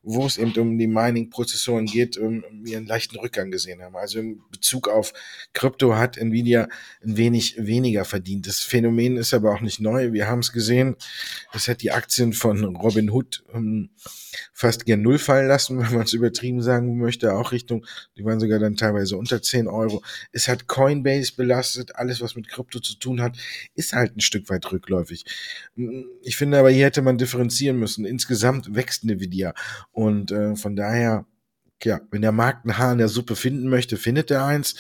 wo 0.04 0.26
es 0.26 0.36
eben 0.36 0.52
um 0.58 0.78
die 0.78 0.86
Mining-Prozessoren 0.86 1.86
geht, 1.86 2.18
um, 2.18 2.44
um 2.44 2.66
ihren 2.66 2.86
leichten 2.86 3.18
Rückgang 3.18 3.50
gesehen 3.50 3.82
haben. 3.82 3.96
Also 3.96 4.18
in 4.18 4.40
Bezug 4.50 4.88
auf 4.88 5.12
Krypto 5.54 5.96
hat 5.96 6.18
Nvidia 6.18 6.68
ein 7.02 7.16
wenig 7.16 7.56
weniger 7.58 8.04
verdient. 8.04 8.46
Das 8.46 8.60
Phänomen 8.60 9.16
ist 9.16 9.32
aber 9.32 9.54
auch 9.54 9.62
nicht 9.62 9.80
neu. 9.80 10.12
Wir 10.12 10.28
haben 10.28 10.40
es 10.40 10.52
gesehen. 10.52 10.96
Das 11.52 11.68
hat 11.68 11.82
die 11.82 11.90
Aktien 11.90 12.34
von 12.34 12.76
Robinhood 12.76 13.44
um, 13.52 13.88
fast 14.52 14.84
gern 14.84 15.02
null 15.02 15.18
fallen 15.18 15.48
lassen, 15.48 15.78
wenn 15.80 15.92
man 15.92 16.02
es 16.02 16.12
übertrieben 16.12 16.62
sagen 16.62 16.98
möchte. 16.98 17.32
Auch 17.34 17.52
Richtung, 17.52 17.86
die 18.16 18.24
waren 18.24 18.40
sogar 18.40 18.58
dann 18.58 18.76
teilweise 18.76 19.16
unter 19.16 19.40
10 19.40 19.68
Euro. 19.68 20.02
Es 20.32 20.48
hat 20.48 20.66
Coinbase 20.66 21.32
belastet. 21.34 21.96
Alles, 21.96 22.20
was 22.20 22.36
mit 22.36 22.48
Krypto 22.48 22.80
zu 22.80 22.98
tun 22.98 23.22
hat, 23.22 23.36
ist 23.74 23.94
halt 23.94 24.16
ein 24.16 24.20
Stück 24.20 24.50
weit 24.50 24.70
rückläufig. 24.70 25.24
Ich 26.22 26.36
finde 26.36 26.58
aber, 26.58 26.70
hier 26.70 26.84
hätte 26.84 27.02
man 27.02 27.16
differenzieren 27.16 27.78
müssen. 27.78 28.04
Insgesamt 28.04 28.74
wächst 28.74 29.04
Nvidia 29.04 29.54
und 29.94 30.33
äh, 30.33 30.57
von 30.57 30.74
daher, 30.74 31.24
ja, 31.83 32.00
wenn 32.11 32.22
der 32.22 32.33
Markt 32.33 32.66
ein 32.66 32.76
Haar 32.78 32.92
in 32.92 32.98
der 32.98 33.09
Suppe 33.09 33.37
finden 33.37 33.68
möchte, 33.68 33.96
findet 33.96 34.30
er 34.30 34.44
eins. 34.44 34.74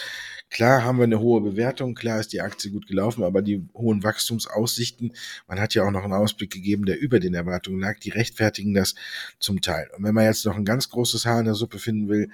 Klar 0.50 0.84
haben 0.84 0.98
wir 0.98 1.04
eine 1.04 1.20
hohe 1.20 1.40
Bewertung, 1.40 1.94
klar 1.94 2.20
ist 2.20 2.32
die 2.32 2.40
Aktie 2.40 2.70
gut 2.70 2.86
gelaufen, 2.86 3.24
aber 3.24 3.42
die 3.42 3.66
hohen 3.74 4.02
Wachstumsaussichten, 4.02 5.12
man 5.48 5.60
hat 5.60 5.74
ja 5.74 5.84
auch 5.84 5.90
noch 5.90 6.04
einen 6.04 6.12
Ausblick 6.12 6.52
gegeben, 6.52 6.84
der 6.84 6.98
über 7.00 7.18
den 7.18 7.34
Erwartungen 7.34 7.80
lag, 7.80 7.98
die 7.98 8.10
rechtfertigen 8.10 8.74
das 8.74 8.94
zum 9.38 9.60
Teil. 9.62 9.88
Und 9.96 10.04
wenn 10.04 10.14
man 10.14 10.24
jetzt 10.24 10.44
noch 10.46 10.56
ein 10.56 10.64
ganz 10.64 10.90
großes 10.90 11.26
Haar 11.26 11.40
in 11.40 11.46
der 11.46 11.54
Suppe 11.54 11.78
finden 11.78 12.08
will, 12.08 12.30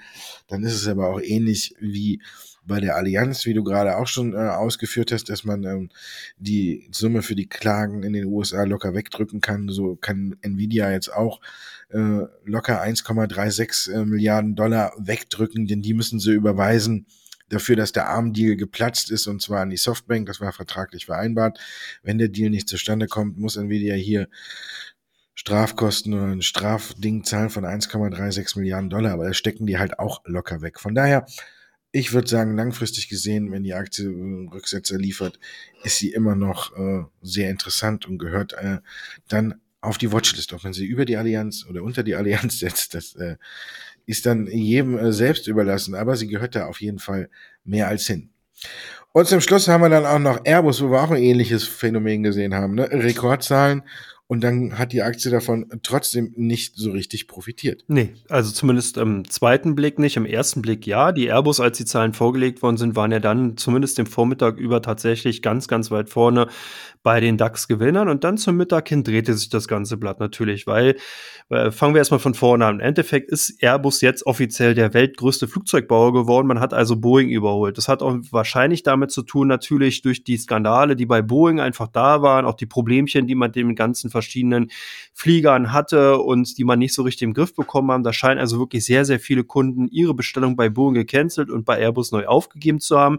dann 0.47 0.63
ist 0.63 0.73
es 0.73 0.87
aber 0.87 1.07
auch 1.07 1.21
ähnlich 1.21 1.75
wie 1.79 2.21
bei 2.71 2.79
der 2.79 2.95
Allianz, 2.95 3.45
wie 3.45 3.53
du 3.53 3.63
gerade 3.63 3.97
auch 3.97 4.07
schon 4.07 4.33
äh, 4.33 4.37
ausgeführt 4.37 5.11
hast, 5.11 5.29
dass 5.29 5.43
man 5.43 5.63
ähm, 5.65 5.89
die 6.37 6.87
Summe 6.91 7.21
für 7.21 7.35
die 7.35 7.49
Klagen 7.49 8.01
in 8.03 8.13
den 8.13 8.25
USA 8.25 8.63
locker 8.63 8.93
wegdrücken 8.93 9.41
kann. 9.41 9.67
So 9.67 9.97
kann 9.97 10.37
Nvidia 10.41 10.89
jetzt 10.89 11.13
auch 11.13 11.41
äh, 11.89 12.21
locker 12.45 12.81
1,36 12.81 13.91
äh, 13.91 14.05
Milliarden 14.05 14.55
Dollar 14.55 14.93
wegdrücken, 14.97 15.67
denn 15.67 15.81
die 15.81 15.93
müssen 15.93 16.19
sie 16.19 16.31
überweisen 16.31 17.07
dafür, 17.49 17.75
dass 17.75 17.91
der 17.91 18.07
ARM-Deal 18.07 18.55
geplatzt 18.55 19.11
ist 19.11 19.27
und 19.27 19.41
zwar 19.41 19.59
an 19.59 19.69
die 19.69 19.75
Softbank. 19.77 20.25
Das 20.27 20.39
war 20.39 20.53
vertraglich 20.53 21.07
vereinbart. 21.07 21.59
Wenn 22.03 22.17
der 22.19 22.29
Deal 22.29 22.49
nicht 22.49 22.69
zustande 22.69 23.07
kommt, 23.07 23.37
muss 23.37 23.57
Nvidia 23.57 23.95
hier 23.95 24.29
Strafkosten 25.35 26.13
oder 26.13 26.27
ein 26.27 26.41
Strafding 26.41 27.25
zahlen 27.25 27.49
von 27.49 27.65
1,36 27.65 28.57
Milliarden 28.57 28.89
Dollar, 28.89 29.11
aber 29.11 29.25
da 29.25 29.33
stecken 29.33 29.65
die 29.65 29.77
halt 29.77 29.99
auch 29.99 30.21
locker 30.23 30.61
weg. 30.61 30.79
Von 30.79 30.95
daher 30.95 31.25
ich 31.91 32.13
würde 32.13 32.27
sagen, 32.27 32.55
langfristig 32.55 33.09
gesehen, 33.09 33.51
wenn 33.51 33.63
die 33.63 33.73
Aktie 33.73 34.05
äh, 34.05 34.47
Rücksetzer 34.53 34.97
liefert, 34.97 35.39
ist 35.83 35.97
sie 35.97 36.11
immer 36.11 36.35
noch 36.35 36.75
äh, 36.77 37.03
sehr 37.21 37.49
interessant 37.49 38.07
und 38.07 38.17
gehört 38.17 38.53
äh, 38.53 38.79
dann 39.27 39.55
auf 39.81 39.97
die 39.97 40.11
Watchlist. 40.11 40.53
Auch 40.53 40.63
wenn 40.63 40.73
sie 40.73 40.85
über 40.85 41.05
die 41.05 41.17
Allianz 41.17 41.65
oder 41.69 41.83
unter 41.83 42.03
die 42.03 42.15
Allianz 42.15 42.59
setzt, 42.59 42.93
das 42.93 43.15
äh, 43.15 43.35
ist 44.05 44.25
dann 44.25 44.47
jedem 44.47 44.97
äh, 44.97 45.11
selbst 45.11 45.47
überlassen. 45.47 45.95
Aber 45.95 46.15
sie 46.15 46.27
gehört 46.27 46.55
da 46.55 46.67
auf 46.67 46.81
jeden 46.81 46.99
Fall 46.99 47.29
mehr 47.63 47.87
als 47.87 48.07
hin. 48.07 48.29
Und 49.13 49.27
zum 49.27 49.41
Schluss 49.41 49.67
haben 49.67 49.81
wir 49.81 49.89
dann 49.89 50.05
auch 50.05 50.19
noch 50.19 50.45
Airbus, 50.45 50.81
wo 50.81 50.91
wir 50.91 51.01
auch 51.01 51.11
ein 51.11 51.21
ähnliches 51.21 51.65
Phänomen 51.65 52.23
gesehen 52.23 52.53
haben. 52.53 52.75
Ne? 52.75 52.89
Rekordzahlen 52.89 53.83
und 54.31 54.45
dann 54.45 54.77
hat 54.77 54.93
die 54.93 55.01
Aktie 55.01 55.29
davon 55.29 55.65
trotzdem 55.83 56.31
nicht 56.37 56.77
so 56.77 56.91
richtig 56.91 57.27
profitiert. 57.27 57.83
Nee, 57.89 58.13
also 58.29 58.53
zumindest 58.53 58.95
im 58.95 59.29
zweiten 59.29 59.75
Blick 59.75 59.99
nicht, 59.99 60.15
im 60.15 60.25
ersten 60.25 60.61
Blick 60.61 60.87
ja. 60.87 61.11
Die 61.11 61.27
Airbus, 61.27 61.59
als 61.59 61.77
die 61.77 61.83
Zahlen 61.83 62.13
vorgelegt 62.13 62.61
worden 62.61 62.77
sind, 62.77 62.95
waren 62.95 63.11
ja 63.11 63.19
dann 63.19 63.57
zumindest 63.57 63.99
im 63.99 64.05
Vormittag 64.05 64.57
über 64.57 64.81
tatsächlich 64.81 65.41
ganz, 65.41 65.67
ganz 65.67 65.91
weit 65.91 66.09
vorne 66.09 66.47
bei 67.03 67.19
den 67.19 67.37
DAX-Gewinnern. 67.37 68.09
Und 68.09 68.23
dann 68.23 68.37
zum 68.37 68.57
Mittag 68.57 68.89
hin 68.89 69.03
drehte 69.03 69.33
sich 69.33 69.49
das 69.49 69.67
ganze 69.67 69.97
Blatt 69.97 70.19
natürlich, 70.19 70.67
weil, 70.67 70.97
äh, 71.49 71.71
fangen 71.71 71.95
wir 71.95 71.99
erstmal 71.99 72.19
von 72.19 72.33
vorne 72.33 72.65
an. 72.65 72.75
Im 72.75 72.81
Endeffekt 72.81 73.31
ist 73.31 73.61
Airbus 73.61 74.01
jetzt 74.01 74.25
offiziell 74.25 74.75
der 74.75 74.93
weltgrößte 74.93 75.47
Flugzeugbauer 75.47 76.13
geworden. 76.13 76.47
Man 76.47 76.59
hat 76.59 76.73
also 76.73 76.95
Boeing 76.95 77.29
überholt. 77.29 77.77
Das 77.77 77.87
hat 77.87 78.01
auch 78.01 78.17
wahrscheinlich 78.31 78.83
damit 78.83 79.11
zu 79.11 79.23
tun, 79.23 79.47
natürlich 79.47 80.01
durch 80.01 80.23
die 80.23 80.37
Skandale, 80.37 80.95
die 80.95 81.05
bei 81.05 81.21
Boeing 81.21 81.59
einfach 81.59 81.87
da 81.87 82.21
waren, 82.21 82.45
auch 82.45 82.55
die 82.55 82.67
Problemchen, 82.67 83.25
die 83.25 83.35
man 83.35 83.51
den 83.51 83.75
ganzen 83.75 84.11
verschiedenen 84.11 84.69
Fliegern 85.13 85.73
hatte 85.73 86.19
und 86.19 86.57
die 86.57 86.63
man 86.63 86.79
nicht 86.79 86.93
so 86.93 87.01
richtig 87.01 87.23
im 87.23 87.33
Griff 87.33 87.55
bekommen 87.55 87.91
haben. 87.91 88.03
Da 88.03 88.13
scheinen 88.13 88.39
also 88.39 88.59
wirklich 88.59 88.85
sehr, 88.85 89.05
sehr 89.05 89.19
viele 89.19 89.43
Kunden 89.43 89.87
ihre 89.87 90.13
Bestellung 90.13 90.55
bei 90.55 90.69
Boeing 90.69 90.93
gecancelt 90.93 91.49
und 91.49 91.65
bei 91.65 91.79
Airbus 91.79 92.11
neu 92.11 92.27
aufgegeben 92.27 92.79
zu 92.79 92.99
haben. 92.99 93.17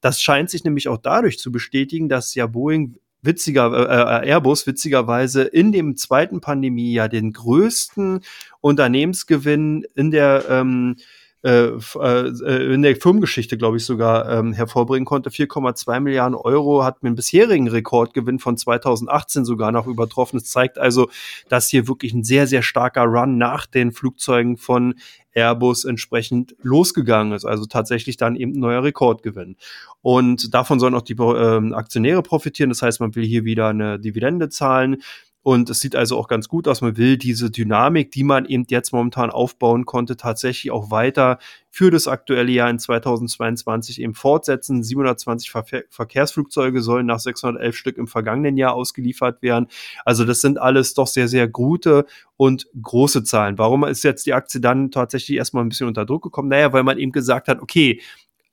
Das 0.00 0.20
scheint 0.20 0.50
sich 0.50 0.64
nämlich 0.64 0.88
auch 0.88 0.98
dadurch 0.98 1.38
zu 1.38 1.52
bestätigen, 1.52 2.08
dass 2.08 2.34
ja 2.34 2.46
Boeing 2.46 2.96
witziger 3.22 3.72
äh, 3.72 4.26
äh, 4.26 4.30
Airbus 4.30 4.66
witzigerweise 4.66 5.42
in 5.42 5.72
dem 5.72 5.96
zweiten 5.96 6.40
Pandemiejahr 6.40 7.08
den 7.08 7.32
größten 7.32 8.20
Unternehmensgewinn 8.60 9.86
in 9.94 10.10
der 10.10 10.44
ähm, 10.48 10.96
äh, 11.42 11.70
äh, 11.98 12.74
in 12.74 12.82
der 12.82 12.96
Firmengeschichte, 12.96 13.56
glaube 13.56 13.78
ich, 13.78 13.86
sogar 13.86 14.28
ähm, 14.28 14.52
hervorbringen 14.52 15.06
konnte. 15.06 15.30
4,2 15.30 16.00
Milliarden 16.00 16.34
Euro 16.34 16.84
hat 16.84 17.02
mit 17.02 17.12
dem 17.12 17.16
bisherigen 17.16 17.66
Rekordgewinn 17.66 18.38
von 18.38 18.58
2018 18.58 19.46
sogar 19.46 19.72
noch 19.72 19.86
übertroffen. 19.86 20.36
Es 20.36 20.50
zeigt 20.50 20.76
also, 20.76 21.08
dass 21.48 21.68
hier 21.68 21.88
wirklich 21.88 22.12
ein 22.12 22.24
sehr, 22.24 22.46
sehr 22.46 22.60
starker 22.60 23.04
Run 23.04 23.38
nach 23.38 23.64
den 23.64 23.90
Flugzeugen 23.90 24.58
von 24.58 24.96
Airbus 25.34 25.84
entsprechend 25.84 26.54
losgegangen 26.62 27.32
ist. 27.32 27.44
Also 27.44 27.66
tatsächlich 27.66 28.16
dann 28.16 28.36
eben 28.36 28.52
ein 28.52 28.60
neuer 28.60 28.82
Rekordgewinn. 28.82 29.56
Und 30.02 30.54
davon 30.54 30.80
sollen 30.80 30.94
auch 30.94 31.02
die 31.02 31.14
äh, 31.14 31.74
Aktionäre 31.74 32.22
profitieren. 32.22 32.70
Das 32.70 32.82
heißt, 32.82 33.00
man 33.00 33.14
will 33.14 33.24
hier 33.24 33.44
wieder 33.44 33.68
eine 33.68 33.98
Dividende 33.98 34.48
zahlen. 34.48 35.02
Und 35.42 35.70
es 35.70 35.80
sieht 35.80 35.96
also 35.96 36.18
auch 36.18 36.28
ganz 36.28 36.48
gut 36.48 36.68
aus. 36.68 36.82
Man 36.82 36.98
will 36.98 37.16
diese 37.16 37.50
Dynamik, 37.50 38.10
die 38.12 38.24
man 38.24 38.44
eben 38.44 38.66
jetzt 38.68 38.92
momentan 38.92 39.30
aufbauen 39.30 39.86
konnte, 39.86 40.16
tatsächlich 40.18 40.70
auch 40.70 40.90
weiter 40.90 41.38
für 41.70 41.90
das 41.90 42.08
aktuelle 42.08 42.52
Jahr 42.52 42.68
in 42.68 42.78
2022 42.78 44.02
eben 44.02 44.12
fortsetzen. 44.12 44.82
720 44.82 45.50
Ver 45.50 45.64
Verkehrsflugzeuge 45.88 46.82
sollen 46.82 47.06
nach 47.06 47.20
611 47.20 47.74
Stück 47.74 47.96
im 47.96 48.06
vergangenen 48.06 48.58
Jahr 48.58 48.74
ausgeliefert 48.74 49.40
werden. 49.40 49.68
Also 50.04 50.24
das 50.24 50.42
sind 50.42 50.58
alles 50.58 50.92
doch 50.92 51.06
sehr, 51.06 51.28
sehr 51.28 51.48
gute 51.48 52.04
und 52.36 52.68
große 52.80 53.24
Zahlen. 53.24 53.56
Warum 53.56 53.84
ist 53.84 54.02
jetzt 54.02 54.26
die 54.26 54.34
Aktie 54.34 54.60
dann 54.60 54.90
tatsächlich 54.90 55.38
erstmal 55.38 55.64
ein 55.64 55.70
bisschen 55.70 55.88
unter 55.88 56.04
Druck 56.04 56.22
gekommen? 56.22 56.48
Naja, 56.48 56.72
weil 56.74 56.82
man 56.82 56.98
eben 56.98 57.12
gesagt 57.12 57.48
hat, 57.48 57.62
okay, 57.62 58.00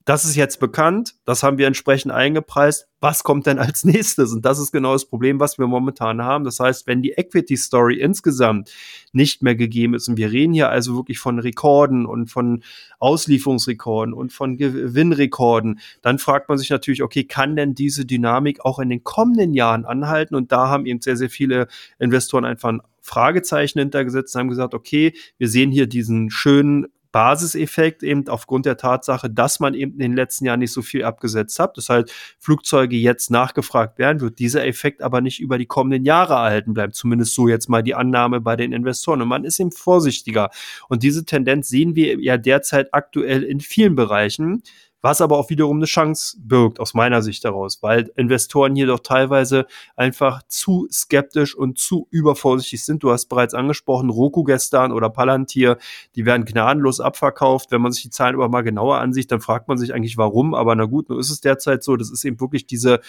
das 0.07 0.23
ist 0.23 0.37
jetzt 0.37 0.61
bekannt, 0.61 1.15
das 1.25 1.43
haben 1.43 1.57
wir 1.57 1.67
entsprechend 1.67 2.13
eingepreist. 2.13 2.87
Was 3.01 3.25
kommt 3.25 3.45
denn 3.45 3.59
als 3.59 3.83
nächstes? 3.83 4.31
Und 4.31 4.45
das 4.45 4.57
ist 4.57 4.71
genau 4.71 4.93
das 4.93 5.03
Problem, 5.03 5.41
was 5.41 5.59
wir 5.59 5.67
momentan 5.67 6.21
haben. 6.21 6.45
Das 6.45 6.61
heißt, 6.61 6.87
wenn 6.87 7.01
die 7.01 7.11
Equity 7.11 7.57
Story 7.57 7.99
insgesamt 7.99 8.71
nicht 9.11 9.43
mehr 9.43 9.55
gegeben 9.55 9.95
ist, 9.95 10.07
und 10.07 10.15
wir 10.15 10.31
reden 10.31 10.53
hier 10.53 10.69
also 10.69 10.95
wirklich 10.95 11.19
von 11.19 11.39
Rekorden 11.39 12.05
und 12.05 12.27
von 12.31 12.63
Auslieferungsrekorden 12.99 14.13
und 14.13 14.31
von 14.31 14.55
Gewinnrekorden, 14.55 15.81
dann 16.01 16.19
fragt 16.19 16.47
man 16.47 16.57
sich 16.57 16.69
natürlich, 16.69 17.03
okay, 17.03 17.25
kann 17.25 17.57
denn 17.57 17.75
diese 17.75 18.05
Dynamik 18.05 18.63
auch 18.63 18.79
in 18.79 18.87
den 18.87 19.03
kommenden 19.03 19.53
Jahren 19.53 19.83
anhalten? 19.83 20.35
Und 20.35 20.53
da 20.53 20.69
haben 20.69 20.85
eben 20.85 21.01
sehr, 21.01 21.17
sehr 21.17 21.29
viele 21.29 21.67
Investoren 21.99 22.45
einfach 22.45 22.69
ein 22.69 22.81
Fragezeichen 23.01 23.79
hintergesetzt 23.79 24.35
und 24.35 24.39
haben 24.39 24.49
gesagt, 24.49 24.73
okay, 24.73 25.13
wir 25.37 25.49
sehen 25.49 25.71
hier 25.71 25.87
diesen 25.87 26.29
schönen 26.29 26.87
Basiseffekt 27.17 28.03
eben 28.03 28.27
aufgrund 28.27 28.67
der 28.67 28.77
Tatsache, 28.77 29.27
dass 29.27 29.59
man 29.59 29.73
eben 29.73 29.93
in 29.93 29.97
den 29.97 30.15
letzten 30.15 30.45
Jahren 30.45 30.59
nicht 30.59 30.71
so 30.71 30.83
viel 30.83 31.03
abgesetzt 31.03 31.57
hat. 31.57 31.75
Das 31.75 31.89
heißt, 31.89 32.13
Flugzeuge 32.37 32.95
jetzt 32.95 33.31
nachgefragt 33.31 33.97
werden, 33.97 34.21
wird 34.21 34.37
dieser 34.37 34.67
Effekt 34.67 35.01
aber 35.01 35.19
nicht 35.19 35.39
über 35.39 35.57
die 35.57 35.65
kommenden 35.65 36.05
Jahre 36.05 36.33
erhalten 36.33 36.75
bleiben. 36.75 36.93
Zumindest 36.93 37.33
so 37.33 37.47
jetzt 37.47 37.69
mal 37.69 37.81
die 37.81 37.95
Annahme 37.95 38.39
bei 38.39 38.55
den 38.55 38.71
Investoren. 38.71 39.23
Und 39.23 39.29
man 39.29 39.45
ist 39.45 39.59
eben 39.59 39.71
vorsichtiger. 39.71 40.51
Und 40.89 41.01
diese 41.01 41.25
Tendenz 41.25 41.69
sehen 41.69 41.95
wir 41.95 42.21
ja 42.21 42.37
derzeit 42.37 42.93
aktuell 42.93 43.41
in 43.41 43.61
vielen 43.61 43.95
Bereichen 43.95 44.61
was 45.01 45.21
aber 45.21 45.37
auch 45.37 45.49
wiederum 45.49 45.77
eine 45.77 45.85
Chance 45.85 46.37
birgt, 46.39 46.79
aus 46.79 46.93
meiner 46.93 47.21
Sicht 47.21 47.45
daraus, 47.45 47.81
weil 47.83 48.11
Investoren 48.15 48.75
hier 48.75 48.87
doch 48.87 48.99
teilweise 48.99 49.65
einfach 49.95 50.41
zu 50.47 50.87
skeptisch 50.91 51.55
und 51.55 51.77
zu 51.77 52.07
übervorsichtig 52.09 52.83
sind. 52.83 53.03
Du 53.03 53.11
hast 53.11 53.27
bereits 53.27 53.53
angesprochen, 53.53 54.09
Roku 54.09 54.43
gestern 54.43 54.91
oder 54.91 55.09
Palantir, 55.09 55.77
die 56.15 56.25
werden 56.25 56.45
gnadenlos 56.45 56.99
abverkauft. 56.99 57.71
Wenn 57.71 57.81
man 57.81 57.91
sich 57.91 58.03
die 58.03 58.09
Zahlen 58.09 58.35
aber 58.35 58.49
mal 58.49 58.61
genauer 58.61 58.97
ansieht, 58.97 59.31
dann 59.31 59.41
fragt 59.41 59.67
man 59.67 59.77
sich 59.77 59.93
eigentlich, 59.93 60.17
warum. 60.17 60.53
Aber 60.53 60.75
na 60.75 60.85
gut, 60.85 61.09
nur 61.09 61.19
ist 61.19 61.29
es 61.29 61.41
derzeit 61.41 61.83
so. 61.83 61.95
Das 61.95 62.11
ist 62.11 62.25
eben 62.25 62.39
wirklich 62.39 62.65
diese 62.65 62.99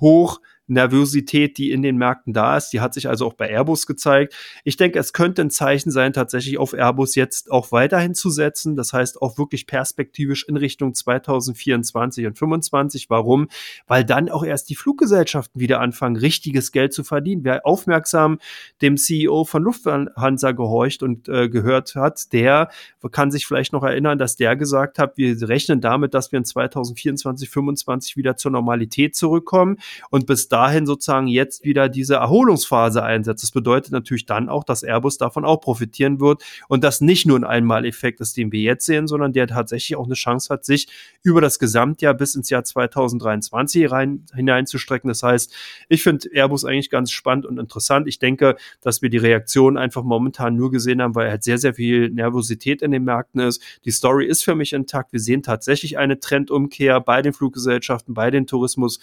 hoch 0.00 0.40
Nervosität, 0.68 1.58
die 1.58 1.70
in 1.70 1.82
den 1.82 1.96
Märkten 1.96 2.32
da 2.32 2.56
ist. 2.56 2.70
Die 2.70 2.80
hat 2.80 2.94
sich 2.94 3.08
also 3.08 3.26
auch 3.26 3.34
bei 3.34 3.48
Airbus 3.48 3.86
gezeigt. 3.86 4.34
Ich 4.64 4.76
denke, 4.76 4.98
es 4.98 5.12
könnte 5.12 5.42
ein 5.42 5.50
Zeichen 5.50 5.90
sein, 5.90 6.12
tatsächlich 6.12 6.58
auf 6.58 6.72
Airbus 6.72 7.14
jetzt 7.14 7.50
auch 7.50 7.72
weiterhin 7.72 8.14
zu 8.14 8.30
setzen. 8.30 8.76
Das 8.76 8.92
heißt 8.92 9.22
auch 9.22 9.38
wirklich 9.38 9.66
perspektivisch 9.66 10.44
in 10.48 10.56
Richtung 10.56 10.94
2024 10.94 12.26
und 12.26 12.36
2025. 12.36 13.10
Warum? 13.10 13.48
Weil 13.86 14.04
dann 14.04 14.28
auch 14.28 14.44
erst 14.44 14.70
die 14.70 14.76
Fluggesellschaften 14.76 15.60
wieder 15.60 15.80
anfangen, 15.80 16.16
richtiges 16.16 16.72
Geld 16.72 16.92
zu 16.92 17.04
verdienen. 17.04 17.44
Wer 17.44 17.66
aufmerksam 17.66 18.38
dem 18.82 18.96
CEO 18.96 19.44
von 19.44 19.62
Lufthansa 19.62 20.52
gehorcht 20.52 21.02
und 21.02 21.28
äh, 21.28 21.48
gehört 21.48 21.94
hat, 21.94 22.32
der 22.32 22.68
kann 23.10 23.30
sich 23.30 23.46
vielleicht 23.46 23.72
noch 23.72 23.82
erinnern, 23.82 24.18
dass 24.18 24.36
der 24.36 24.56
gesagt 24.56 24.98
hat, 24.98 25.16
wir 25.16 25.48
rechnen 25.48 25.80
damit, 25.80 26.14
dass 26.14 26.30
wir 26.30 26.38
in 26.38 26.44
2024, 26.44 27.48
2025 27.48 28.16
wieder 28.16 28.36
zur 28.36 28.50
Normalität 28.50 29.16
zurückkommen 29.16 29.78
und 30.10 30.26
bis 30.26 30.48
dahin 30.48 30.57
dahin 30.58 30.86
sozusagen 30.86 31.28
jetzt 31.28 31.62
wieder 31.62 31.88
diese 31.88 32.16
Erholungsphase 32.16 33.04
einsetzt. 33.04 33.44
Das 33.44 33.52
bedeutet 33.52 33.92
natürlich 33.92 34.26
dann 34.26 34.48
auch, 34.48 34.64
dass 34.64 34.82
Airbus 34.82 35.16
davon 35.16 35.44
auch 35.44 35.60
profitieren 35.60 36.18
wird 36.18 36.42
und 36.66 36.82
das 36.82 37.00
nicht 37.00 37.26
nur 37.26 37.38
ein 37.38 37.44
Einmaleffekt 37.44 38.20
ist, 38.20 38.36
den 38.36 38.50
wir 38.50 38.60
jetzt 38.62 38.84
sehen, 38.84 39.06
sondern 39.06 39.32
der 39.32 39.46
tatsächlich 39.46 39.96
auch 39.96 40.06
eine 40.06 40.14
Chance 40.14 40.52
hat, 40.52 40.64
sich 40.64 40.88
über 41.22 41.40
das 41.40 41.60
Gesamtjahr 41.60 42.12
bis 42.12 42.34
ins 42.34 42.50
Jahr 42.50 42.64
2023 42.64 43.88
rein, 43.88 44.26
hineinzustrecken. 44.34 45.06
Das 45.06 45.22
heißt, 45.22 45.54
ich 45.88 46.02
finde 46.02 46.28
Airbus 46.32 46.64
eigentlich 46.64 46.90
ganz 46.90 47.12
spannend 47.12 47.46
und 47.46 47.58
interessant. 47.58 48.08
Ich 48.08 48.18
denke, 48.18 48.56
dass 48.80 49.00
wir 49.00 49.10
die 49.10 49.18
Reaktion 49.18 49.78
einfach 49.78 50.02
momentan 50.02 50.56
nur 50.56 50.72
gesehen 50.72 51.00
haben, 51.00 51.14
weil 51.14 51.30
halt 51.30 51.44
sehr, 51.44 51.58
sehr 51.58 51.74
viel 51.74 52.10
Nervosität 52.10 52.82
in 52.82 52.90
den 52.90 53.04
Märkten 53.04 53.40
ist. 53.42 53.62
Die 53.84 53.92
Story 53.92 54.26
ist 54.26 54.42
für 54.42 54.56
mich 54.56 54.72
intakt. 54.72 55.12
Wir 55.12 55.20
sehen 55.20 55.44
tatsächlich 55.44 55.98
eine 55.98 56.18
Trendumkehr 56.18 57.00
bei 57.00 57.22
den 57.22 57.32
Fluggesellschaften, 57.32 58.12
bei 58.12 58.32
den 58.32 58.48
Tourismus- 58.48 58.98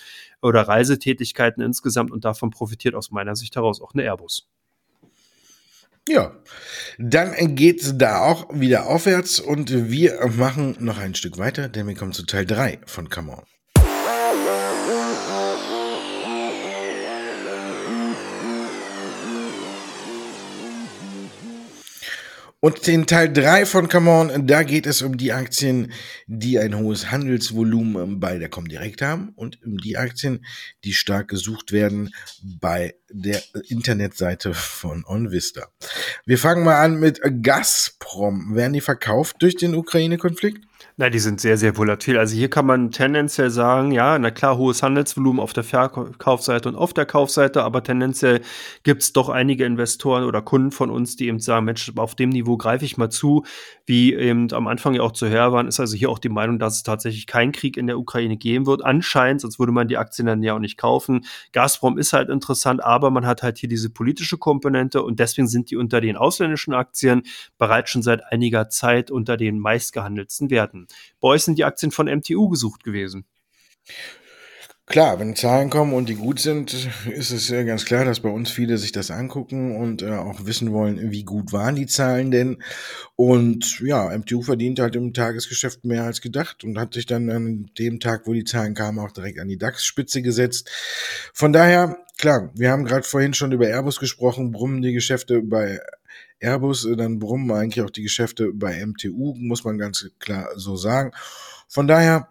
oder 0.45 0.61
Reisetätigkeiten 0.61 1.61
insgesamt 1.63 2.11
und 2.11 2.23
davon 2.25 2.51
profitiert 2.51 2.95
aus 2.95 3.11
meiner 3.11 3.35
Sicht 3.35 3.55
heraus 3.55 3.81
auch 3.81 3.93
eine 3.93 4.03
Airbus. 4.03 4.47
Ja, 6.07 6.35
dann 6.99 7.55
geht 7.55 7.81
es 7.81 7.97
da 7.97 8.19
auch 8.19 8.47
wieder 8.53 8.85
aufwärts 8.85 9.39
und 9.39 9.89
wir 9.89 10.27
machen 10.27 10.77
noch 10.79 10.99
ein 10.99 11.15
Stück 11.15 11.39
weiter, 11.39 11.67
denn 11.67 11.87
wir 11.87 11.95
kommen 11.95 12.13
zu 12.13 12.27
Teil 12.27 12.45
3 12.45 12.81
von 12.85 13.09
Come 13.09 13.31
On. 13.31 13.55
Und 22.66 22.88
in 22.88 23.05
Teil 23.05 23.32
3 23.32 23.68
von 23.68 23.89
Come 23.89 24.09
On, 24.09 24.47
da 24.47 24.63
geht 24.63 24.88
es 24.88 25.03
um 25.03 25.18
die 25.18 25.34
Aktien, 25.34 25.93
die 26.26 26.57
ein 26.57 26.76
hohes 26.76 27.11
Handelsvolumen 27.11 28.20
bei 28.20 28.39
der 28.39 28.49
Comdirect 28.49 29.03
haben 29.03 29.34
und 29.36 29.63
um 29.63 29.78
die 29.78 29.97
Aktien, 29.97 30.43
die 30.84 30.93
stark 30.93 31.28
gesucht 31.28 31.72
werden 31.72 32.11
bei 32.41 32.95
der 33.11 33.39
Internetseite 33.68 34.55
von 34.55 35.05
OnVista. 35.05 35.68
Wir 36.26 36.39
fangen 36.39 36.63
mal 36.63 36.84
an 36.84 36.99
mit 36.99 37.22
Gazprom. 37.43 38.55
Werden 38.55 38.74
die 38.74 38.82
verkauft 38.82 39.36
durch 39.43 39.55
den 39.55 39.76
Ukraine-Konflikt? 39.76 40.66
Na, 40.97 41.09
die 41.09 41.19
sind 41.19 41.41
sehr, 41.41 41.57
sehr 41.57 41.75
volatil. 41.75 42.17
Also 42.17 42.37
hier 42.37 42.49
kann 42.49 42.65
man 42.65 42.89
tendenziell 42.89 43.49
sagen, 43.49 43.91
ja, 43.91 44.17
na 44.17 44.31
klar, 44.31 44.57
hohes 44.57 44.81
Handelsvolumen 44.81 45.41
auf 45.41 45.51
der 45.51 45.65
Verkaufsseite 45.65 46.69
und 46.69 46.75
auf 46.75 46.93
der 46.93 47.05
Kaufseite, 47.05 47.63
aber 47.63 47.83
tendenziell 47.83 48.39
gibt 48.83 49.01
es 49.03 49.11
doch 49.11 49.27
einige 49.27 49.65
Investoren 49.65 50.23
oder 50.23 50.41
Kunden 50.41 50.71
von 50.71 50.89
uns, 50.89 51.17
die 51.17 51.27
eben 51.27 51.41
sagen, 51.41 51.65
Mensch, 51.65 51.91
auf 51.97 52.15
dem 52.15 52.29
Niveau 52.29 52.55
greife 52.55 52.85
ich 52.85 52.95
mal 52.95 53.09
zu. 53.09 53.43
Wie 53.85 54.13
eben 54.13 54.49
am 54.53 54.67
Anfang 54.67 54.93
ja 54.93 55.01
auch 55.01 55.11
zu 55.11 55.27
hören 55.27 55.51
waren, 55.51 55.67
ist 55.67 55.81
also 55.81 55.97
hier 55.97 56.09
auch 56.09 56.17
die 56.17 56.29
Meinung, 56.29 56.59
dass 56.59 56.77
es 56.77 56.83
tatsächlich 56.83 57.27
keinen 57.27 57.51
Krieg 57.51 57.75
in 57.75 57.87
der 57.87 57.99
Ukraine 57.99 58.37
geben 58.37 58.65
wird. 58.65 58.81
Anscheinend, 58.81 59.41
sonst 59.41 59.59
würde 59.59 59.73
man 59.73 59.89
die 59.89 59.97
Aktien 59.97 60.27
dann 60.27 60.43
ja 60.43 60.55
auch 60.55 60.59
nicht 60.59 60.77
kaufen. 60.77 61.25
Gazprom 61.51 61.97
ist 61.97 62.13
halt 62.13 62.29
interessant, 62.29 62.81
aber 62.81 63.11
man 63.11 63.25
hat 63.25 63.43
halt 63.43 63.57
hier 63.57 63.67
diese 63.67 63.89
politische 63.89 64.37
Komponente 64.37 65.03
und 65.03 65.19
deswegen 65.19 65.49
sind 65.49 65.71
die 65.71 65.75
unter 65.75 65.99
den 65.99 66.15
ausländischen 66.15 66.73
Aktien 66.73 67.23
bereits 67.57 67.89
schon 67.89 68.01
seit 68.01 68.23
einiger 68.31 68.69
Zeit 68.69 69.11
unter 69.11 69.35
den 69.35 69.59
meistgehandelten 69.59 70.49
Werten. 70.49 70.84
Euch 71.21 71.43
sind 71.43 71.57
die 71.57 71.63
Aktien 71.65 71.91
von 71.91 72.07
MTU 72.07 72.49
gesucht 72.49 72.83
gewesen. 72.83 73.25
Klar, 74.88 75.19
wenn 75.19 75.36
Zahlen 75.36 75.71
kommen 75.71 75.93
und 75.93 76.09
die 76.09 76.15
gut 76.15 76.39
sind, 76.39 76.71
ist 77.07 77.31
es 77.31 77.49
ja 77.49 77.63
ganz 77.63 77.86
klar, 77.86 78.05
dass 78.05 78.19
bei 78.19 78.29
uns 78.29 78.51
viele 78.51 78.77
sich 78.77 78.91
das 78.91 79.09
angucken 79.09 79.75
und 79.75 80.03
äh, 80.03 80.11
auch 80.11 80.45
wissen 80.45 80.71
wollen, 80.73 81.09
wie 81.09 81.23
gut 81.23 81.51
waren 81.51 81.75
die 81.75 81.88
Zahlen 81.88 82.29
denn. 82.29 82.61
Und 83.15 83.79
ja, 83.79 84.15
MTU 84.15 84.43
verdient 84.43 84.77
halt 84.79 84.95
im 84.95 85.11
Tagesgeschäft 85.11 85.86
mehr 85.86 86.03
als 86.03 86.21
gedacht 86.21 86.63
und 86.63 86.77
hat 86.77 86.93
sich 86.93 87.07
dann 87.07 87.31
an 87.31 87.71
dem 87.79 87.99
Tag, 87.99 88.27
wo 88.27 88.33
die 88.33 88.43
Zahlen 88.43 88.75
kamen, 88.75 88.99
auch 88.99 89.11
direkt 89.11 89.39
an 89.39 89.47
die 89.47 89.57
DAX-Spitze 89.57 90.21
gesetzt. 90.21 90.69
Von 91.33 91.51
daher, 91.51 91.97
klar, 92.19 92.51
wir 92.53 92.69
haben 92.69 92.86
gerade 92.86 93.07
vorhin 93.07 93.33
schon 93.33 93.53
über 93.53 93.65
Airbus 93.65 93.99
gesprochen, 93.99 94.51
brummen 94.51 94.83
die 94.83 94.93
Geschäfte 94.93 95.41
bei 95.41 95.79
Airbus, 96.39 96.86
äh, 96.86 96.95
dann 96.95 97.19
brummen 97.19 97.51
eigentlich 97.51 97.83
auch 97.83 97.89
die 97.89 98.03
Geschäfte 98.03 98.51
bei 98.53 98.86
MTU, 98.86 99.36
muss 99.38 99.63
man 99.63 99.77
ganz 99.77 100.09
klar 100.19 100.49
so 100.55 100.75
sagen. 100.75 101.11
Von 101.67 101.88
daher, 101.88 102.29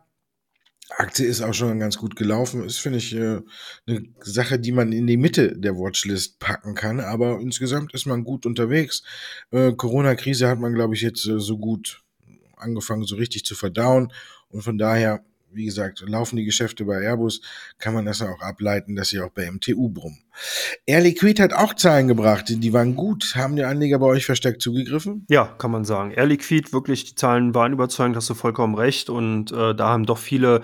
Aktie 0.91 1.27
ist 1.27 1.41
auch 1.41 1.55
schon 1.55 1.81
ganz 1.81 1.97
gut 1.97 2.15
gelaufen. 2.15 2.65
Ist, 2.65 2.79
finde 2.79 2.99
ich, 2.99 3.15
äh, 3.15 3.41
eine 3.87 4.05
Sache, 4.21 4.59
die 4.59 4.73
man 4.73 4.93
in 4.93 5.07
die 5.07 5.17
Mitte 5.17 5.59
der 5.59 5.77
Watchlist 5.77 6.39
packen 6.39 6.75
kann. 6.75 7.01
Aber 7.01 7.41
insgesamt 7.41 7.95
ist 7.95 8.07
man 8.07 8.23
gut 8.23 8.47
unterwegs. 8.47 9.03
Äh, 9.51 9.73
Corona-Krise 9.73 10.47
hat 10.47 10.61
man, 10.61 10.75
glaube 10.75 10.95
ich, 10.95 11.01
jetzt 11.01 11.23
so 11.23 11.59
gut 11.59 12.03
angefangen, 12.57 13.05
so 13.05 13.17
richtig 13.17 13.45
zu 13.45 13.55
verdauen. 13.55 14.13
Und 14.51 14.63
von 14.63 14.79
daher 14.79 15.25
wie 15.55 15.65
gesagt, 15.65 16.01
laufen 16.01 16.37
die 16.37 16.45
Geschäfte 16.45 16.85
bei 16.85 17.01
Airbus, 17.01 17.41
kann 17.79 17.95
man 17.95 18.05
das 18.05 18.21
auch 18.23 18.41
ableiten, 18.41 18.97
dass 18.97 19.09
sie 19.09 19.21
auch 19.21 19.31
bei 19.31 19.51
MTU 19.51 19.89
brummen. 19.89 20.24
Air 20.87 21.01
Liquid 21.01 21.41
hat 21.41 21.53
auch 21.53 21.75
Zahlen 21.75 22.09
gebracht, 22.09 22.47
die 22.49 22.73
waren 22.73 22.97
gut. 22.97 23.35
Haben 23.37 23.57
die 23.57 23.65
Anleger 23.65 23.99
bei 23.99 24.07
euch 24.07 24.27
verstärkt 24.27 24.63
zugegriffen? 24.63 25.27
Ja, 25.29 25.45
kann 25.47 25.71
man 25.71 25.85
sagen. 25.85 26.11
Air 26.11 26.27
Liquid, 26.27 26.73
wirklich, 26.73 27.05
die 27.05 27.15
Zahlen 27.15 27.55
waren 27.55 27.73
überzeugend, 27.73 28.17
hast 28.17 28.31
du 28.31 28.35
vollkommen 28.35 28.75
recht. 28.75 29.11
Und 29.11 29.53
äh, 29.53 29.75
da 29.75 29.89
haben 29.89 30.07
doch 30.07 30.19
viele 30.19 30.63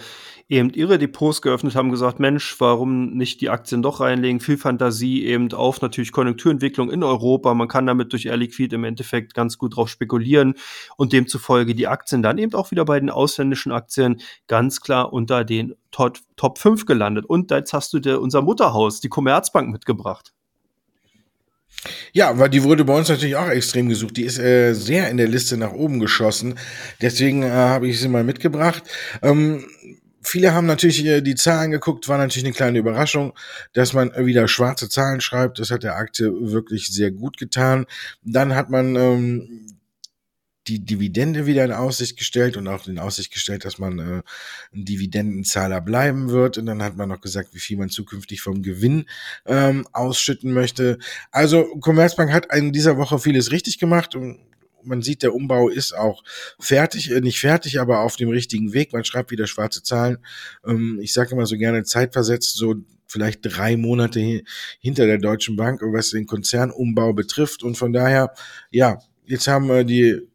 eben 0.50 0.70
ihre 0.70 0.98
Depots 0.98 1.42
geöffnet, 1.42 1.76
haben 1.76 1.90
gesagt, 1.90 2.18
Mensch, 2.18 2.56
warum 2.58 3.16
nicht 3.16 3.40
die 3.40 3.50
Aktien 3.50 3.82
doch 3.82 4.00
reinlegen? 4.00 4.40
Viel 4.40 4.58
Fantasie 4.58 5.24
eben 5.24 5.52
auf 5.52 5.80
natürlich 5.80 6.10
Konjunkturentwicklung 6.10 6.90
in 6.90 7.04
Europa. 7.04 7.54
Man 7.54 7.68
kann 7.68 7.86
damit 7.86 8.12
durch 8.12 8.26
Air 8.26 8.36
Liquid 8.36 8.74
im 8.74 8.82
Endeffekt 8.82 9.34
ganz 9.34 9.58
gut 9.58 9.76
drauf 9.76 9.88
spekulieren 9.88 10.54
und 10.96 11.12
demzufolge 11.12 11.76
die 11.76 11.86
Aktien 11.86 12.22
dann 12.22 12.38
eben 12.38 12.54
auch 12.54 12.72
wieder 12.72 12.84
bei 12.84 12.98
den 12.98 13.10
ausländischen 13.10 13.70
Aktien 13.70 14.20
ganz 14.48 14.80
klar 14.80 15.12
unter 15.12 15.44
den 15.44 15.74
Top, 15.90 16.18
Top 16.36 16.58
5 16.58 16.86
gelandet. 16.86 17.24
Und 17.26 17.50
jetzt 17.50 17.72
hast 17.72 17.92
du 17.92 17.98
dir 17.98 18.20
unser 18.20 18.42
Mutterhaus, 18.42 19.00
die 19.00 19.08
Commerzbank, 19.08 19.70
mitgebracht. 19.70 20.32
Ja, 22.12 22.38
weil 22.38 22.50
die 22.50 22.62
wurde 22.62 22.84
bei 22.84 22.96
uns 22.96 23.08
natürlich 23.08 23.36
auch 23.36 23.48
extrem 23.48 23.88
gesucht. 23.88 24.16
Die 24.16 24.24
ist 24.24 24.38
äh, 24.38 24.74
sehr 24.74 25.08
in 25.08 25.16
der 25.16 25.28
Liste 25.28 25.56
nach 25.56 25.72
oben 25.72 25.98
geschossen. 25.98 26.58
Deswegen 27.00 27.42
äh, 27.42 27.50
habe 27.50 27.88
ich 27.88 28.00
sie 28.00 28.08
mal 28.08 28.24
mitgebracht. 28.24 28.82
Ähm, 29.22 29.64
viele 30.22 30.52
haben 30.52 30.66
natürlich 30.66 31.04
äh, 31.06 31.20
die 31.22 31.36
Zahlen 31.36 31.70
geguckt, 31.70 32.08
war 32.08 32.18
natürlich 32.18 32.44
eine 32.44 32.54
kleine 32.54 32.78
Überraschung, 32.78 33.32
dass 33.72 33.92
man 33.92 34.12
wieder 34.26 34.48
schwarze 34.48 34.88
Zahlen 34.88 35.20
schreibt. 35.20 35.58
Das 35.58 35.70
hat 35.70 35.82
der 35.82 35.96
Aktie 35.96 36.30
wirklich 36.30 36.88
sehr 36.88 37.10
gut 37.10 37.38
getan. 37.38 37.86
Dann 38.22 38.54
hat 38.54 38.68
man 38.68 38.96
ähm, 38.96 39.66
die 40.66 40.84
Dividende 40.84 41.46
wieder 41.46 41.64
in 41.64 41.72
Aussicht 41.72 42.18
gestellt 42.18 42.56
und 42.56 42.68
auch 42.68 42.86
in 42.86 42.98
Aussicht 42.98 43.32
gestellt, 43.32 43.64
dass 43.64 43.78
man 43.78 43.98
äh, 43.98 44.22
ein 44.74 44.84
Dividendenzahler 44.84 45.80
bleiben 45.80 46.30
wird. 46.30 46.58
Und 46.58 46.66
dann 46.66 46.82
hat 46.82 46.96
man 46.96 47.08
noch 47.08 47.20
gesagt, 47.20 47.54
wie 47.54 47.60
viel 47.60 47.78
man 47.78 47.88
zukünftig 47.88 48.42
vom 48.42 48.62
Gewinn 48.62 49.06
ähm, 49.46 49.86
ausschütten 49.92 50.52
möchte. 50.52 50.98
Also 51.30 51.64
Commerzbank 51.80 52.32
hat 52.32 52.54
in 52.54 52.72
dieser 52.72 52.98
Woche 52.98 53.18
vieles 53.18 53.50
richtig 53.52 53.78
gemacht 53.78 54.14
und 54.14 54.38
man 54.82 55.02
sieht, 55.02 55.22
der 55.22 55.34
Umbau 55.34 55.68
ist 55.68 55.92
auch 55.94 56.22
fertig, 56.58 57.10
äh, 57.10 57.20
nicht 57.20 57.40
fertig, 57.40 57.80
aber 57.80 58.00
auf 58.00 58.16
dem 58.16 58.28
richtigen 58.28 58.72
Weg. 58.72 58.92
Man 58.92 59.04
schreibt 59.04 59.30
wieder 59.30 59.46
schwarze 59.46 59.82
Zahlen. 59.82 60.18
Ähm, 60.66 60.98
ich 61.02 61.12
sage 61.12 61.32
immer 61.32 61.46
so 61.46 61.56
gerne 61.56 61.84
zeitversetzt, 61.84 62.56
so 62.56 62.76
vielleicht 63.06 63.40
drei 63.42 63.76
Monate 63.76 64.42
hinter 64.78 65.06
der 65.06 65.18
Deutschen 65.18 65.56
Bank, 65.56 65.80
was 65.82 66.10
den 66.10 66.26
Konzernumbau 66.26 67.12
betrifft. 67.12 67.62
Und 67.62 67.76
von 67.76 67.92
daher, 67.92 68.32
ja, 68.70 68.98
jetzt 69.24 69.48
haben 69.48 69.68
äh, 69.70 69.84
die 69.84 70.29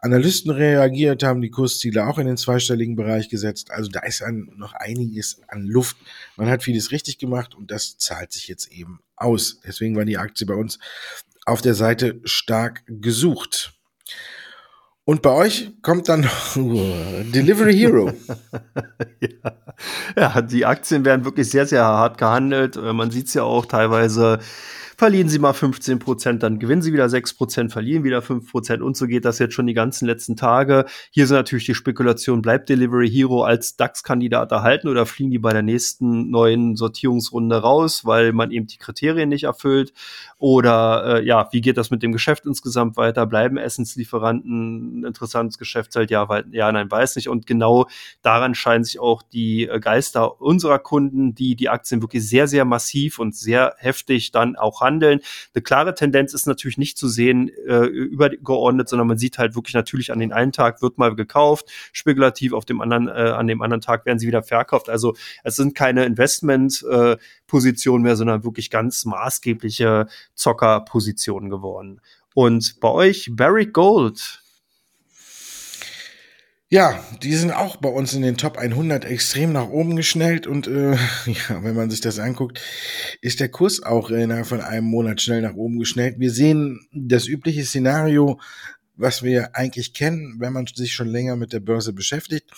Analysten 0.00 0.50
reagiert, 0.50 1.22
haben 1.22 1.40
die 1.40 1.50
Kursziele 1.50 2.06
auch 2.06 2.18
in 2.18 2.26
den 2.26 2.36
zweistelligen 2.36 2.96
Bereich 2.96 3.28
gesetzt. 3.28 3.70
Also 3.70 3.90
da 3.90 4.00
ist 4.00 4.22
ein, 4.22 4.48
noch 4.56 4.74
einiges 4.74 5.40
an 5.48 5.64
Luft. 5.64 5.96
Man 6.36 6.48
hat 6.48 6.62
vieles 6.62 6.90
richtig 6.90 7.18
gemacht 7.18 7.54
und 7.54 7.70
das 7.70 7.98
zahlt 7.98 8.32
sich 8.32 8.48
jetzt 8.48 8.70
eben 8.72 9.00
aus. 9.16 9.60
Deswegen 9.66 9.96
war 9.96 10.04
die 10.04 10.18
Aktie 10.18 10.46
bei 10.46 10.54
uns 10.54 10.78
auf 11.46 11.62
der 11.62 11.74
Seite 11.74 12.20
stark 12.24 12.82
gesucht. 12.86 13.74
Und 15.06 15.20
bei 15.20 15.30
euch 15.30 15.70
kommt 15.82 16.08
dann 16.08 16.22
noch 16.22 16.54
Delivery 16.54 17.76
Hero. 17.76 18.10
ja. 19.20 19.52
ja, 20.16 20.40
die 20.40 20.64
Aktien 20.64 21.04
werden 21.04 21.26
wirklich 21.26 21.50
sehr, 21.50 21.66
sehr 21.66 21.84
hart 21.84 22.16
gehandelt. 22.16 22.76
Äh, 22.76 22.92
man 22.94 23.10
sieht 23.10 23.26
es 23.26 23.34
ja 23.34 23.42
auch 23.42 23.66
teilweise 23.66 24.38
verlieren 24.96 25.28
sie 25.28 25.38
mal 25.38 25.52
15 25.52 25.98
Prozent, 25.98 26.42
dann 26.42 26.58
gewinnen 26.58 26.82
sie 26.82 26.92
wieder 26.92 27.08
6 27.08 27.34
Prozent, 27.34 27.72
verlieren 27.72 28.04
wieder 28.04 28.22
5 28.22 28.50
Prozent 28.50 28.82
und 28.82 28.96
so 28.96 29.06
geht 29.06 29.24
das 29.24 29.38
jetzt 29.38 29.54
schon 29.54 29.66
die 29.66 29.74
ganzen 29.74 30.06
letzten 30.06 30.36
Tage. 30.36 30.84
Hier 31.10 31.26
sind 31.26 31.36
natürlich 31.36 31.66
die 31.66 31.74
Spekulationen, 31.74 32.42
bleibt 32.42 32.68
Delivery 32.68 33.10
Hero 33.10 33.42
als 33.42 33.76
DAX-Kandidat 33.76 34.52
erhalten 34.52 34.88
oder 34.88 35.06
fliegen 35.06 35.30
die 35.30 35.38
bei 35.38 35.52
der 35.52 35.62
nächsten 35.62 36.30
neuen 36.30 36.76
Sortierungsrunde 36.76 37.56
raus, 37.56 38.04
weil 38.04 38.32
man 38.32 38.50
eben 38.50 38.66
die 38.66 38.78
Kriterien 38.78 39.28
nicht 39.28 39.44
erfüllt? 39.44 39.92
Oder 40.38 41.20
äh, 41.20 41.26
ja, 41.26 41.48
wie 41.52 41.60
geht 41.60 41.76
das 41.78 41.90
mit 41.90 42.02
dem 42.02 42.12
Geschäft 42.12 42.44
insgesamt 42.46 42.96
weiter? 42.96 43.26
Bleiben 43.26 43.56
Essenslieferanten 43.56 45.00
ein 45.00 45.04
interessantes 45.04 45.58
Geschäftsfeld? 45.58 46.10
Ja, 46.10 46.28
weil, 46.28 46.44
ja, 46.50 46.70
nein, 46.70 46.90
weiß 46.90 47.16
nicht. 47.16 47.28
Und 47.28 47.46
genau 47.46 47.86
daran 48.22 48.54
scheinen 48.54 48.84
sich 48.84 49.00
auch 49.00 49.22
die 49.22 49.66
äh, 49.66 49.80
Geister 49.80 50.40
unserer 50.40 50.78
Kunden, 50.78 51.34
die 51.34 51.56
die 51.56 51.68
Aktien 51.68 52.02
wirklich 52.02 52.28
sehr, 52.28 52.46
sehr 52.46 52.64
massiv 52.64 53.18
und 53.18 53.34
sehr 53.34 53.74
heftig 53.78 54.32
dann 54.32 54.56
auch 54.56 54.82
handeln. 54.84 55.20
Eine 55.54 55.62
klare 55.62 55.94
Tendenz 55.94 56.34
ist 56.34 56.46
natürlich 56.46 56.78
nicht 56.78 56.96
zu 56.96 57.08
sehen 57.08 57.50
äh, 57.66 57.86
übergeordnet, 57.86 58.88
sondern 58.88 59.08
man 59.08 59.18
sieht 59.18 59.38
halt 59.38 59.56
wirklich 59.56 59.74
natürlich 59.74 60.12
an 60.12 60.20
den 60.20 60.32
einen 60.32 60.52
Tag 60.52 60.82
wird 60.82 60.98
mal 60.98 61.14
gekauft, 61.16 61.70
spekulativ 61.92 62.52
auf 62.52 62.64
dem 62.64 62.80
anderen, 62.80 63.08
äh, 63.08 63.32
an 63.32 63.46
dem 63.46 63.62
anderen 63.62 63.80
Tag 63.80 64.06
werden 64.06 64.18
sie 64.18 64.26
wieder 64.26 64.42
verkauft. 64.42 64.88
Also 64.88 65.14
es 65.42 65.56
sind 65.56 65.74
keine 65.74 66.04
Investment-Positionen 66.04 68.04
äh, 68.04 68.08
mehr, 68.08 68.16
sondern 68.16 68.44
wirklich 68.44 68.70
ganz 68.70 69.04
maßgebliche 69.04 70.06
Zockerpositionen 70.34 71.50
geworden. 71.50 72.00
Und 72.34 72.80
bei 72.80 72.88
euch 72.88 73.30
Barrick 73.32 73.72
Gold, 73.72 74.43
ja, 76.74 76.98
die 77.22 77.36
sind 77.36 77.52
auch 77.52 77.76
bei 77.76 77.88
uns 77.88 78.14
in 78.14 78.22
den 78.22 78.36
Top 78.36 78.58
100 78.58 79.04
extrem 79.04 79.52
nach 79.52 79.68
oben 79.68 79.94
geschnellt 79.94 80.48
und 80.48 80.66
äh, 80.66 80.90
ja, 81.26 81.62
wenn 81.62 81.76
man 81.76 81.88
sich 81.88 82.00
das 82.00 82.18
anguckt, 82.18 82.60
ist 83.20 83.38
der 83.38 83.48
Kurs 83.48 83.80
auch 83.80 84.10
innerhalb 84.10 84.46
von 84.46 84.60
einem 84.60 84.86
Monat 84.88 85.22
schnell 85.22 85.40
nach 85.40 85.54
oben 85.54 85.78
geschnellt. 85.78 86.18
Wir 86.18 86.32
sehen 86.32 86.84
das 86.92 87.28
übliche 87.28 87.64
Szenario, 87.64 88.40
was 88.96 89.22
wir 89.22 89.56
eigentlich 89.56 89.92
kennen, 89.92 90.36
wenn 90.38 90.52
man 90.52 90.66
sich 90.66 90.94
schon 90.94 91.08
länger 91.08 91.36
mit 91.36 91.52
der 91.52 91.60
Börse 91.60 91.92
beschäftigt. 91.92 92.50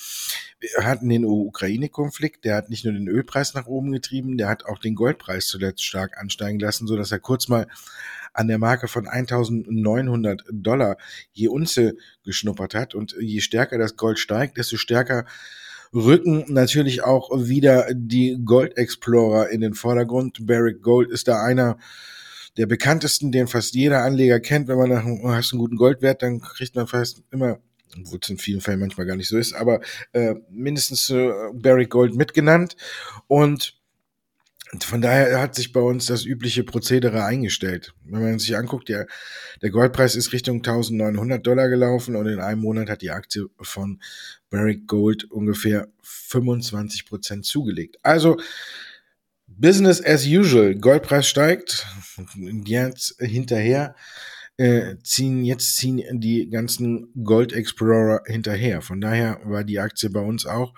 Wir 0.60 0.84
hatten 0.84 1.08
den 1.08 1.24
Ukraine-Konflikt, 1.24 2.44
der 2.44 2.56
hat 2.56 2.70
nicht 2.70 2.84
nur 2.84 2.94
den 2.94 3.08
Ölpreis 3.08 3.54
nach 3.54 3.66
oben 3.66 3.92
getrieben, 3.92 4.36
der 4.36 4.48
hat 4.48 4.64
auch 4.66 4.78
den 4.78 4.94
Goldpreis 4.94 5.46
zuletzt 5.46 5.84
stark 5.84 6.18
ansteigen 6.18 6.58
lassen, 6.58 6.86
so 6.86 6.96
dass 6.96 7.12
er 7.12 7.20
kurz 7.20 7.48
mal 7.48 7.66
an 8.32 8.48
der 8.48 8.58
Marke 8.58 8.86
von 8.86 9.08
1900 9.08 10.44
Dollar 10.50 10.98
je 11.32 11.48
Unze 11.48 11.96
geschnuppert 12.22 12.74
hat. 12.74 12.94
Und 12.94 13.16
je 13.18 13.40
stärker 13.40 13.78
das 13.78 13.96
Gold 13.96 14.18
steigt, 14.18 14.58
desto 14.58 14.76
stärker 14.76 15.24
rücken 15.94 16.44
natürlich 16.48 17.02
auch 17.02 17.30
wieder 17.32 17.86
die 17.94 18.38
Gold 18.44 18.76
Explorer 18.76 19.48
in 19.48 19.62
den 19.62 19.74
Vordergrund. 19.74 20.46
Barrick 20.46 20.82
Gold 20.82 21.10
ist 21.10 21.28
da 21.28 21.42
einer 21.42 21.78
der 22.56 22.66
bekanntesten, 22.66 23.32
den 23.32 23.48
fast 23.48 23.74
jeder 23.74 24.02
Anleger 24.02 24.40
kennt. 24.40 24.68
Wenn 24.68 24.78
man 24.78 24.90
nach, 24.90 25.04
hast 25.34 25.52
einen 25.52 25.60
guten 25.60 25.76
Goldwert, 25.76 26.22
dann 26.22 26.40
kriegt 26.40 26.74
man 26.74 26.86
fast 26.86 27.22
immer 27.30 27.58
obwohl 27.98 28.18
es 28.20 28.28
in 28.28 28.38
vielen 28.38 28.60
Fällen 28.60 28.80
manchmal 28.80 29.06
gar 29.06 29.16
nicht 29.16 29.28
so 29.28 29.38
ist, 29.38 29.54
aber 29.54 29.80
äh, 30.12 30.34
mindestens 30.50 31.08
äh, 31.10 31.30
Barrick 31.54 31.90
Gold 31.90 32.14
mitgenannt. 32.14 32.76
Und 33.26 33.76
von 34.80 35.00
daher 35.00 35.40
hat 35.40 35.54
sich 35.54 35.72
bei 35.72 35.80
uns 35.80 36.06
das 36.06 36.24
übliche 36.24 36.64
Prozedere 36.64 37.24
eingestellt. 37.24 37.94
Wenn 38.04 38.22
man 38.22 38.38
sich 38.38 38.56
anguckt, 38.56 38.88
der, 38.88 39.06
der 39.62 39.70
Goldpreis 39.70 40.16
ist 40.16 40.32
Richtung 40.32 40.56
1900 40.56 41.46
Dollar 41.46 41.68
gelaufen 41.68 42.16
und 42.16 42.26
in 42.26 42.40
einem 42.40 42.62
Monat 42.62 42.90
hat 42.90 43.02
die 43.02 43.10
Aktie 43.10 43.46
von 43.60 44.00
Barrick 44.50 44.86
Gold 44.86 45.30
ungefähr 45.30 45.88
25 46.02 47.06
Prozent 47.06 47.44
zugelegt. 47.44 47.98
Also 48.02 48.38
Business 49.58 50.04
as 50.04 50.26
usual. 50.26 50.74
Goldpreis 50.74 51.26
steigt, 51.26 51.86
jetzt 52.64 53.16
hinterher 53.18 53.94
äh, 54.58 54.96
ziehen 55.02 55.44
jetzt 55.44 55.76
ziehen 55.76 56.02
die 56.20 56.48
ganzen 56.48 57.12
Gold 57.24 57.52
Explorer 57.52 58.22
hinterher. 58.26 58.82
Von 58.82 59.00
daher 59.00 59.40
war 59.44 59.64
die 59.64 59.78
Aktie 59.80 60.10
bei 60.10 60.20
uns 60.20 60.46
auch 60.46 60.74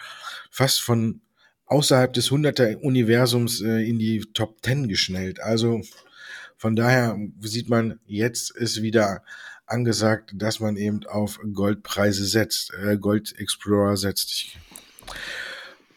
fast 0.51 0.81
von 0.81 1.21
außerhalb 1.67 2.13
des 2.13 2.31
100er 2.31 2.77
Universums 2.77 3.61
äh, 3.61 3.89
in 3.89 3.99
die 3.99 4.21
Top 4.33 4.59
10 4.65 4.89
geschnellt. 4.89 5.41
Also 5.41 5.83
von 6.57 6.75
daher 6.75 7.17
sieht 7.41 7.69
man, 7.69 8.01
jetzt 8.07 8.51
ist 8.51 8.83
wieder 8.83 9.23
angesagt, 9.67 10.33
dass 10.35 10.61
man 10.61 10.77
eben 10.77 11.05
auf 11.07 11.39
Goldpreise 11.53 12.25
setzt, 12.25 12.73
äh, 12.75 12.97
Gold 12.97 13.39
Explorer 13.39 13.97
setzt. 13.97 14.33
Ich 14.33 14.59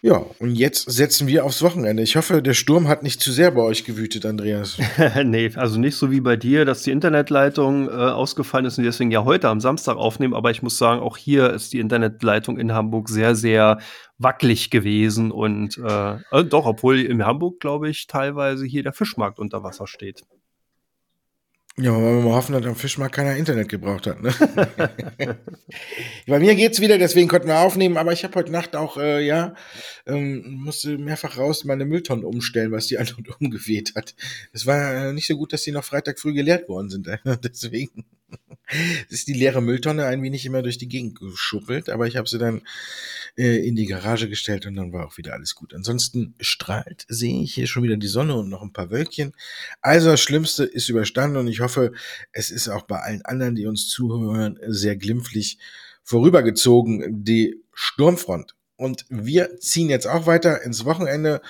ja, 0.04 0.26
und 0.40 0.56
jetzt 0.56 0.90
setzen 0.90 1.28
wir 1.28 1.46
aufs 1.46 1.62
Wochenende. 1.62 2.02
Ich 2.02 2.16
hoffe, 2.16 2.42
der 2.42 2.56
Sturm 2.56 2.88
hat 2.88 3.04
nicht 3.04 3.22
zu 3.22 3.32
sehr 3.32 3.52
bei 3.52 3.62
euch 3.62 3.84
gewütet, 3.84 4.26
Andreas. 4.26 4.80
nee, 5.24 5.52
also 5.56 5.80
nicht 5.80 5.96
so 5.96 6.10
wie 6.10 6.22
bei 6.22 6.36
dir, 6.36 6.66
dass 6.66 6.82
die 6.82 6.90
Internetleitung 6.90 7.88
äh, 7.88 7.92
ausgefallen 7.92 8.66
ist 8.66 8.80
und 8.80 8.84
deswegen 8.84 9.12
ja 9.12 9.24
heute 9.26 9.48
am 9.50 9.60
Samstag 9.60 9.98
aufnehmen. 9.98 10.34
Aber 10.34 10.50
ich 10.50 10.64
muss 10.64 10.80
sagen, 10.80 11.02
auch 11.02 11.18
hier 11.18 11.52
ist 11.52 11.72
die 11.74 11.80
Internetleitung 11.80 12.58
in 12.58 12.74
Hamburg 12.74 13.10
sehr, 13.10 13.36
sehr 13.36 13.78
wackelig 14.18 14.72
gewesen. 14.72 15.32
Und 15.32 15.78
äh, 15.78 16.16
äh, 16.32 16.46
doch, 16.46 16.66
obwohl 16.66 17.00
in 17.00 17.24
Hamburg, 17.24 17.60
glaube 17.60 17.88
ich, 17.88 18.08
teilweise 18.08 18.66
hier 18.66 18.82
der 18.82 18.94
Fischmarkt 18.94 19.38
unter 19.38 19.62
Wasser 19.62 19.86
steht. 19.86 20.24
Ja, 21.82 21.94
weil 21.94 22.18
wir 22.18 22.22
mal 22.22 22.36
hoffen, 22.36 22.54
dass 22.54 22.64
am 22.64 22.76
Fischmarkt 22.76 23.16
keiner 23.16 23.36
Internet 23.36 23.68
gebraucht 23.68 24.06
hat. 24.06 24.22
Ne? 24.22 24.32
Bei 26.28 26.38
mir 26.38 26.54
geht's 26.54 26.80
wieder, 26.80 27.00
deswegen 27.00 27.28
konnten 27.28 27.48
wir 27.48 27.58
aufnehmen, 27.58 27.98
aber 27.98 28.14
ich 28.14 28.24
habe 28.24 28.36
heute 28.36 28.52
Nacht 28.52 28.76
auch, 28.76 28.98
äh, 28.98 29.26
ja, 29.26 29.56
ähm, 30.06 30.60
musste 30.64 31.00
mehrfach 31.00 31.40
raus 31.40 31.64
meine 31.64 31.86
Mülltonnen 31.86 32.24
umstellen, 32.24 32.72
was 32.72 32.86
die 32.86 32.98
Antwort 33.00 33.42
umgeweht 33.42 33.94
hat. 33.96 34.14
Es 34.54 34.68
war 34.68 35.08
äh, 35.08 35.14
nicht 35.14 35.26
so 35.26 35.36
gut, 35.36 35.54
dass 35.54 35.64
die 35.64 35.72
noch 35.72 35.84
Freitag 35.84 36.20
früh 36.20 36.34
geleert 36.34 36.70
worden 36.70 36.90
sind. 36.92 37.08
deswegen 37.44 38.06
ist 39.10 39.28
die 39.28 39.34
leere 39.34 39.62
Mülltonne 39.62 40.06
ein 40.06 40.22
wenig 40.22 40.46
immer 40.46 40.62
durch 40.62 40.78
die 40.78 40.88
Gegend 40.88 41.20
geschuppelt, 41.20 41.90
aber 41.90 42.08
ich 42.08 42.18
habe 42.18 42.30
sie 42.30 42.38
dann 42.38 42.62
äh, 43.38 43.68
in 43.68 43.76
die 43.76 43.86
Garage 43.86 44.30
gestellt 44.30 44.66
und 44.66 44.76
dann 44.76 44.94
war 44.94 45.06
auch 45.06 45.18
wieder 45.18 45.34
alles 45.34 45.56
gut. 45.56 45.74
Ansonsten 45.74 46.36
strahlt, 46.40 47.06
sehe 47.10 47.42
ich 47.44 47.54
hier 47.54 47.68
schon 47.68 47.84
wieder 47.84 47.98
die 47.98 48.08
Sonne 48.08 48.36
und 48.36 48.50
noch 48.50 48.62
ein 48.62 48.74
paar 48.74 48.92
Wölkchen. 48.92 49.34
Also 49.82 50.10
das 50.10 50.22
Schlimmste 50.22 50.64
ist 50.64 50.90
überstanden 50.90 51.38
und 51.38 51.48
ich 51.48 51.60
hoffe, 51.60 51.92
es 52.32 52.52
ist 52.52 52.70
auch 52.70 52.84
bei 52.84 53.00
allen 53.00 53.24
anderen, 53.24 53.56
die 53.56 53.66
uns 53.66 53.88
zuhören, 53.88 54.60
sehr 54.68 54.96
glimpflich 54.96 55.58
vorübergezogen, 56.04 57.24
die 57.24 57.62
Sturmfront. 57.74 58.56
Und 58.76 59.06
wir 59.10 59.60
ziehen 59.60 59.90
jetzt 59.90 60.08
auch 60.08 60.26
weiter 60.26 60.64
ins 60.64 60.86
Wochenende 60.86 61.42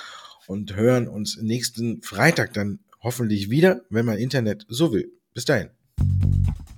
und 0.48 0.76
hören 0.76 1.08
uns 1.08 1.38
nächsten 1.38 2.02
Freitag 2.02 2.54
dann 2.54 2.80
hoffentlich 3.00 3.50
wieder, 3.50 3.82
wenn 3.90 4.06
mein 4.06 4.18
Internet 4.18 4.66
so 4.68 4.92
will. 4.92 5.12
Bis 5.34 5.46
dahin. 5.46 5.70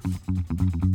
Thank 0.03 0.83
you. 0.83 0.92